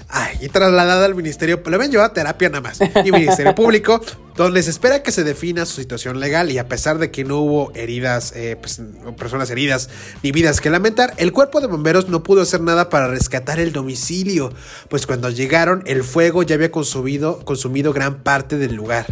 Ay, 0.09 0.36
y 0.40 0.48
trasladada 0.48 1.05
al 1.05 1.14
ministerio, 1.14 1.62
le 1.64 1.78
ven 1.78 1.96
a 1.96 2.12
terapia 2.12 2.39
nada 2.49 2.61
más. 2.61 2.80
Y 3.05 3.12
Ministerio 3.12 3.55
Público 3.55 4.01
donde 4.36 4.62
se 4.62 4.70
espera 4.70 5.03
que 5.03 5.12
se 5.12 5.22
defina 5.22 5.66
su 5.66 5.74
situación 5.80 6.18
legal 6.18 6.51
y 6.51 6.57
a 6.57 6.66
pesar 6.66 6.99
de 6.99 7.11
que 7.11 7.24
no 7.24 7.41
hubo 7.41 7.72
heridas, 7.74 8.32
eh, 8.34 8.57
pues, 8.59 8.80
personas 9.18 9.51
heridas 9.51 9.91
ni 10.22 10.32
vidas 10.32 10.62
que 10.62 10.70
lamentar, 10.70 11.12
el 11.18 11.32
cuerpo 11.32 11.61
de 11.61 11.66
bomberos 11.66 12.09
no 12.09 12.22
pudo 12.22 12.41
hacer 12.41 12.62
nada 12.62 12.88
para 12.88 13.09
rescatar 13.09 13.61
el 13.61 13.72
domicilio, 13.72 14.51
pues 14.88 15.07
cuando 15.07 15.28
llegaron 15.28 15.82
el 15.84 16.05
fuego 16.05 16.43
ya 16.43 16.55
había 16.55 16.70
consumido, 16.70 17.45
consumido 17.45 17.93
gran 17.93 18.22
parte 18.22 18.57
del 18.57 18.74
lugar. 18.74 19.07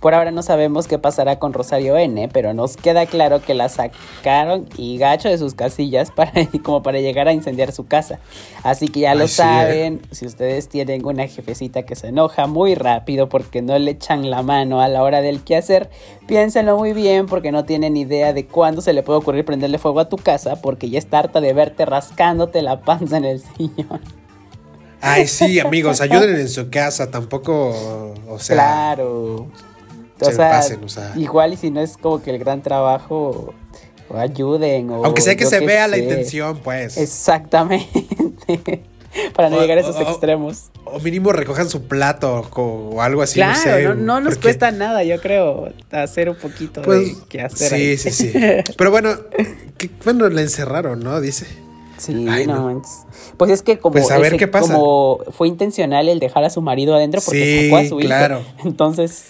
Por 0.00 0.14
ahora 0.14 0.30
no 0.30 0.42
sabemos 0.42 0.86
qué 0.86 0.98
pasará 0.98 1.38
con 1.38 1.52
Rosario 1.52 1.96
N, 1.96 2.28
pero 2.32 2.52
nos 2.52 2.76
queda 2.76 3.06
claro 3.06 3.40
que 3.40 3.54
la 3.54 3.68
sacaron 3.68 4.68
y 4.76 4.98
gacho 4.98 5.28
de 5.28 5.38
sus 5.38 5.54
casillas 5.54 6.10
para, 6.10 6.32
como 6.62 6.82
para 6.82 7.00
llegar 7.00 7.28
a 7.28 7.32
incendiar 7.32 7.72
su 7.72 7.86
casa. 7.86 8.18
Así 8.62 8.88
que 8.88 9.00
ya 9.00 9.14
lo 9.14 9.26
saben, 9.28 10.02
si 10.10 10.26
ustedes 10.26 10.68
tienen 10.68 11.04
una 11.04 11.26
jefecita 11.26 11.84
que 11.84 11.96
se 11.96 12.08
enoja 12.08 12.46
muy 12.46 12.74
rápido 12.74 13.28
porque 13.28 13.62
no 13.62 13.78
le 13.78 13.92
echan 13.92 14.30
la 14.30 14.42
mano 14.42 14.80
a 14.80 14.88
la 14.88 15.02
hora 15.02 15.22
del 15.22 15.40
hacer, 15.56 15.88
piénsenlo 16.26 16.76
muy 16.76 16.92
bien 16.92 17.26
porque 17.26 17.52
no 17.52 17.64
tienen 17.64 17.96
idea 17.96 18.32
de 18.32 18.46
cuándo 18.46 18.82
se 18.82 18.92
le 18.92 19.02
puede 19.02 19.20
ocurrir 19.20 19.44
prenderle 19.44 19.78
fuego 19.78 20.00
a 20.00 20.08
tu 20.08 20.16
casa 20.16 20.60
porque 20.60 20.90
ya 20.90 20.98
está 20.98 21.20
harta 21.20 21.40
de 21.40 21.52
verte 21.52 21.86
rascándote 21.86 22.62
la 22.62 22.80
panza 22.82 23.16
en 23.16 23.24
el 23.24 23.40
sillón. 23.56 24.00
Ay, 25.00 25.26
sí, 25.26 25.60
amigos, 25.60 26.00
ayuden 26.00 26.36
en 26.36 26.48
su 26.48 26.68
casa, 26.68 27.10
tampoco, 27.10 28.14
o 28.28 28.38
sea... 28.38 28.56
Claro 28.56 29.46
o, 30.20 30.88
sea, 30.88 31.12
igual 31.16 31.52
y 31.52 31.56
si 31.56 31.70
no 31.70 31.80
es 31.80 31.96
como 31.96 32.22
que 32.22 32.30
el 32.30 32.38
gran 32.38 32.62
trabajo 32.62 33.54
o 34.08 34.16
ayuden 34.16 34.90
o 34.90 35.04
aunque 35.04 35.20
sea 35.20 35.36
que 35.36 35.46
se 35.46 35.60
vea 35.60 35.88
la 35.88 35.98
intención 35.98 36.58
pues. 36.58 36.96
Exactamente. 36.96 38.84
Para 39.34 39.48
no 39.48 39.58
llegar 39.58 39.78
a 39.78 39.80
esos 39.80 39.98
extremos. 39.98 40.64
o 40.84 41.00
mínimo 41.00 41.32
recojan 41.32 41.70
su 41.70 41.84
plato 41.84 42.46
o, 42.54 43.00
algo 43.00 43.22
así 43.22 43.36
claro, 43.36 43.94
no, 43.94 44.20
nos 44.20 44.36
cuesta 44.36 44.70
nada 44.72 45.04
yo 45.04 45.18
creo 45.22 45.72
hacer 45.90 46.28
un 46.28 46.36
poquito 46.36 46.82
pues, 46.82 47.18
de 47.18 47.26
que 47.26 47.40
hacer 47.40 47.70
sí 47.70 47.96
sí 47.96 48.10
sí. 48.10 48.32
Pero 48.76 48.90
bueno 48.90 49.16
bueno 50.04 50.28
la 50.28 50.42
encerraron 50.42 51.00
no 51.00 51.20
dice. 51.20 51.46
Sí, 51.98 52.26
Ay, 52.28 52.46
no, 52.46 52.70
no. 52.70 52.82
Pues 53.36 53.50
es 53.50 53.62
que 53.62 53.78
como, 53.78 53.94
Pues 53.94 54.10
a 54.10 54.18
ver 54.18 54.28
ese- 54.28 54.36
qué 54.36 54.48
pasa. 54.48 54.74
como 54.74 55.20
fue 55.30 55.48
intencional 55.48 56.08
el 56.08 56.18
dejar 56.18 56.44
a 56.44 56.50
su 56.50 56.60
marido 56.60 56.94
adentro 56.94 57.20
porque 57.24 57.60
Sí, 57.60 57.70
sacó 57.70 57.76
a 57.76 57.88
su 57.88 58.00
hijo. 58.00 58.06
claro. 58.08 58.42
Entonces, 58.64 59.26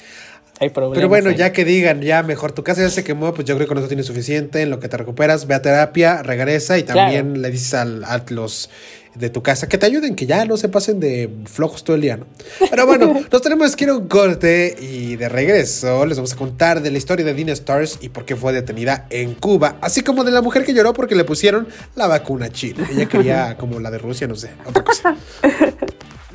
hay 0.60 0.70
problemas. 0.70 0.96
Pero 0.96 1.08
bueno, 1.08 1.30
ahí. 1.30 1.36
ya 1.36 1.52
que 1.52 1.64
digan, 1.64 2.00
ya 2.02 2.22
mejor 2.22 2.52
tu 2.52 2.62
casa 2.64 2.82
ya 2.82 2.90
se 2.90 3.04
quemó, 3.04 3.34
pues 3.34 3.46
yo 3.46 3.54
creo 3.56 3.66
que 3.66 3.68
con 3.68 3.78
eso 3.78 3.88
tienes 3.88 4.06
suficiente. 4.06 4.62
En 4.62 4.70
lo 4.70 4.80
que 4.80 4.88
te 4.88 4.96
recuperas, 4.96 5.46
ve 5.46 5.54
a 5.54 5.62
terapia, 5.62 6.22
regresa 6.22 6.78
y 6.78 6.82
también 6.82 7.26
Claro. 7.26 7.40
le 7.40 7.50
dices 7.50 7.74
al- 7.74 8.04
a, 8.04 8.22
los 8.28 8.70
de 9.14 9.30
tu 9.30 9.42
casa 9.42 9.66
que 9.66 9.78
te 9.78 9.86
ayuden, 9.86 10.14
que 10.14 10.26
ya 10.26 10.44
no 10.44 10.58
se 10.58 10.68
pasen 10.68 11.00
de 11.00 11.30
flojos 11.46 11.82
todo 11.84 11.96
el 11.96 12.02
día, 12.02 12.18
¿no? 12.18 12.26
Pero 12.68 12.84
bueno, 12.84 13.14
nos 13.32 13.40
tenemos 13.40 13.74
que 13.74 13.84
ir 13.84 13.90
a 13.90 13.94
un 13.94 14.08
corte 14.08 14.76
y 14.78 15.16
de 15.16 15.30
regreso 15.30 16.04
les 16.04 16.18
vamos 16.18 16.34
a 16.34 16.36
contar 16.36 16.82
de 16.82 16.90
la 16.90 16.98
historia 16.98 17.24
de 17.24 17.32
Dina 17.32 17.52
Stars 17.54 17.96
y 18.02 18.10
por 18.10 18.26
qué 18.26 18.36
fue 18.36 18.52
detenida 18.52 19.06
en 19.08 19.32
Cuba, 19.34 19.76
así 19.80 20.02
como 20.02 20.22
de 20.22 20.32
la 20.32 20.42
mujer 20.42 20.66
que 20.66 20.74
lloró 20.74 20.92
porque 20.92 21.14
le 21.14 21.24
pusieron 21.24 21.66
la 21.94 22.06
vacuna 22.08 22.50
china. 22.50 22.86
Ella 22.92 23.06
quería 23.06 23.56
como 23.58 23.80
la 23.80 23.90
de 23.90 23.96
Rusia, 23.96 24.26
no 24.28 24.36
sé, 24.36 24.50
otra 24.66 24.84
cosa. 24.84 25.16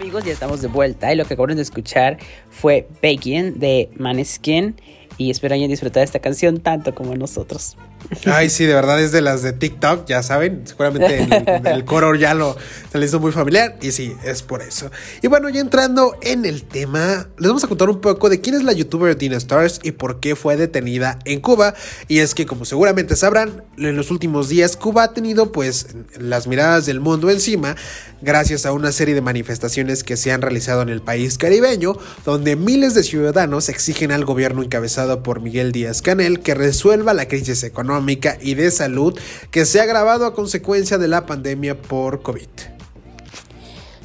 Amigos, 0.02 0.26
ya 0.26 0.34
estamos 0.34 0.64
de 0.64 0.68
vuelta 0.68 1.14
y 1.14 1.16
lo 1.16 1.26
que 1.26 1.36
acabaron 1.36 1.58
de 1.58 1.62
escuchar 1.62 2.18
fue 2.50 2.88
Bacon 3.04 3.60
de 3.60 3.92
Maneskin 3.98 4.76
y 5.20 5.30
espero 5.30 5.54
hayan 5.54 5.70
disfrutado 5.70 6.04
esta 6.04 6.18
canción 6.18 6.60
tanto 6.60 6.96
como 6.96 7.14
nosotros. 7.14 7.78
Ay, 8.26 8.50
sí, 8.50 8.66
de 8.66 8.74
verdad 8.74 9.02
es 9.02 9.12
de 9.12 9.22
las 9.22 9.42
de 9.42 9.54
TikTok, 9.54 10.06
ya 10.06 10.24
saben. 10.24 10.64
Seguramente 10.66 11.24
el, 11.24 11.68
el 11.68 11.86
coro 11.86 12.16
ya 12.16 12.34
lo 12.34 12.58
se 12.92 12.98
le 12.98 13.06
hizo 13.06 13.20
muy 13.20 13.32
familiar. 13.32 13.78
Y 13.82 13.92
sí, 13.92 14.16
es 14.24 14.42
por 14.42 14.62
eso. 14.62 14.92
Y 15.22 15.28
bueno, 15.28 15.50
ya 15.50 15.62
entrando 15.62 16.16
en 16.22 16.46
el 16.46 16.64
tema, 16.64 17.28
les 17.38 17.48
vamos 17.48 17.64
a 17.64 17.68
contar 17.68 17.90
un 17.90 18.02
poco 18.02 18.30
de 18.30 18.42
quién 18.42 18.56
es 18.56 18.64
la 18.64 18.74
youtuber 18.74 19.18
Dina 19.18 19.38
Stars 19.38 19.80
y 19.84 19.92
por 19.92 20.20
qué 20.20 20.36
fue 20.36 20.58
detenida 20.58 21.20
en 21.26 21.40
Cuba. 21.40 21.74
Y 22.08 22.20
es 22.20 22.36
que, 22.36 22.46
como 22.46 22.66
seguramente 22.66 23.16
sabrán, 23.16 23.64
en 23.78 23.96
los 23.96 24.12
últimos 24.12 24.50
días 24.50 24.76
Cuba 24.76 25.04
ha 25.04 25.14
tenido 25.14 25.52
pues 25.52 25.88
las 26.20 26.48
miradas 26.48 26.86
del 26.86 27.00
mundo 27.00 27.30
encima 27.30 27.76
gracias 28.22 28.66
a 28.66 28.72
una 28.72 28.92
serie 28.92 29.16
de 29.16 29.22
manifestaciones 29.22 30.04
que 30.04 30.16
se 30.16 30.32
han 30.32 30.42
realizado 30.42 30.84
en 30.84 30.90
el 30.90 31.02
país 31.02 31.40
caribeño, 31.40 31.98
donde 32.24 32.56
miles 32.56 32.94
de 32.94 33.02
ciudadanos 33.02 33.68
exigen 33.68 34.12
al 34.12 34.26
gobierno 34.26 34.62
encabezado 34.62 35.24
por 35.24 35.42
Miguel 35.42 35.72
Díaz 35.72 36.04
Canel 36.04 36.42
que 36.42 36.54
resuelva 36.54 37.16
la 37.16 37.28
crisis 37.28 37.64
económica 37.64 37.91
y 38.42 38.54
de 38.54 38.72
salud 38.72 39.18
que 39.52 39.66
se 39.66 39.80
ha 39.80 39.84
agravado 39.84 40.26
a 40.26 40.34
consecuencia 40.34 40.98
de 40.98 41.08
la 41.08 41.26
pandemia 41.26 41.82
por 41.82 42.22
COVID. 42.22 42.48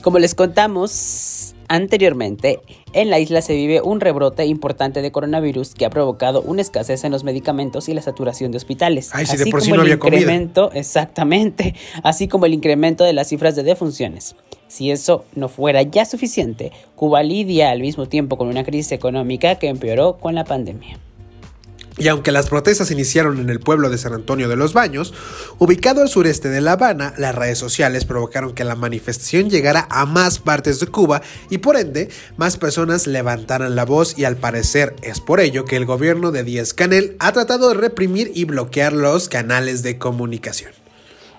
Como 0.02 0.18
les 0.18 0.34
contamos 0.34 1.54
anteriormente, 1.68 2.60
en 2.92 3.10
la 3.10 3.18
isla 3.18 3.42
se 3.42 3.54
vive 3.54 3.80
un 3.80 4.00
rebrote 4.00 4.46
importante 4.46 5.02
de 5.02 5.10
coronavirus 5.10 5.74
que 5.74 5.84
ha 5.84 5.90
provocado 5.90 6.42
una 6.42 6.62
escasez 6.62 7.04
en 7.04 7.12
los 7.12 7.24
medicamentos 7.24 7.88
y 7.88 7.94
la 7.94 8.02
saturación 8.02 8.52
de 8.52 8.58
hospitales. 8.58 9.10
Ay, 9.12 9.26
si 9.26 9.36
de 9.36 9.42
así 9.42 9.50
por 9.50 9.62
sí 9.62 9.70
no 9.70 9.76
el 9.76 9.80
había 9.82 9.98
comida. 9.98 10.20
incremento, 10.20 10.70
exactamente, 10.72 11.74
así 12.02 12.28
como 12.28 12.46
el 12.46 12.54
incremento 12.54 13.04
de 13.04 13.12
las 13.12 13.28
cifras 13.28 13.56
de 13.56 13.64
defunciones. 13.64 14.36
Si 14.68 14.90
eso 14.90 15.24
no 15.34 15.48
fuera 15.48 15.82
ya 15.82 16.04
suficiente, 16.04 16.72
Cuba 16.94 17.22
lidia 17.22 17.70
al 17.70 17.80
mismo 17.80 18.06
tiempo 18.06 18.38
con 18.38 18.48
una 18.48 18.64
crisis 18.64 18.92
económica 18.92 19.56
que 19.56 19.68
empeoró 19.68 20.18
con 20.18 20.34
la 20.34 20.44
pandemia. 20.44 20.98
Y 21.98 22.08
aunque 22.08 22.32
las 22.32 22.48
protestas 22.48 22.90
iniciaron 22.90 23.38
en 23.38 23.48
el 23.48 23.60
pueblo 23.60 23.88
de 23.88 23.96
San 23.96 24.12
Antonio 24.12 24.48
de 24.48 24.56
los 24.56 24.74
Baños, 24.74 25.14
ubicado 25.58 26.02
al 26.02 26.08
sureste 26.08 26.50
de 26.50 26.60
La 26.60 26.72
Habana, 26.72 27.14
las 27.16 27.34
redes 27.34 27.58
sociales 27.58 28.04
provocaron 28.04 28.54
que 28.54 28.64
la 28.64 28.74
manifestación 28.74 29.48
llegara 29.48 29.86
a 29.90 30.04
más 30.04 30.38
partes 30.38 30.78
de 30.78 30.88
Cuba 30.88 31.22
y 31.48 31.58
por 31.58 31.76
ende 31.76 32.10
más 32.36 32.58
personas 32.58 33.06
levantaran 33.06 33.74
la 33.76 33.84
voz 33.84 34.18
y 34.18 34.24
al 34.24 34.36
parecer 34.36 34.94
es 35.02 35.20
por 35.20 35.40
ello 35.40 35.64
que 35.64 35.76
el 35.76 35.86
gobierno 35.86 36.32
de 36.32 36.44
Díaz 36.44 36.74
Canel 36.74 37.16
ha 37.18 37.32
tratado 37.32 37.68
de 37.68 37.74
reprimir 37.74 38.30
y 38.34 38.44
bloquear 38.44 38.92
los 38.92 39.28
canales 39.28 39.82
de 39.82 39.96
comunicación. 39.96 40.85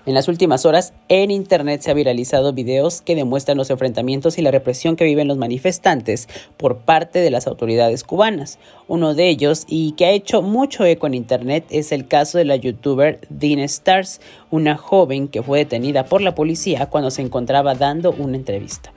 En 0.08 0.14
las 0.14 0.26
últimas 0.26 0.64
horas, 0.64 0.94
en 1.10 1.30
internet 1.30 1.82
se 1.82 1.90
han 1.90 1.96
viralizado 1.98 2.54
videos 2.54 3.02
que 3.02 3.14
demuestran 3.14 3.58
los 3.58 3.68
enfrentamientos 3.68 4.38
y 4.38 4.40
la 4.40 4.50
represión 4.50 4.96
que 4.96 5.04
viven 5.04 5.28
los 5.28 5.36
manifestantes 5.36 6.30
por 6.56 6.78
parte 6.78 7.18
de 7.18 7.30
las 7.30 7.46
autoridades 7.46 8.04
cubanas. 8.04 8.58
Uno 8.86 9.14
de 9.14 9.28
ellos, 9.28 9.66
y 9.68 9.92
que 9.92 10.06
ha 10.06 10.12
hecho 10.12 10.40
mucho 10.40 10.86
eco 10.86 11.06
en 11.06 11.12
internet, 11.12 11.66
es 11.68 11.92
el 11.92 12.08
caso 12.08 12.38
de 12.38 12.46
la 12.46 12.56
youtuber 12.56 13.20
Dean 13.28 13.58
Stars, 13.58 14.22
una 14.50 14.78
joven 14.78 15.28
que 15.28 15.42
fue 15.42 15.58
detenida 15.58 16.06
por 16.06 16.22
la 16.22 16.34
policía 16.34 16.86
cuando 16.86 17.10
se 17.10 17.20
encontraba 17.20 17.74
dando 17.74 18.12
una 18.12 18.38
entrevista. 18.38 18.94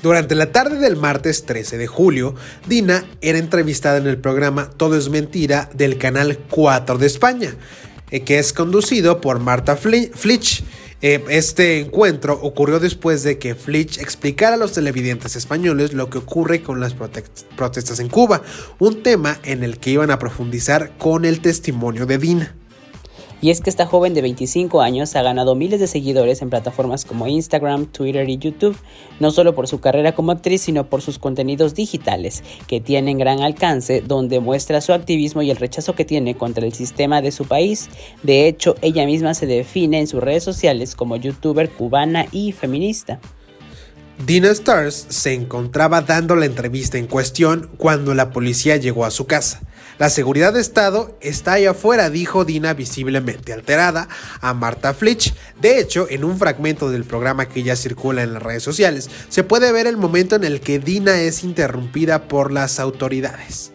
Durante 0.00 0.36
la 0.36 0.52
tarde 0.52 0.78
del 0.78 0.94
martes 0.94 1.44
13 1.44 1.76
de 1.76 1.88
julio, 1.88 2.36
Dina 2.68 3.04
era 3.20 3.38
entrevistada 3.38 3.96
en 3.96 4.06
el 4.06 4.18
programa 4.18 4.70
Todo 4.76 4.96
es 4.96 5.08
Mentira 5.08 5.68
del 5.74 5.98
canal 5.98 6.38
4 6.50 6.98
de 6.98 7.06
España, 7.08 7.56
eh, 8.10 8.20
que 8.22 8.38
es 8.38 8.52
conducido 8.52 9.20
por 9.20 9.38
Marta 9.40 9.76
Fli- 9.76 10.10
Flitch. 10.12 10.62
Eh, 11.02 11.22
Este 11.28 11.80
encuentro 11.80 12.38
ocurrió 12.40 12.80
después 12.80 13.22
de 13.24 13.38
que 13.38 13.54
Flitch 13.54 13.98
explicara 13.98 14.54
a 14.54 14.58
los 14.58 14.72
televidentes 14.72 15.36
españoles 15.36 15.92
lo 15.92 16.08
que 16.08 16.18
ocurre 16.18 16.62
con 16.62 16.80
las 16.80 16.96
prote- 16.96 17.24
protestas 17.56 18.00
en 18.00 18.08
Cuba, 18.08 18.42
un 18.78 19.02
tema 19.02 19.38
en 19.44 19.62
el 19.64 19.78
que 19.78 19.90
iban 19.90 20.10
a 20.10 20.18
profundizar 20.18 20.92
con 20.96 21.24
el 21.26 21.40
testimonio 21.40 22.06
de 22.06 22.16
Dina. 22.18 22.54
Y 23.44 23.50
es 23.50 23.60
que 23.60 23.68
esta 23.68 23.84
joven 23.84 24.14
de 24.14 24.22
25 24.22 24.80
años 24.80 25.14
ha 25.16 25.22
ganado 25.22 25.54
miles 25.54 25.78
de 25.78 25.86
seguidores 25.86 26.40
en 26.40 26.48
plataformas 26.48 27.04
como 27.04 27.26
Instagram, 27.26 27.84
Twitter 27.84 28.26
y 28.30 28.38
YouTube, 28.38 28.74
no 29.20 29.30
solo 29.30 29.54
por 29.54 29.68
su 29.68 29.80
carrera 29.80 30.14
como 30.14 30.32
actriz, 30.32 30.62
sino 30.62 30.88
por 30.88 31.02
sus 31.02 31.18
contenidos 31.18 31.74
digitales, 31.74 32.42
que 32.66 32.80
tienen 32.80 33.18
gran 33.18 33.42
alcance, 33.42 34.00
donde 34.00 34.40
muestra 34.40 34.80
su 34.80 34.94
activismo 34.94 35.42
y 35.42 35.50
el 35.50 35.58
rechazo 35.58 35.94
que 35.94 36.06
tiene 36.06 36.38
contra 36.38 36.64
el 36.64 36.72
sistema 36.72 37.20
de 37.20 37.32
su 37.32 37.44
país. 37.44 37.90
De 38.22 38.48
hecho, 38.48 38.76
ella 38.80 39.04
misma 39.04 39.34
se 39.34 39.44
define 39.44 40.00
en 40.00 40.06
sus 40.06 40.22
redes 40.22 40.42
sociales 40.42 40.96
como 40.96 41.16
youtuber 41.16 41.68
cubana 41.68 42.24
y 42.32 42.52
feminista. 42.52 43.20
Dina 44.24 44.52
Stars 44.52 45.06
se 45.10 45.34
encontraba 45.34 46.00
dando 46.00 46.34
la 46.34 46.46
entrevista 46.46 46.96
en 46.96 47.08
cuestión 47.08 47.68
cuando 47.76 48.14
la 48.14 48.30
policía 48.30 48.78
llegó 48.78 49.04
a 49.04 49.10
su 49.10 49.26
casa. 49.26 49.60
La 49.96 50.10
seguridad 50.10 50.52
de 50.52 50.60
Estado 50.60 51.16
está 51.20 51.52
ahí 51.52 51.66
afuera, 51.66 52.10
dijo 52.10 52.44
Dina 52.44 52.74
visiblemente 52.74 53.52
alterada 53.52 54.08
a 54.40 54.52
Marta 54.52 54.92
Flitch. 54.92 55.32
De 55.60 55.78
hecho, 55.78 56.08
en 56.10 56.24
un 56.24 56.36
fragmento 56.36 56.90
del 56.90 57.04
programa 57.04 57.48
que 57.48 57.62
ya 57.62 57.76
circula 57.76 58.24
en 58.24 58.34
las 58.34 58.42
redes 58.42 58.64
sociales, 58.64 59.08
se 59.28 59.44
puede 59.44 59.70
ver 59.70 59.86
el 59.86 59.96
momento 59.96 60.34
en 60.34 60.42
el 60.42 60.60
que 60.60 60.80
Dina 60.80 61.20
es 61.20 61.44
interrumpida 61.44 62.26
por 62.26 62.50
las 62.50 62.80
autoridades. 62.80 63.72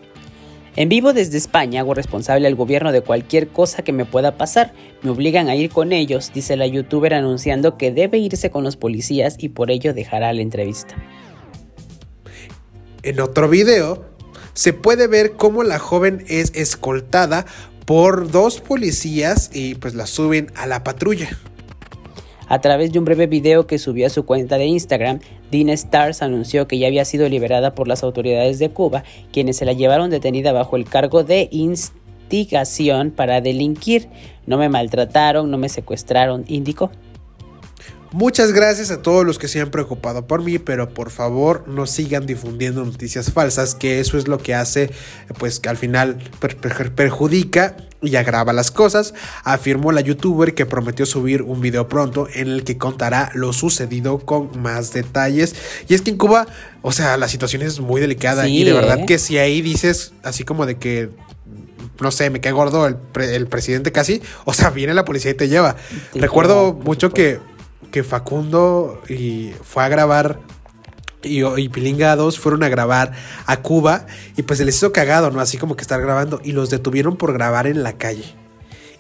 En 0.76 0.90
vivo 0.90 1.14
desde 1.14 1.38
España 1.38 1.82
hago 1.82 1.94
responsable 1.94 2.48
al 2.48 2.56
gobierno 2.56 2.92
de 2.92 3.02
cualquier 3.02 3.48
cosa 3.48 3.82
que 3.82 3.94
me 3.94 4.06
pueda 4.06 4.38
pasar. 4.38 4.74
Me 5.02 5.12
obligan 5.12 5.48
a 5.48 5.56
ir 5.56 5.70
con 5.70 5.94
ellos, 5.94 6.32
dice 6.34 6.58
la 6.58 6.68
youtuber 6.68 7.14
anunciando 7.14 7.78
que 7.78 7.92
debe 7.92 8.18
irse 8.18 8.50
con 8.52 8.66
los 8.66 8.76
policías 8.76 9.36
y 9.40 9.50
por 9.50 9.72
ello 9.72 9.94
dejará 9.94 10.32
la 10.34 10.42
entrevista. 10.42 10.96
En 13.04 13.20
otro 13.22 13.48
video, 13.48 14.06
se 14.60 14.74
puede 14.74 15.08
ver 15.08 15.38
cómo 15.38 15.64
la 15.64 15.80
joven 15.80 16.26
es 16.28 16.52
escoltada 16.54 17.46
por 17.86 18.30
dos 18.30 18.60
policías 18.60 19.50
y 19.54 19.76
pues 19.76 19.96
la 19.96 20.06
suben 20.06 20.52
a 20.54 20.68
la 20.68 20.84
patrulla. 20.84 21.30
A 22.50 22.60
través 22.60 22.92
de 22.92 23.00
un 23.00 23.06
breve 23.06 23.28
video 23.28 23.68
que 23.68 23.80
subió 23.80 24.08
a 24.08 24.10
su 24.10 24.26
cuenta 24.26 24.58
de 24.58 24.66
Instagram, 24.66 25.22
Dean 25.50 25.70
Stars 25.70 26.22
anunció 26.22 26.68
que 26.68 26.78
ya 26.78 26.88
había 26.88 27.06
sido 27.06 27.30
liberada 27.30 27.74
por 27.74 27.88
las 27.88 28.04
autoridades 28.04 28.60
de 28.60 28.70
Cuba, 28.70 29.06
quienes 29.32 29.56
se 29.56 29.64
la 29.64 29.72
llevaron 29.72 30.10
detenida 30.10 30.52
bajo 30.52 30.76
el 30.76 30.84
cargo 30.84 31.24
de 31.24 31.48
instigación 31.54 33.12
para 33.12 33.40
delinquir. 33.40 34.10
No 34.46 34.58
me 34.58 34.68
maltrataron, 34.68 35.50
no 35.50 35.58
me 35.58 35.70
secuestraron, 35.70 36.44
indicó. 36.50 36.92
Muchas 38.12 38.52
gracias 38.54 38.90
a 38.90 39.02
todos 39.04 39.24
los 39.24 39.38
que 39.38 39.48
se 39.48 39.62
han 39.62 39.70
preocupado 39.70 40.26
por 40.26 40.42
mí, 40.44 40.58
pero 40.58 40.90
por 40.94 41.12
favor 41.12 41.64
no 41.68 41.86
sigan 41.86 42.26
difundiendo 42.26 42.84
noticias 42.84 43.32
falsas, 43.32 43.76
que 43.76 44.00
eso 44.00 44.18
es 44.18 44.28
lo 44.28 44.40
que 44.40 44.56
hace, 44.56 44.90
pues 45.38 45.60
que 45.60 45.70
al 45.70 45.78
final 45.78 46.18
per- 46.40 46.58
per- 46.58 46.92
perjudica 46.96 47.78
y 48.02 48.16
agrava 48.16 48.52
las 48.52 48.72
cosas, 48.72 49.14
afirmó 49.44 49.92
la 49.92 50.02
youtuber 50.02 50.56
que 50.56 50.66
prometió 50.66 51.06
subir 51.06 51.44
un 51.44 51.62
video 51.62 51.88
pronto 51.88 52.28
en 52.34 52.48
el 52.48 52.64
que 52.64 52.78
contará 52.80 53.30
lo 53.36 53.54
sucedido 53.54 54.18
con 54.20 54.60
más 54.60 54.92
detalles. 54.92 55.54
Y 55.88 55.94
es 55.94 56.02
que 56.02 56.10
en 56.10 56.18
Cuba, 56.18 56.48
o 56.82 56.92
sea, 56.92 57.16
la 57.18 57.28
situación 57.28 57.62
es 57.62 57.80
muy 57.80 58.02
delicada 58.02 58.46
Sí, 58.46 58.62
y 58.62 58.64
de 58.64 58.74
verdad 58.74 59.00
¿eh? 59.02 59.06
que 59.06 59.20
si 59.20 59.38
ahí 59.38 59.62
dices 59.62 60.14
así 60.24 60.44
como 60.46 60.66
de 60.66 60.78
que 60.78 61.10
no 62.00 62.10
sé, 62.12 62.30
me 62.30 62.40
cae 62.40 62.54
gordo 62.54 62.88
el, 62.88 62.96
pre- 62.96 63.36
el 63.36 63.46
presidente 63.48 63.92
casi, 63.92 64.22
o 64.46 64.54
sea, 64.54 64.70
viene 64.70 64.94
la 64.94 65.04
policía 65.06 65.32
y 65.32 65.34
te 65.36 65.50
lleva. 65.50 65.76
Te 66.14 66.20
Recuerdo 66.22 66.72
lleva, 66.72 66.84
mucho 66.86 67.10
que, 67.12 67.40
que 67.92 68.04
Facundo 68.04 69.02
y 69.10 69.52
fue 69.64 69.84
a 69.84 69.90
grabar 69.90 70.40
y, 71.24 71.44
y 71.44 71.70
Pilinga 71.70 72.16
2 72.16 72.40
fueron 72.40 72.64
a 72.64 72.70
grabar 72.70 73.12
a 73.46 73.58
Cuba 73.62 74.06
y 74.38 74.44
pues 74.44 74.60
se 74.60 74.66
les 74.66 74.76
hizo 74.76 74.92
cagado, 74.92 75.32
¿no? 75.32 75.42
Así 75.42 75.58
como 75.58 75.76
que 75.76 75.82
estar 75.82 76.02
grabando 76.02 76.40
y 76.44 76.54
los 76.54 76.70
detuvieron 76.70 77.18
por 77.18 77.34
grabar 77.34 77.68
en 77.68 77.84
la 77.84 77.94
calle. 77.94 78.36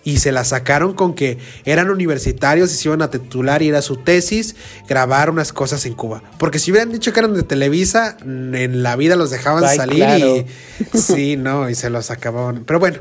Y 0.03 0.17
se 0.17 0.31
la 0.31 0.45
sacaron 0.45 0.93
con 0.93 1.13
que 1.13 1.37
eran 1.65 1.89
universitarios 1.89 2.71
y 2.73 2.77
se 2.77 2.87
iban 2.87 3.01
a 3.01 3.11
titular 3.11 3.61
y 3.61 3.67
era 3.67 3.81
su 3.81 3.97
tesis 3.97 4.55
grabar 4.87 5.29
unas 5.29 5.51
cosas 5.51 5.85
en 5.85 5.93
Cuba. 5.93 6.23
Porque 6.37 6.57
si 6.57 6.71
hubieran 6.71 6.91
dicho 6.91 7.11
que 7.11 7.19
eran 7.19 7.33
de 7.33 7.43
Televisa, 7.43 8.17
en 8.21 8.81
la 8.81 8.95
vida 8.95 9.17
los 9.17 9.29
dejaban 9.29 9.63
Ay, 9.65 9.75
salir 9.75 10.05
claro. 10.05 10.37
y 10.37 10.45
sí, 10.97 11.35
no, 11.35 11.69
y 11.69 11.75
se 11.75 11.89
los 11.89 12.11
acababan. 12.11 12.63
Pero 12.65 12.79
bueno, 12.79 12.99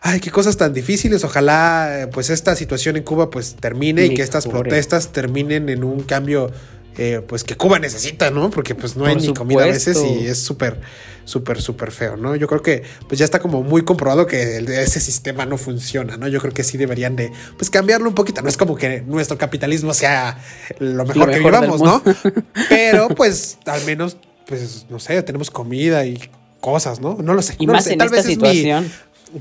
ay, 0.00 0.20
qué 0.20 0.30
cosas 0.30 0.56
tan 0.56 0.72
difíciles. 0.72 1.24
Ojalá, 1.24 2.02
eh, 2.02 2.06
pues, 2.08 2.30
esta 2.30 2.54
situación 2.56 2.96
en 2.96 3.02
Cuba, 3.02 3.30
pues, 3.30 3.56
termine 3.60 4.04
y 4.06 4.14
que 4.14 4.22
estas 4.22 4.44
protestas 4.46 5.08
terminen 5.12 5.68
en 5.68 5.84
un 5.84 6.02
cambio, 6.02 6.50
eh, 6.96 7.20
pues, 7.26 7.44
que 7.44 7.56
Cuba 7.56 7.78
necesita, 7.78 8.30
¿no? 8.30 8.50
Porque, 8.50 8.74
pues, 8.74 8.96
no 8.96 9.04
hay 9.06 9.16
ni 9.16 9.32
comida 9.34 9.64
a 9.64 9.66
veces 9.66 9.98
y 10.22 10.26
es 10.26 10.38
súper, 10.42 10.80
súper, 11.24 11.60
súper 11.60 11.90
feo, 11.92 12.16
¿no? 12.16 12.34
Yo 12.36 12.46
creo 12.48 12.62
que, 12.62 12.82
pues, 13.08 13.18
ya 13.18 13.24
está 13.24 13.38
como 13.38 13.62
muy 13.62 13.82
comprobado 13.82 14.26
que 14.26 14.58
ese 14.58 14.98
sistema 15.00 15.46
no 15.46 15.58
funciona, 15.58 16.16
¿no? 16.16 16.26
Yo 16.28 16.40
creo 16.40 16.52
que 16.54 16.64
sí 16.64 16.76
deberían 16.78 17.16
de, 17.16 17.30
pues, 17.56 17.70
cambiarlo 17.70 18.08
un 18.08 18.14
poquito. 18.14 18.40
No 18.42 18.48
es 18.48 18.56
como 18.56 18.76
que 18.76 19.02
nuestro 19.02 19.36
capitalismo 19.38 19.94
sea 19.94 20.38
lo 20.78 21.04
mejor, 21.04 21.30
que 21.30 21.36
mejor 21.36 21.52
vivamos, 21.60 21.80
¿no? 21.82 22.02
Pero, 22.68 23.08
pues, 23.10 23.58
al 23.66 23.84
menos, 23.84 24.16
pues, 24.46 24.86
no 24.88 24.98
sé, 24.98 25.22
tenemos 25.22 25.50
comida 25.50 26.04
y 26.06 26.18
cosas, 26.60 27.00
¿no? 27.00 27.16
No 27.22 27.34
lo 27.34 27.42
sé. 27.42 27.54
Y 27.58 27.66
no 27.66 27.72
lo 27.72 27.76
más 27.76 27.84
sé. 27.84 27.92
en 27.92 27.98
Tal 27.98 28.06
esta 28.06 28.16
vez 28.16 28.24
es 28.24 28.28
mi- 28.30 28.34
situación. 28.34 28.90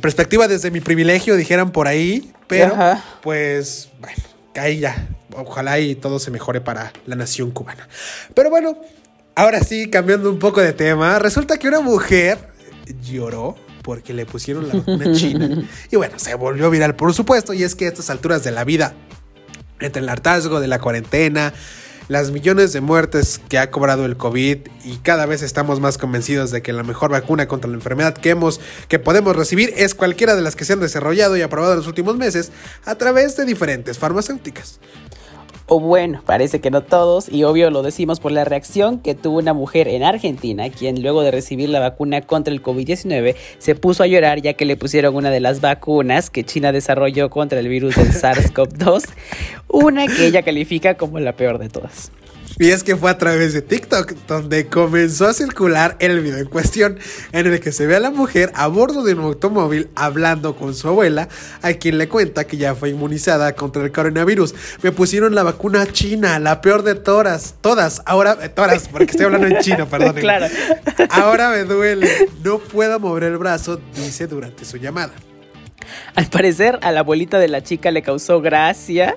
Perspectiva 0.01 0.47
desde 0.47 0.71
mi 0.71 0.81
privilegio, 0.81 1.35
dijeran 1.35 1.71
por 1.71 1.87
ahí, 1.87 2.31
pero 2.47 2.73
Ajá. 2.73 3.03
pues 3.21 3.89
bueno, 3.99 4.21
ahí 4.55 4.79
ya, 4.79 5.07
ojalá 5.35 5.79
y 5.79 5.95
todo 5.95 6.19
se 6.19 6.31
mejore 6.31 6.61
para 6.61 6.93
la 7.05 7.15
nación 7.15 7.51
cubana. 7.51 7.87
Pero 8.33 8.49
bueno, 8.49 8.77
ahora 9.35 9.61
sí, 9.63 9.89
cambiando 9.89 10.29
un 10.29 10.39
poco 10.39 10.61
de 10.61 10.73
tema, 10.73 11.19
resulta 11.19 11.57
que 11.57 11.67
una 11.67 11.81
mujer 11.81 12.37
lloró 13.03 13.55
porque 13.81 14.13
le 14.13 14.25
pusieron 14.25 14.67
la 14.67 14.75
vacuna 14.75 15.13
china 15.13 15.63
y 15.91 15.95
bueno, 15.95 16.19
se 16.19 16.35
volvió 16.35 16.69
viral 16.69 16.95
por 16.95 17.13
supuesto, 17.13 17.53
y 17.53 17.63
es 17.63 17.75
que 17.75 17.85
a 17.85 17.87
estas 17.87 18.09
alturas 18.09 18.43
de 18.43 18.51
la 18.51 18.63
vida, 18.63 18.93
entre 19.79 20.01
el 20.01 20.09
hartazgo 20.09 20.59
de 20.59 20.67
la 20.67 20.79
cuarentena, 20.79 21.53
las 22.07 22.31
millones 22.31 22.73
de 22.73 22.81
muertes 22.81 23.41
que 23.49 23.57
ha 23.57 23.69
cobrado 23.71 24.05
el 24.05 24.17
COVID 24.17 24.59
y 24.85 24.97
cada 24.97 25.25
vez 25.25 25.41
estamos 25.41 25.79
más 25.79 25.97
convencidos 25.97 26.51
de 26.51 26.61
que 26.61 26.73
la 26.73 26.83
mejor 26.83 27.11
vacuna 27.11 27.47
contra 27.47 27.69
la 27.69 27.75
enfermedad 27.75 28.15
que 28.15 28.29
hemos 28.29 28.61
que 28.87 28.99
podemos 28.99 29.35
recibir 29.35 29.73
es 29.75 29.93
cualquiera 29.93 30.35
de 30.35 30.41
las 30.41 30.55
que 30.55 30.65
se 30.65 30.73
han 30.73 30.79
desarrollado 30.79 31.35
y 31.35 31.41
aprobado 31.41 31.73
en 31.73 31.79
los 31.79 31.87
últimos 31.87 32.17
meses 32.17 32.51
a 32.85 32.95
través 32.95 33.35
de 33.35 33.45
diferentes 33.45 33.97
farmacéuticas. 33.97 34.79
O 35.69 35.81
bueno, 35.81 36.21
parece 36.25 36.61
que 36.61 36.71
no 36.71 36.81
todos, 36.81 37.27
y 37.29 37.43
obvio 37.43 37.69
lo 37.71 37.83
decimos 37.83 38.21
por 38.21 38.31
la 38.31 38.45
reacción 38.45 38.99
que 38.99 39.15
tuvo 39.15 39.39
una 39.39 39.53
mujer 39.53 39.89
en 39.89 40.01
Argentina, 40.01 40.69
quien 40.69 41.01
luego 41.01 41.23
de 41.23 41.31
recibir 41.31 41.67
la 41.67 41.81
vacuna 41.81 42.21
contra 42.21 42.53
el 42.53 42.63
COVID-19 42.63 43.35
se 43.57 43.75
puso 43.75 44.01
a 44.01 44.07
llorar 44.07 44.41
ya 44.41 44.53
que 44.53 44.63
le 44.63 44.77
pusieron 44.77 45.13
una 45.17 45.29
de 45.29 45.41
las 45.41 45.59
vacunas 45.59 46.29
que 46.29 46.45
China 46.45 46.71
desarrolló 46.71 47.29
contra 47.29 47.59
el 47.59 47.67
virus 47.67 47.97
del 47.97 48.07
SARS-CoV-2, 48.13 49.09
una 49.67 50.07
que 50.07 50.27
ella 50.27 50.41
califica 50.41 50.95
como 50.95 51.19
la 51.19 51.33
peor 51.33 51.57
de 51.57 51.67
todas. 51.67 52.11
Y 52.59 52.71
es 52.71 52.83
que 52.83 52.95
fue 52.95 53.11
a 53.11 53.17
través 53.17 53.53
de 53.53 53.61
TikTok 53.61 54.13
donde 54.27 54.67
comenzó 54.67 55.27
a 55.27 55.33
circular 55.33 55.95
el 55.99 56.21
video 56.21 56.37
en 56.37 56.47
cuestión, 56.47 56.97
en 57.31 57.47
el 57.47 57.59
que 57.59 57.71
se 57.71 57.85
ve 57.85 57.95
a 57.95 57.99
la 57.99 58.09
mujer 58.09 58.51
a 58.55 58.67
bordo 58.67 59.03
de 59.03 59.13
un 59.13 59.21
automóvil 59.21 59.89
hablando 59.95 60.55
con 60.55 60.73
su 60.73 60.87
abuela, 60.87 61.27
a 61.61 61.73
quien 61.73 61.97
le 61.97 62.07
cuenta 62.07 62.45
que 62.45 62.57
ya 62.57 62.75
fue 62.75 62.89
inmunizada 62.89 63.53
contra 63.53 63.83
el 63.83 63.91
coronavirus. 63.91 64.55
Me 64.81 64.91
pusieron 64.91 65.35
la 65.35 65.43
vacuna 65.43 65.85
china, 65.91 66.39
la 66.39 66.61
peor 66.61 66.83
de 66.83 66.95
todas, 66.95 67.55
todas, 67.61 68.01
ahora, 68.05 68.37
eh, 68.41 68.49
todas, 68.49 68.87
porque 68.87 69.11
estoy 69.11 69.25
hablando 69.25 69.47
en 69.47 69.59
chino, 69.59 69.87
perdón. 69.89 70.15
Claro. 70.15 70.47
Ahora 71.09 71.51
me 71.51 71.63
duele, 71.63 72.29
no 72.43 72.59
puedo 72.59 72.99
mover 72.99 73.23
el 73.23 73.37
brazo, 73.37 73.79
dice 73.95 74.27
durante 74.27 74.65
su 74.65 74.77
llamada. 74.77 75.13
Al 76.15 76.25
parecer 76.27 76.79
a 76.81 76.91
la 76.91 77.01
abuelita 77.01 77.39
de 77.39 77.47
la 77.47 77.63
chica 77.63 77.91
le 77.91 78.01
causó 78.01 78.41
gracia 78.41 79.15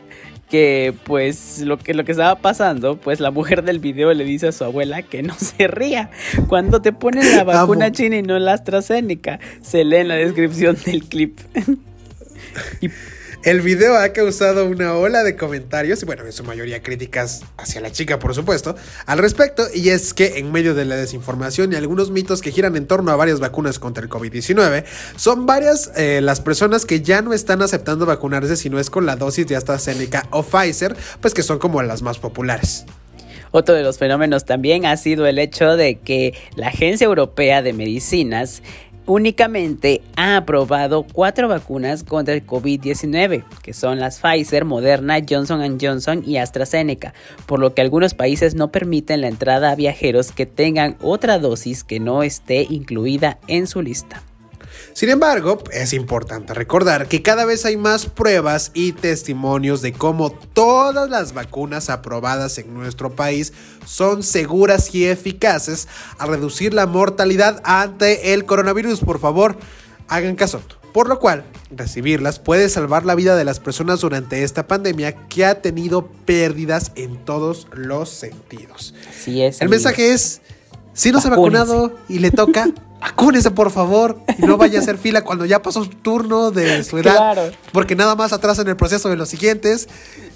que 0.50 0.92
pues 1.04 1.60
lo 1.60 1.78
que 1.78 1.94
lo 1.94 2.04
que 2.04 2.12
estaba 2.12 2.34
pasando, 2.36 2.96
pues 2.96 3.20
la 3.20 3.30
mujer 3.30 3.62
del 3.62 3.78
video 3.78 4.12
le 4.12 4.24
dice 4.24 4.48
a 4.48 4.52
su 4.52 4.64
abuela 4.64 5.02
que 5.02 5.22
no 5.22 5.34
se 5.38 5.68
ría 5.68 6.10
cuando 6.48 6.82
te 6.82 6.92
ponen 6.92 7.36
la 7.36 7.44
vacuna 7.44 7.86
Amo. 7.86 7.94
china 7.94 8.16
y 8.16 8.22
no 8.22 8.38
la 8.38 8.54
AstraZeneca. 8.54 9.38
Se 9.62 9.84
lee 9.84 9.98
en 9.98 10.08
la 10.08 10.16
descripción 10.16 10.76
del 10.84 11.04
clip. 11.04 11.38
y 12.80 12.88
El 13.42 13.62
video 13.62 13.96
ha 13.96 14.10
causado 14.10 14.66
una 14.66 14.94
ola 14.96 15.24
de 15.24 15.34
comentarios 15.34 16.02
y 16.02 16.04
bueno, 16.04 16.26
en 16.26 16.32
su 16.32 16.44
mayoría 16.44 16.82
críticas 16.82 17.42
hacia 17.56 17.80
la 17.80 17.90
chica, 17.90 18.18
por 18.18 18.34
supuesto, 18.34 18.76
al 19.06 19.18
respecto. 19.18 19.62
Y 19.72 19.88
es 19.88 20.12
que 20.12 20.38
en 20.38 20.52
medio 20.52 20.74
de 20.74 20.84
la 20.84 20.96
desinformación 20.96 21.72
y 21.72 21.76
algunos 21.76 22.10
mitos 22.10 22.42
que 22.42 22.52
giran 22.52 22.76
en 22.76 22.86
torno 22.86 23.12
a 23.12 23.16
varias 23.16 23.40
vacunas 23.40 23.78
contra 23.78 24.04
el 24.04 24.10
COVID-19, 24.10 24.84
son 25.16 25.46
varias 25.46 25.90
eh, 25.96 26.20
las 26.20 26.40
personas 26.42 26.84
que 26.84 27.00
ya 27.00 27.22
no 27.22 27.32
están 27.32 27.62
aceptando 27.62 28.04
vacunarse 28.04 28.56
si 28.56 28.68
no 28.68 28.78
es 28.78 28.90
con 28.90 29.06
la 29.06 29.16
dosis 29.16 29.46
de 29.46 29.56
AstraZeneca 29.56 30.26
o 30.32 30.42
Pfizer, 30.42 30.94
pues 31.22 31.32
que 31.32 31.42
son 31.42 31.58
como 31.58 31.82
las 31.82 32.02
más 32.02 32.18
populares. 32.18 32.84
Otro 33.52 33.74
de 33.74 33.82
los 33.82 33.98
fenómenos 33.98 34.44
también 34.44 34.86
ha 34.86 34.96
sido 34.96 35.26
el 35.26 35.38
hecho 35.38 35.76
de 35.76 35.96
que 35.96 36.34
la 36.54 36.68
Agencia 36.68 37.06
Europea 37.06 37.62
de 37.62 37.72
Medicinas 37.72 38.62
únicamente 39.10 40.02
ha 40.14 40.36
aprobado 40.36 41.02
cuatro 41.02 41.48
vacunas 41.48 42.04
contra 42.04 42.32
el 42.32 42.46
COVID-19, 42.46 43.44
que 43.60 43.74
son 43.74 43.98
las 43.98 44.20
Pfizer, 44.20 44.64
Moderna, 44.64 45.18
Johnson 45.28 45.78
Johnson 45.80 46.22
y 46.24 46.36
AstraZeneca, 46.36 47.12
por 47.46 47.58
lo 47.58 47.74
que 47.74 47.82
algunos 47.82 48.14
países 48.14 48.54
no 48.54 48.70
permiten 48.70 49.20
la 49.20 49.28
entrada 49.28 49.72
a 49.72 49.74
viajeros 49.74 50.30
que 50.30 50.46
tengan 50.46 50.96
otra 51.02 51.40
dosis 51.40 51.82
que 51.82 51.98
no 51.98 52.22
esté 52.22 52.66
incluida 52.70 53.38
en 53.48 53.66
su 53.66 53.82
lista. 53.82 54.22
Sin 54.92 55.08
embargo, 55.08 55.62
es 55.72 55.92
importante 55.92 56.54
recordar 56.54 57.08
que 57.08 57.22
cada 57.22 57.44
vez 57.44 57.64
hay 57.64 57.76
más 57.76 58.06
pruebas 58.06 58.70
y 58.74 58.92
testimonios 58.92 59.82
de 59.82 59.92
cómo 59.92 60.30
todas 60.30 61.08
las 61.08 61.32
vacunas 61.32 61.90
aprobadas 61.90 62.58
en 62.58 62.74
nuestro 62.74 63.14
país 63.14 63.52
son 63.86 64.22
seguras 64.22 64.94
y 64.94 65.06
eficaces 65.06 65.88
a 66.18 66.26
reducir 66.26 66.74
la 66.74 66.86
mortalidad 66.86 67.60
ante 67.64 68.34
el 68.34 68.44
coronavirus. 68.44 69.00
Por 69.00 69.18
favor, 69.18 69.56
hagan 70.08 70.36
caso. 70.36 70.60
Por 70.92 71.08
lo 71.08 71.20
cual, 71.20 71.44
recibirlas 71.70 72.40
puede 72.40 72.68
salvar 72.68 73.04
la 73.04 73.14
vida 73.14 73.36
de 73.36 73.44
las 73.44 73.60
personas 73.60 74.00
durante 74.00 74.42
esta 74.42 74.66
pandemia 74.66 75.12
que 75.28 75.44
ha 75.44 75.62
tenido 75.62 76.08
pérdidas 76.26 76.90
en 76.96 77.24
todos 77.24 77.68
los 77.72 78.08
sentidos. 78.08 78.94
Así 79.08 79.40
es. 79.42 79.60
El 79.60 79.68
mensaje 79.68 80.12
es, 80.12 80.40
si 80.92 81.12
no 81.12 81.20
se 81.20 81.28
ha 81.28 81.30
vacunado 81.30 81.96
y 82.08 82.18
le 82.18 82.32
toca, 82.32 82.70
vacúnese 83.00 83.50
por 83.50 83.70
favor 83.70 84.18
y 84.38 84.42
no 84.42 84.56
vaya 84.56 84.78
a 84.78 84.82
hacer 84.82 84.98
fila 84.98 85.22
cuando 85.22 85.44
ya 85.46 85.62
pasó 85.62 85.84
su 85.84 85.90
turno 85.90 86.50
de 86.50 86.82
su 86.84 86.98
edad, 86.98 87.14
Claro. 87.34 87.42
porque 87.72 87.96
nada 87.96 88.14
más 88.14 88.32
atrasan 88.32 88.68
el 88.68 88.76
proceso 88.76 89.08
de 89.08 89.16
los 89.16 89.28
siguientes. 89.28 89.88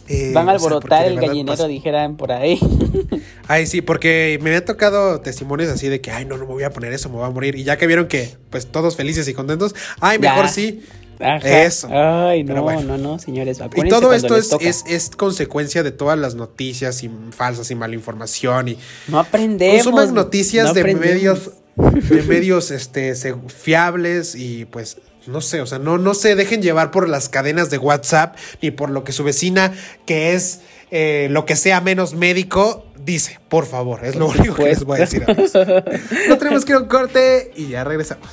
Eh, 0.07 0.33
Van 0.35 0.49
a 0.51 0.53
o 0.53 0.59
sea, 0.59 0.69
porque 0.69 0.75
alborotar 0.95 1.07
el 1.07 1.19
gallinero, 1.19 1.47
pasa. 1.57 1.67
dijeran 1.67 2.17
por 2.17 2.31
ahí. 2.33 2.59
Ay, 3.49 3.67
sí, 3.67 3.81
porque 3.81 4.39
me 4.43 4.55
han 4.55 4.63
tocado 4.65 5.21
testimonios 5.23 5.71
así 5.71 5.89
de 5.89 6.03
que, 6.03 6.11
ay, 6.11 6.27
no, 6.27 6.37
no 6.37 6.45
me 6.47 6.53
voy 6.53 6.63
a 6.65 6.71
poner 6.71 6.93
eso, 6.93 7.09
me 7.09 7.17
voy 7.17 7.25
a 7.27 7.31
morir. 7.31 7.55
Y 7.57 7.65
ya 7.65 7.79
que 7.79 7.87
vieron 7.87 8.07
que, 8.07 8.37
pues, 8.51 8.67
todos 8.67 8.97
felices 8.97 9.27
y 9.29 9.35
contentos, 9.35 9.75
ay, 10.01 10.19
Ya. 10.21 10.33
mejor 10.35 10.49
sí. 10.51 10.83
Ajá. 11.21 11.39
Eso. 11.63 11.89
Ay, 11.91 12.43
no, 12.45 12.61
bueno. 12.63 12.83
no, 12.83 12.99
no, 12.99 13.19
señores, 13.19 13.61
Y 13.77 13.89
todo 13.89 14.13
esto 14.13 14.37
es, 14.37 14.51
es, 14.61 14.85
es 14.89 15.11
consecuencia 15.17 15.83
de 15.83 15.93
todas 15.93 16.19
las 16.19 16.35
noticias 16.35 17.03
y 17.03 17.11
falsas 17.31 17.71
y 17.71 17.75
mala 17.75 17.95
información 17.95 18.69
y 18.69 18.79
No 19.09 19.21
aprendemos. 19.21 19.85
consuman 19.85 20.13
noticias 20.13 20.67
no 20.67 20.75
de 20.75 20.95
medios 20.95 21.51
de 21.77 22.23
medios 22.23 22.71
este 22.71 23.15
fiables 23.49 24.35
y 24.35 24.65
pues 24.67 24.99
no 25.27 25.41
sé, 25.41 25.61
o 25.63 25.67
sea, 25.67 25.79
no, 25.79 25.97
no 25.99 26.15
se 26.15 26.35
dejen 26.37 26.61
llevar 26.63 26.91
por 26.91 27.09
las 27.09 27.29
cadenas 27.29 27.71
de 27.71 27.79
WhatsApp 27.79 28.37
ni 28.61 28.71
por 28.71 28.91
lo 28.91 29.05
que 29.05 29.13
su 29.13 29.25
vecina, 29.25 29.73
que 30.07 30.35
es 30.35 30.61
eh, 30.91 31.29
lo 31.31 31.47
que 31.47 31.57
sea 31.57 31.81
menos 31.81 32.15
médico, 32.15 32.87
dice, 32.99 33.41
por 33.49 33.67
favor, 33.67 34.05
es 34.05 34.17
lo 34.17 34.27
Por 34.27 34.39
único 34.39 34.55
que 34.57 34.65
les 34.65 34.85
voy 34.85 34.99
a 34.99 35.01
decir. 35.01 35.25
amigos. 35.27 35.53
No 36.29 36.39
tenemos 36.39 36.65
que 36.65 36.73
ir 36.73 36.77
a 36.77 36.81
un 36.81 36.89
corte 36.89 37.53
y 37.57 37.69
ya 37.69 37.85
regresamos. 37.85 38.29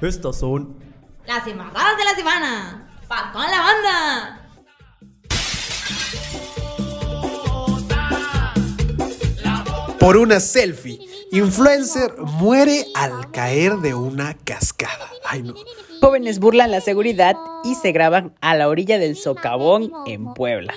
Estas 0.00 0.38
son 0.38 0.76
Las 1.26 1.46
embarradas 1.46 1.96
de 1.98 2.04
la 2.04 2.14
semana. 2.16 2.88
¡Pa' 3.06 3.30
toda 3.32 3.48
la 3.50 3.60
banda! 3.60 4.38
Por 9.98 10.16
una 10.16 10.40
selfie, 10.40 10.98
influencer 11.32 12.14
muere 12.18 12.86
al 12.94 13.30
caer 13.30 13.78
de 13.78 13.94
una 13.94 14.36
cascada. 14.44 15.10
Ay, 15.24 15.42
no. 15.42 15.54
Jóvenes 16.00 16.38
burlan 16.38 16.70
la 16.70 16.80
seguridad 16.80 17.36
y 17.64 17.74
se 17.74 17.90
graban 17.90 18.34
a 18.40 18.54
la 18.54 18.68
orilla 18.68 18.98
del 18.98 19.16
socavón 19.16 19.90
en 20.06 20.34
Puebla. 20.34 20.74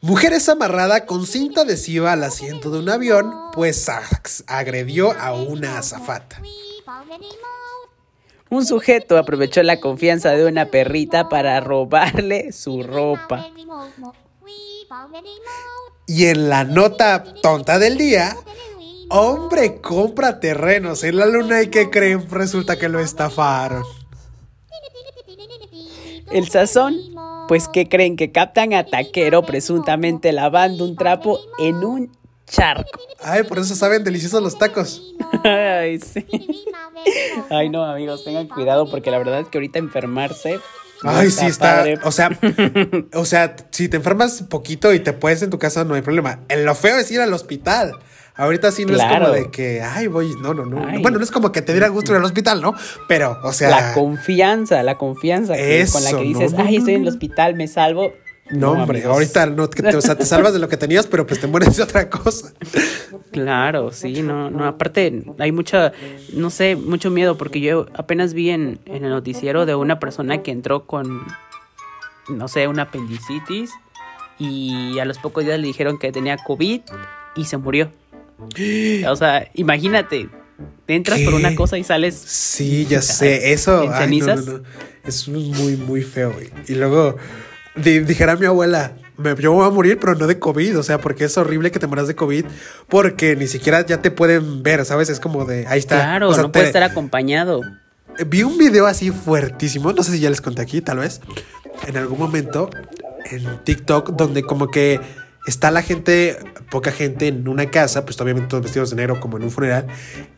Mujer 0.00 0.32
es 0.32 0.48
amarrada 0.48 1.04
con 1.04 1.26
cinta 1.26 1.62
adhesiva 1.62 2.12
al 2.12 2.22
asiento 2.22 2.70
de 2.70 2.78
un 2.78 2.88
avión, 2.88 3.32
pues 3.52 3.88
agredió 4.46 5.12
a 5.12 5.32
una 5.32 5.78
azafata. 5.78 6.40
Un 8.50 8.66
sujeto 8.66 9.16
aprovechó 9.18 9.62
la 9.62 9.80
confianza 9.80 10.30
de 10.30 10.44
una 10.44 10.66
perrita 10.66 11.28
para 11.28 11.58
robarle 11.60 12.52
su 12.52 12.82
ropa. 12.82 13.48
Y 16.06 16.26
en 16.26 16.48
la 16.48 16.64
nota 16.64 17.24
tonta 17.40 17.78
del 17.78 17.96
día, 17.96 18.36
hombre 19.12 19.80
compra 19.80 20.40
terrenos 20.40 21.04
en 21.04 21.16
la 21.16 21.26
luna 21.26 21.62
y 21.62 21.66
que 21.66 21.90
creen 21.90 22.28
resulta 22.30 22.78
que 22.78 22.88
lo 22.88 22.98
estafaron. 22.98 23.84
El 26.30 26.48
sazón, 26.48 26.96
pues 27.46 27.68
que 27.68 27.88
creen 27.90 28.16
que 28.16 28.32
captan 28.32 28.72
a 28.72 28.86
taquero 28.86 29.44
presuntamente 29.44 30.32
lavando 30.32 30.84
un 30.84 30.96
trapo 30.96 31.40
en 31.58 31.84
un 31.84 32.16
charco. 32.46 33.00
Ay, 33.20 33.42
por 33.42 33.58
eso 33.58 33.74
saben 33.74 34.02
deliciosos 34.02 34.42
los 34.42 34.58
tacos. 34.58 35.02
Ay, 35.44 36.00
sí. 36.00 36.26
Ay, 37.50 37.68
no, 37.68 37.84
amigos, 37.84 38.24
tengan 38.24 38.48
cuidado 38.48 38.90
porque 38.90 39.10
la 39.10 39.18
verdad 39.18 39.40
es 39.40 39.48
que 39.48 39.58
ahorita 39.58 39.78
enfermarse. 39.78 40.58
no 41.02 41.10
Ay, 41.10 41.30
sí, 41.30 41.44
está. 41.44 41.76
padre. 41.76 41.98
O 42.04 42.12
sea, 42.12 42.30
o 43.12 43.26
sea, 43.26 43.56
si 43.70 43.90
te 43.90 43.98
enfermas 43.98 44.42
poquito 44.48 44.94
y 44.94 45.00
te 45.00 45.12
puedes 45.12 45.42
en 45.42 45.50
tu 45.50 45.58
casa, 45.58 45.84
no 45.84 45.94
hay 45.94 46.02
problema. 46.02 46.40
En 46.48 46.64
lo 46.64 46.74
feo 46.74 46.96
es 46.96 47.10
ir 47.10 47.20
al 47.20 47.34
hospital. 47.34 47.92
Ahorita 48.34 48.70
sí 48.72 48.84
no 48.86 48.94
es 48.96 49.02
como 49.02 49.28
de 49.30 49.50
que, 49.50 49.82
ay, 49.82 50.06
voy, 50.06 50.34
no, 50.40 50.54
no, 50.54 50.64
no. 50.64 50.86
Ay. 50.86 51.02
Bueno, 51.02 51.18
no 51.18 51.24
es 51.24 51.30
como 51.30 51.52
que 51.52 51.60
te 51.62 51.72
diera 51.72 51.88
gusto 51.88 52.12
ir 52.12 52.18
al 52.18 52.24
hospital, 52.24 52.60
¿no? 52.62 52.74
Pero, 53.06 53.38
o 53.42 53.52
sea. 53.52 53.68
la 53.70 53.92
confianza, 53.94 54.82
la 54.82 54.96
confianza 54.96 55.54
que- 55.54 55.86
con 55.92 56.02
la 56.02 56.10
que 56.12 56.22
dices, 56.22 56.52
no, 56.54 56.64
ay, 56.64 56.76
estoy 56.76 56.94
en 56.94 57.02
el 57.02 57.08
hospital, 57.08 57.54
me 57.54 57.68
salvo. 57.68 58.12
No, 58.50 58.72
hombre, 58.72 58.98
amigos. 58.98 59.14
ahorita 59.14 59.46
no, 59.46 59.70
que 59.70 59.82
te, 59.82 59.96
o 59.96 60.00
sea, 60.02 60.16
te 60.16 60.26
salvas 60.26 60.52
de 60.52 60.58
lo 60.58 60.68
que 60.68 60.76
tenías, 60.76 61.06
pero 61.06 61.26
pues 61.26 61.40
te 61.40 61.46
mueres 61.46 61.76
de 61.76 61.82
otra 61.84 62.10
cosa. 62.10 62.52
Claro, 63.30 63.92
sí, 63.92 64.20
no, 64.22 64.50
no, 64.50 64.66
aparte 64.66 65.22
hay 65.38 65.52
mucha, 65.52 65.92
no 66.34 66.50
sé, 66.50 66.76
mucho 66.76 67.10
miedo 67.10 67.38
porque 67.38 67.60
yo 67.60 67.86
apenas 67.94 68.34
vi 68.34 68.50
en, 68.50 68.78
en 68.84 69.04
el 69.04 69.10
noticiero 69.10 69.64
de 69.64 69.74
una 69.74 69.98
persona 70.00 70.42
que 70.42 70.50
entró 70.50 70.86
con, 70.86 71.22
no 72.28 72.48
sé, 72.48 72.66
una 72.68 72.82
apendicitis 72.82 73.70
y 74.38 74.98
a 74.98 75.04
los 75.04 75.18
pocos 75.18 75.44
días 75.44 75.58
le 75.58 75.66
dijeron 75.68 75.98
que 75.98 76.12
tenía 76.12 76.36
COVID 76.36 76.80
y 77.36 77.44
se 77.44 77.56
murió. 77.56 77.90
O 79.08 79.16
sea, 79.16 79.48
imagínate, 79.54 80.28
entras 80.88 81.20
por 81.20 81.34
una 81.34 81.54
cosa 81.54 81.78
y 81.78 81.84
sales 81.84 82.14
Sí, 82.14 82.86
ya 82.88 83.02
sé, 83.02 83.52
eso. 83.52 83.82
¿En 83.84 83.92
ay, 83.92 84.18
no, 84.20 84.26
no, 84.26 84.34
no. 84.58 84.62
Es 85.04 85.28
muy, 85.28 85.76
muy 85.76 86.02
feo, 86.02 86.32
güey. 86.32 86.50
Y 86.68 86.74
luego 86.74 87.16
di- 87.74 88.00
dijera 88.00 88.36
mi 88.36 88.46
abuela, 88.46 88.92
me, 89.16 89.34
yo 89.36 89.52
voy 89.52 89.66
a 89.66 89.70
morir, 89.70 89.98
pero 90.00 90.14
no 90.14 90.26
de 90.26 90.38
COVID, 90.38 90.78
o 90.78 90.82
sea, 90.82 90.98
porque 91.00 91.24
es 91.24 91.36
horrible 91.36 91.70
que 91.70 91.78
te 91.78 91.86
mueras 91.86 92.06
de 92.08 92.14
COVID, 92.14 92.44
porque 92.88 93.34
ni 93.36 93.46
siquiera 93.48 93.84
ya 93.84 94.00
te 94.00 94.10
pueden 94.10 94.62
ver, 94.62 94.84
¿sabes? 94.84 95.08
Es 95.08 95.18
como 95.18 95.44
de, 95.44 95.66
ahí 95.66 95.78
está. 95.78 95.96
Claro, 95.96 96.28
O 96.28 96.34
sea, 96.34 96.42
no 96.44 96.50
te- 96.50 96.58
puede 96.60 96.66
estar 96.66 96.82
acompañado. 96.84 97.60
Vi 98.26 98.42
un 98.42 98.58
video 98.58 98.86
así 98.86 99.10
fuertísimo, 99.10 99.92
no 99.92 100.02
sé 100.02 100.12
si 100.12 100.20
ya 100.20 100.28
les 100.30 100.40
conté 100.40 100.62
aquí, 100.62 100.80
tal 100.82 100.98
vez, 100.98 101.20
en 101.88 101.96
algún 101.96 102.18
momento 102.18 102.68
en 103.30 103.64
TikTok, 103.64 104.10
donde 104.10 104.42
como 104.42 104.68
que 104.68 105.00
está 105.46 105.70
la 105.70 105.82
gente, 105.82 106.38
poca 106.70 106.92
gente 106.92 107.28
en 107.28 107.48
una 107.48 107.70
casa, 107.70 108.04
pues 108.04 108.20
obviamente 108.20 108.48
todos 108.48 108.62
vestidos 108.62 108.90
de 108.90 108.96
negro 108.96 109.20
como 109.20 109.36
en 109.36 109.44
un 109.44 109.50
funeral, 109.50 109.86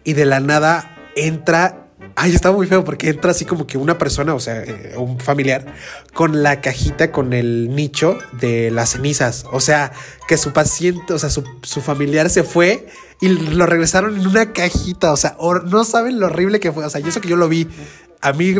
y 0.02 0.14
de 0.14 0.24
la 0.24 0.40
nada 0.40 0.96
entra, 1.16 1.88
ay, 2.16 2.34
está 2.34 2.52
muy 2.52 2.66
feo 2.66 2.84
porque 2.84 3.10
entra 3.10 3.32
así 3.32 3.44
como 3.44 3.66
que 3.66 3.78
una 3.78 3.98
persona, 3.98 4.34
o 4.34 4.40
sea, 4.40 4.62
eh, 4.62 4.94
un 4.96 5.20
familiar, 5.20 5.66
con 6.12 6.42
la 6.42 6.60
cajita, 6.60 7.12
con 7.12 7.32
el 7.32 7.74
nicho 7.74 8.18
de 8.32 8.70
las 8.70 8.90
cenizas, 8.90 9.44
o 9.52 9.60
sea, 9.60 9.92
que 10.26 10.36
su 10.36 10.52
paciente, 10.52 11.12
o 11.12 11.18
sea, 11.18 11.30
su, 11.30 11.44
su 11.62 11.80
familiar 11.80 12.30
se 12.30 12.42
fue 12.42 12.86
y 13.20 13.28
lo 13.28 13.66
regresaron 13.66 14.18
en 14.18 14.26
una 14.26 14.52
cajita, 14.52 15.12
o 15.12 15.16
sea, 15.16 15.36
no 15.66 15.84
saben 15.84 16.18
lo 16.18 16.26
horrible 16.26 16.60
que 16.60 16.72
fue, 16.72 16.84
o 16.84 16.90
sea, 16.90 17.00
y 17.00 17.08
eso 17.08 17.20
que 17.20 17.28
yo 17.28 17.36
lo 17.36 17.48
vi, 17.48 17.68
a 18.20 18.32
mí 18.32 18.54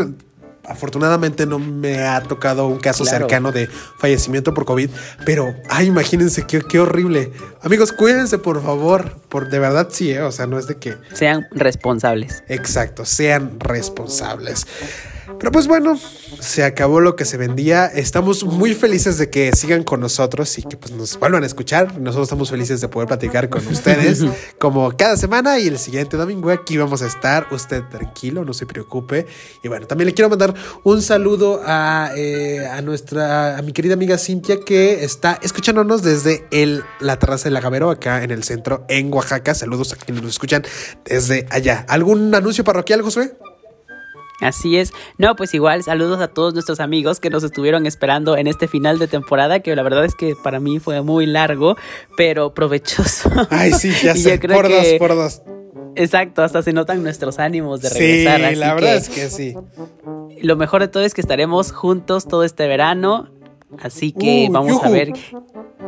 afortunadamente 0.66 1.46
no 1.46 1.58
me 1.58 1.98
ha 2.00 2.22
tocado 2.22 2.66
un 2.66 2.78
caso 2.78 3.04
Claro. 3.04 3.18
cercano 3.20 3.52
de 3.52 3.68
fallecimiento 3.98 4.54
por 4.54 4.64
COVID, 4.64 4.90
pero, 5.26 5.54
ay, 5.68 5.86
imagínense 5.86 6.46
qué, 6.46 6.60
qué 6.60 6.78
horrible. 6.80 7.32
Amigos, 7.62 7.92
cuídense, 7.92 8.38
por 8.38 8.62
favor, 8.62 9.16
por 9.28 9.48
de 9.50 9.58
verdad 9.58 9.88
sí, 9.90 10.10
¿eh? 10.10 10.22
o 10.22 10.32
sea, 10.32 10.46
no 10.46 10.58
es 10.58 10.66
de 10.66 10.76
que, 10.76 10.96
Sean 11.12 11.46
responsables. 11.52 12.42
exacto, 12.48 13.04
sean 13.04 13.58
responsables. 13.60 14.66
Pero 15.38 15.52
pues 15.52 15.66
bueno, 15.66 15.98
se 16.40 16.64
acabó 16.64 17.00
lo 17.00 17.16
que 17.16 17.24
se 17.24 17.36
vendía. 17.36 17.86
Estamos 17.86 18.44
muy 18.44 18.74
felices 18.74 19.18
de 19.18 19.30
que 19.30 19.52
sigan 19.54 19.82
con 19.82 20.00
nosotros 20.00 20.58
y 20.58 20.62
que 20.62 20.76
pues 20.76 20.92
nos 20.92 21.18
vuelvan 21.18 21.42
a 21.42 21.46
escuchar. 21.46 21.98
Nosotros 21.98 22.26
estamos 22.26 22.50
felices 22.50 22.80
de 22.80 22.88
poder 22.88 23.08
platicar 23.08 23.48
con 23.48 23.66
ustedes 23.66 24.24
como 24.58 24.96
cada 24.96 25.16
semana 25.16 25.58
y 25.58 25.68
el 25.68 25.78
siguiente 25.78 26.16
domingo 26.16 26.50
aquí 26.50 26.76
vamos 26.76 27.02
a 27.02 27.06
estar. 27.06 27.46
Usted 27.50 27.82
tranquilo, 27.90 28.44
no 28.44 28.52
se 28.52 28.66
preocupe. 28.66 29.26
Y 29.62 29.68
bueno, 29.68 29.86
también 29.86 30.06
le 30.06 30.14
quiero 30.14 30.28
mandar 30.28 30.54
un 30.82 31.02
saludo 31.02 31.62
a, 31.64 32.10
eh, 32.16 32.66
a 32.66 32.82
nuestra, 32.82 33.56
a 33.56 33.62
mi 33.62 33.72
querida 33.72 33.94
amiga 33.94 34.18
Cintia 34.18 34.60
que 34.60 35.04
está 35.04 35.38
escuchándonos 35.42 36.02
desde 36.02 36.46
el, 36.50 36.82
la 37.00 37.18
terraza 37.18 37.44
del 37.44 37.56
Agavero 37.56 37.90
acá 37.90 38.22
en 38.22 38.30
el 38.30 38.44
centro 38.44 38.84
en 38.88 39.12
Oaxaca. 39.12 39.54
Saludos 39.54 39.92
a 39.92 39.96
quienes 39.96 40.22
nos 40.22 40.32
escuchan 40.32 40.64
desde 41.04 41.46
allá. 41.50 41.84
¿Algún 41.88 42.34
anuncio 42.34 42.64
parroquial, 42.64 43.02
Josué? 43.02 43.36
Así 44.40 44.76
es. 44.76 44.92
No, 45.16 45.36
pues 45.36 45.54
igual, 45.54 45.82
saludos 45.84 46.20
a 46.20 46.28
todos 46.28 46.54
nuestros 46.54 46.80
amigos 46.80 47.20
que 47.20 47.30
nos 47.30 47.44
estuvieron 47.44 47.86
esperando 47.86 48.36
en 48.36 48.46
este 48.46 48.66
final 48.68 48.98
de 48.98 49.06
temporada, 49.06 49.60
que 49.60 49.74
la 49.76 49.82
verdad 49.82 50.04
es 50.04 50.14
que 50.14 50.34
para 50.42 50.58
mí 50.60 50.80
fue 50.80 51.00
muy 51.02 51.24
largo, 51.26 51.76
pero 52.16 52.52
provechoso. 52.52 53.30
Ay, 53.50 53.72
sí, 53.72 53.92
ya 54.02 54.14
sé. 54.14 54.38
Por 54.38 54.68
dos, 54.68 54.82
que- 54.82 54.96
por 54.98 55.14
dos. 55.14 55.42
Exacto, 55.96 56.42
hasta 56.42 56.60
se 56.62 56.72
notan 56.72 57.04
nuestros 57.04 57.38
ánimos 57.38 57.80
de 57.80 57.88
Sí, 57.90 57.98
regresar. 58.00 58.44
así 58.44 58.54
la 58.56 58.74
verdad 58.74 58.88
que 58.90 58.96
es 58.96 59.08
que 59.08 59.30
sí. 59.30 59.54
Lo 60.42 60.56
mejor 60.56 60.80
de 60.82 60.88
todo 60.88 61.04
es 61.04 61.14
que 61.14 61.20
estaremos 61.20 61.70
juntos 61.70 62.26
todo 62.26 62.42
este 62.42 62.66
verano. 62.66 63.30
Así 63.80 64.10
que 64.12 64.46
Uh, 64.48 64.52
vamos 64.52 64.82
a 64.84 64.90
ver 64.90 65.12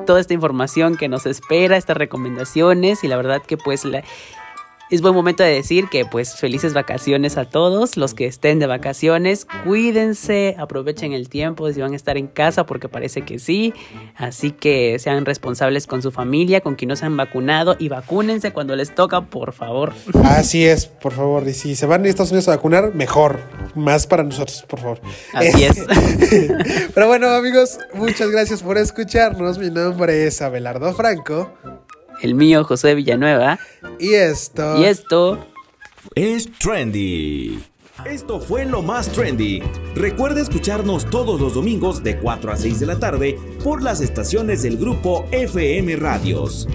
toda 0.06 0.20
esta 0.20 0.34
información 0.34 0.96
que 0.96 1.08
nos 1.08 1.26
espera, 1.26 1.76
estas 1.76 1.96
recomendaciones 1.96 3.02
y 3.02 3.08
la 3.08 3.16
verdad 3.16 3.42
que 3.44 3.56
pues 3.56 3.84
la- 3.84 4.04
es 4.90 5.02
buen 5.02 5.14
momento 5.14 5.42
de 5.42 5.50
decir 5.50 5.88
que 5.88 6.04
pues 6.04 6.36
felices 6.36 6.72
vacaciones 6.72 7.36
a 7.36 7.44
todos, 7.44 7.96
los 7.96 8.14
que 8.14 8.26
estén 8.26 8.58
de 8.58 8.66
vacaciones, 8.66 9.46
cuídense, 9.64 10.54
aprovechen 10.58 11.12
el 11.12 11.28
tiempo 11.28 11.72
si 11.72 11.80
van 11.80 11.92
a 11.92 11.96
estar 11.96 12.16
en 12.16 12.28
casa 12.28 12.66
porque 12.66 12.88
parece 12.88 13.22
que 13.22 13.38
sí, 13.38 13.74
así 14.16 14.52
que 14.52 14.98
sean 14.98 15.24
responsables 15.24 15.86
con 15.86 16.02
su 16.02 16.12
familia, 16.12 16.60
con 16.60 16.76
quien 16.76 16.90
no 16.90 16.96
se 16.96 17.04
han 17.04 17.16
vacunado 17.16 17.76
y 17.78 17.88
vacúnense 17.88 18.52
cuando 18.52 18.76
les 18.76 18.94
toca, 18.94 19.22
por 19.22 19.52
favor. 19.52 19.92
Así 20.24 20.64
es, 20.64 20.86
por 20.86 21.12
favor. 21.12 21.46
Y 21.48 21.54
si 21.54 21.74
se 21.74 21.86
van 21.86 22.04
a 22.04 22.08
Estados 22.08 22.30
Unidos 22.30 22.48
a 22.48 22.52
vacunar, 22.52 22.94
mejor. 22.94 23.40
Más 23.74 24.06
para 24.06 24.22
nosotros, 24.22 24.64
por 24.68 24.80
favor. 24.80 25.00
Así 25.34 25.64
es. 25.64 25.84
Pero 26.94 27.08
bueno, 27.08 27.28
amigos, 27.30 27.78
muchas 27.92 28.30
gracias 28.30 28.62
por 28.62 28.78
escucharnos. 28.78 29.58
Mi 29.58 29.70
nombre 29.70 30.26
es 30.26 30.40
Abelardo 30.40 30.94
Franco. 30.94 31.52
El 32.22 32.34
mío, 32.34 32.64
José 32.64 32.94
Villanueva. 32.94 33.58
Y 33.98 34.14
esto. 34.14 34.80
Y 34.80 34.84
esto... 34.84 35.46
Es 36.14 36.50
trendy. 36.58 37.58
Esto 38.04 38.40
fue 38.40 38.64
lo 38.64 38.82
más 38.82 39.08
trendy. 39.08 39.62
Recuerda 39.94 40.40
escucharnos 40.40 41.04
todos 41.06 41.40
los 41.40 41.54
domingos 41.54 42.02
de 42.02 42.18
4 42.18 42.52
a 42.52 42.56
6 42.56 42.80
de 42.80 42.86
la 42.86 42.98
tarde 42.98 43.38
por 43.64 43.82
las 43.82 44.00
estaciones 44.00 44.62
del 44.62 44.76
grupo 44.76 45.26
FM 45.32 45.96
Radios. 45.96 46.68